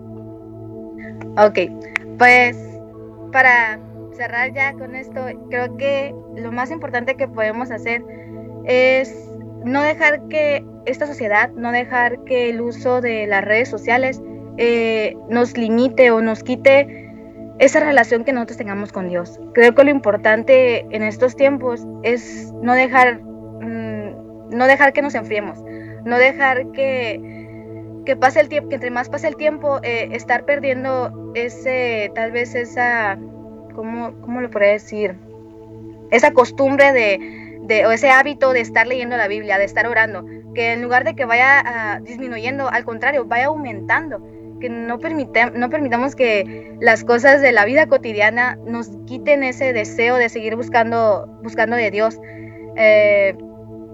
Ok, 1.36 1.58
pues 2.18 2.56
para 3.32 3.78
cerrar 4.12 4.52
ya 4.52 4.72
con 4.74 4.94
esto, 4.94 5.20
creo 5.48 5.76
que 5.76 6.14
lo 6.36 6.52
más 6.52 6.70
importante 6.70 7.14
que 7.14 7.28
podemos 7.28 7.70
hacer 7.70 8.02
es 8.64 9.30
no 9.64 9.82
dejar 9.82 10.26
que 10.28 10.64
esta 10.86 11.06
sociedad, 11.06 11.50
no 11.52 11.72
dejar 11.72 12.22
que 12.24 12.50
el 12.50 12.60
uso 12.60 13.00
de 13.00 13.26
las 13.26 13.44
redes 13.44 13.68
sociales 13.68 14.20
eh, 14.56 15.16
nos 15.28 15.56
limite 15.56 16.10
o 16.10 16.20
nos 16.20 16.42
quite 16.42 17.08
esa 17.58 17.80
relación 17.80 18.24
que 18.24 18.32
nosotros 18.32 18.56
tengamos 18.56 18.90
con 18.90 19.08
Dios. 19.08 19.38
Creo 19.52 19.74
que 19.74 19.84
lo 19.84 19.90
importante 19.90 20.86
en 20.90 21.02
estos 21.02 21.36
tiempos 21.36 21.86
es 22.02 22.52
no 22.62 22.72
dejar 22.72 23.20
no 24.50 24.66
dejar 24.66 24.92
que 24.92 25.02
nos 25.02 25.14
enfriemos, 25.14 25.58
no 26.04 26.18
dejar 26.18 26.70
que, 26.72 27.20
que 28.04 28.16
pase 28.16 28.40
el 28.40 28.48
tiempo, 28.48 28.68
que 28.68 28.74
entre 28.76 28.90
más 28.90 29.08
pase 29.08 29.28
el 29.28 29.36
tiempo, 29.36 29.80
eh, 29.82 30.08
estar 30.12 30.44
perdiendo 30.44 31.32
ese, 31.34 32.10
tal 32.14 32.32
vez 32.32 32.54
esa, 32.54 33.18
¿cómo, 33.74 34.12
cómo 34.22 34.40
lo 34.40 34.50
podría 34.50 34.72
decir? 34.72 35.16
Esa 36.10 36.32
costumbre 36.32 36.92
de, 36.92 37.58
de, 37.62 37.86
o 37.86 37.92
ese 37.92 38.10
hábito 38.10 38.52
de 38.52 38.60
estar 38.60 38.86
leyendo 38.86 39.16
la 39.16 39.28
Biblia, 39.28 39.58
de 39.58 39.64
estar 39.64 39.86
orando, 39.86 40.24
que 40.54 40.72
en 40.72 40.82
lugar 40.82 41.04
de 41.04 41.14
que 41.14 41.24
vaya 41.24 41.98
uh, 42.00 42.04
disminuyendo, 42.04 42.68
al 42.68 42.84
contrario, 42.84 43.24
vaya 43.26 43.46
aumentando 43.46 44.20
que 44.60 44.68
no, 44.68 44.98
permita, 44.98 45.50
no 45.50 45.70
permitamos 45.70 46.14
que 46.14 46.76
las 46.80 47.02
cosas 47.02 47.40
de 47.40 47.50
la 47.50 47.64
vida 47.64 47.86
cotidiana 47.86 48.58
nos 48.66 48.90
quiten 49.06 49.42
ese 49.42 49.72
deseo 49.72 50.16
de 50.16 50.28
seguir 50.28 50.54
buscando, 50.54 51.26
buscando 51.42 51.76
de 51.76 51.90
Dios. 51.90 52.20
Eh, 52.76 53.34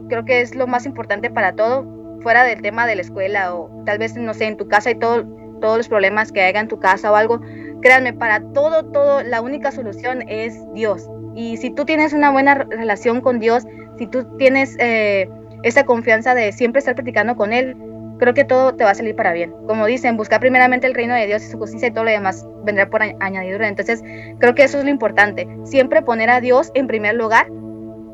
creo 0.09 0.25
que 0.25 0.41
es 0.41 0.55
lo 0.55 0.67
más 0.67 0.87
importante 0.87 1.31
para 1.31 1.55
todo, 1.55 1.87
fuera 2.23 2.45
del 2.45 2.63
tema 2.63 2.87
de 2.87 2.97
la 2.97 3.03
escuela 3.03 3.55
o 3.55 3.71
tal 3.85 3.99
vez, 3.99 4.17
no 4.17 4.35
sé, 4.35 4.47
en 4.47 4.57
tu 4.57 4.69
casa 4.69 4.91
y 4.91 4.95
todo, 4.97 5.25
todos 5.61 5.77
los 5.77 5.89
problemas 5.89 6.33
que 6.33 6.43
haya 6.43 6.61
en 6.61 6.69
tu 6.69 6.79
casa 6.79 7.13
o 7.13 7.15
algo. 7.15 7.41
Créanme, 7.83 8.13
para 8.13 8.41
todo, 8.53 8.85
todo, 8.87 9.23
la 9.23 9.41
única 9.41 9.71
solución 9.71 10.25
es 10.29 10.59
Dios. 10.75 11.09
Y 11.35 11.57
si 11.59 11.71
tú 11.71 11.85
tienes 11.85 12.13
una 12.13 12.31
buena 12.31 12.55
relación 12.55 13.21
con 13.21 13.39
Dios, 13.39 13.65
si 13.99 14.07
tú 14.07 14.25
tienes 14.39 14.77
eh, 14.79 15.29
esa 15.63 15.85
confianza 15.85 16.35
de 16.35 16.53
siempre 16.53 16.79
estar 16.79 16.95
practicando 16.95 17.37
con 17.37 17.53
Él, 17.53 17.77
creo 18.19 18.35
que 18.35 18.45
todo 18.45 18.75
te 18.75 18.85
va 18.85 18.91
a 18.91 18.95
salir 18.95 19.15
para 19.15 19.33
bien. 19.33 19.53
Como 19.67 19.87
dicen, 19.87 20.17
buscar 20.17 20.41
primeramente 20.41 20.87
el 20.87 20.95
reino 20.95 21.15
de 21.15 21.27
Dios 21.27 21.45
y 21.45 21.51
su 21.51 21.59
justicia 21.59 21.89
y 21.89 21.91
todo 21.91 22.05
lo 22.05 22.11
demás 22.11 22.47
vendrá 22.65 22.89
por 22.89 23.03
añadidura. 23.03 23.69
Entonces, 23.69 24.03
creo 24.39 24.55
que 24.55 24.65
eso 24.65 24.79
es 24.79 24.85
lo 24.85 24.91
importante. 24.91 25.47
Siempre 25.65 26.03
poner 26.03 26.31
a 26.31 26.41
Dios 26.41 26.71
en 26.75 26.87
primer 26.87 27.15
lugar 27.15 27.47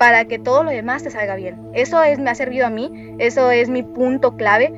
para 0.03 0.25
que 0.25 0.41
todo 0.41 0.65
lo 0.65 0.71
demás 0.71 1.05
te 1.05 1.11
salga 1.11 1.37
bien. 1.37 1.61
Eso 1.75 2.03
es, 2.03 2.19
me 2.19 2.29
ha 2.29 2.35
servido 2.35 2.67
a 2.67 2.71
mí, 2.71 3.15
eso 3.21 3.53
es 3.53 3.69
mi 3.69 3.85
punto 3.85 4.37
clave. 4.37 4.73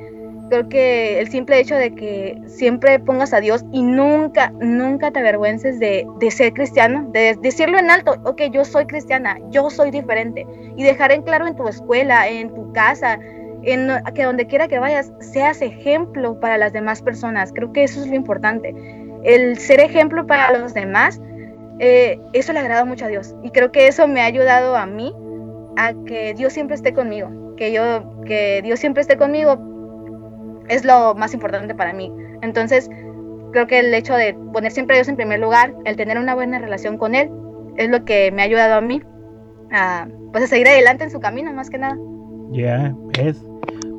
Creo 0.51 0.69
que 0.69 1.19
el 1.19 1.29
simple 1.31 1.59
hecho 1.59 1.73
de 1.73 1.95
que 1.95 2.39
siempre 2.45 2.99
pongas 2.99 3.33
a 3.33 3.39
Dios 3.39 3.65
y 3.71 3.81
nunca, 3.81 4.51
nunca 4.61 5.09
te 5.09 5.17
avergüences 5.17 5.79
de, 5.79 6.05
ser 6.29 6.53
cristiano, 6.53 7.09
de 7.11 7.35
decirlo 7.41 7.79
en 7.79 7.89
alto, 7.89 8.17
ok, 8.23 8.39
yo 8.51 8.63
soy 8.65 8.85
cristiana, 8.85 9.39
yo 9.49 9.71
soy 9.71 9.89
diferente, 9.89 10.45
y 10.77 10.83
dejar 10.83 11.11
en 11.11 11.23
claro 11.23 11.47
en 11.47 11.55
tu 11.55 11.67
escuela, 11.67 12.27
en 12.27 12.53
tu 12.53 12.71
casa, 12.73 13.17
en 13.63 13.89
que 14.13 14.25
donde 14.25 14.45
quiera 14.45 14.67
que 14.67 14.77
vayas 14.77 15.11
seas 15.21 15.59
ejemplo 15.63 16.39
para 16.39 16.59
las 16.59 16.71
demás 16.71 17.01
personas. 17.01 17.51
Creo 17.51 17.73
que 17.73 17.83
eso 17.83 17.99
es 18.01 18.05
lo 18.05 18.13
importante. 18.13 18.75
El 19.23 19.57
ser 19.57 19.79
ejemplo 19.79 20.27
para 20.27 20.55
los 20.55 20.75
demás, 20.75 21.19
eh, 21.79 22.19
eso 22.33 22.53
le 22.53 22.59
agrada 22.59 22.85
mucho 22.85 23.05
a 23.05 23.07
Dios. 23.07 23.35
Y 23.43 23.51
creo 23.51 23.71
que 23.71 23.87
eso 23.87 24.07
me 24.07 24.21
ha 24.21 24.25
ayudado 24.25 24.75
a 24.75 24.85
mí 24.85 25.13
a 25.77 25.93
que 26.05 26.33
Dios 26.33 26.53
siempre 26.53 26.75
esté 26.75 26.93
conmigo. 26.93 27.55
Que 27.57 27.71
yo, 27.71 28.21
que 28.25 28.61
Dios 28.63 28.79
siempre 28.79 29.01
esté 29.01 29.17
conmigo 29.17 29.57
es 30.67 30.83
lo 30.83 31.15
más 31.15 31.33
importante 31.33 31.75
para 31.75 31.93
mí. 31.93 32.11
Entonces, 32.41 32.89
creo 33.51 33.67
que 33.67 33.79
el 33.79 33.93
hecho 33.93 34.15
de 34.15 34.33
poner 34.53 34.71
siempre 34.71 34.95
a 34.95 34.97
Dios 34.97 35.07
en 35.07 35.15
primer 35.15 35.39
lugar, 35.39 35.73
el 35.85 35.95
tener 35.95 36.17
una 36.17 36.35
buena 36.35 36.59
relación 36.59 36.97
con 36.97 37.15
Él, 37.15 37.31
es 37.77 37.89
lo 37.89 38.03
que 38.05 38.31
me 38.31 38.41
ha 38.41 38.45
ayudado 38.45 38.75
a 38.75 38.81
mí 38.81 39.01
a, 39.71 40.07
pues, 40.31 40.45
a 40.45 40.47
seguir 40.47 40.67
adelante 40.67 41.03
en 41.03 41.11
su 41.11 41.19
camino, 41.19 41.53
más 41.53 41.69
que 41.69 41.77
nada. 41.77 41.97
Ya, 42.51 42.93
es 43.19 43.41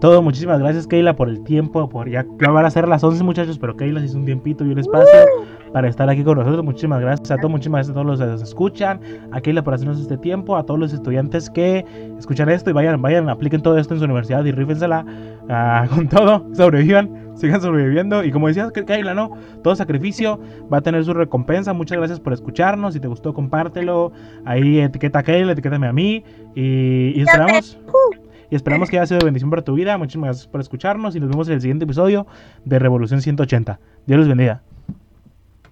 todo. 0.01 0.23
Muchísimas 0.23 0.59
gracias, 0.59 0.87
Keila, 0.87 1.17
por 1.17 1.29
el 1.29 1.43
tiempo. 1.45 1.89
Por 1.89 2.09
ya, 2.09 2.25
van 2.39 2.65
a 2.65 2.71
ser 2.71 2.89
las 2.89 3.03
11, 3.03 3.23
muchachos, 3.25 3.59
pero 3.59 3.77
Keila 3.77 4.01
se 4.01 4.07
hizo 4.07 4.19
un 4.19 4.25
tiempito 4.25 4.65
y 4.65 4.71
un 4.71 4.79
espacio 4.79 5.21
para 5.73 5.89
estar 5.89 6.09
aquí 6.09 6.23
con 6.25 6.39
nosotros. 6.39 6.65
Muchísimas 6.65 7.01
gracias 7.01 7.31
a 7.31 7.37
todos, 7.37 7.51
muchísimas 7.51 7.79
gracias 7.79 7.91
a 7.91 7.95
todos 7.95 8.07
los 8.07 8.21
que 8.21 8.27
nos 8.27 8.43
escuchan. 8.43 9.01
A 9.33 9.41
Keila 9.41 9.63
por 9.63 9.75
hacernos 9.75 10.01
este 10.01 10.17
tiempo, 10.17 10.57
a 10.57 10.65
todos 10.65 10.81
los 10.81 10.93
estudiantes 10.93 11.51
que 11.51 11.85
escuchan 12.19 12.49
esto 12.49 12.71
y 12.71 12.73
vayan, 12.73 13.01
vayan, 13.01 13.29
apliquen 13.29 13.63
todo 13.63 13.79
esto 13.79 13.95
en 13.95 14.01
su 14.01 14.05
universidad 14.05 14.45
y 14.45 14.53
rífensela 14.53 15.05
uh, 15.45 15.89
con 15.95 16.09
todo, 16.09 16.47
sobrevivan 16.55 17.27
sigan 17.37 17.61
sobreviviendo. 17.61 18.25
Y 18.25 18.33
como 18.33 18.49
decías, 18.49 18.73
Keila, 18.73 19.15
¿no? 19.15 19.37
Todo 19.63 19.77
sacrificio 19.77 20.41
va 20.73 20.79
a 20.79 20.81
tener 20.81 21.05
su 21.05 21.15
recompensa. 21.15 21.73
Muchas 21.73 21.99
gracias 21.99 22.21
por 22.21 22.33
escucharnos. 22.33 22.95
Si 22.95 23.01
te 23.01 23.09
gustó, 23.09 23.35
compártelo. 23.35 24.13
Ahí 24.45 24.81
etiqueta 24.81 25.21
a 25.21 25.23
Keila, 25.23 25.53
etiquétame 25.53 25.87
a 25.87 25.93
mí. 25.93 26.25
Y, 26.55 27.13
y 27.15 27.21
esperamos. 27.21 27.79
Y 28.51 28.57
esperamos 28.57 28.91
que 28.91 28.99
haya 28.99 29.07
sido 29.07 29.19
de 29.19 29.25
bendición 29.25 29.51
para 29.51 29.63
tu 29.63 29.75
vida. 29.75 29.99
Muchísimas 29.99 30.29
gracias 30.29 30.47
por 30.47 30.61
escucharnos 30.61 31.17
y 31.17 31.21
nos 31.21 31.31
vemos 31.31 31.49
en 31.49 31.55
el 31.55 31.61
siguiente 31.61 31.85
episodio 31.85 32.27
de 32.65 32.79
Revolución 32.79 33.21
180. 33.23 33.81
Dios 34.07 34.19
los 34.19 34.29
bendiga. 34.29 34.63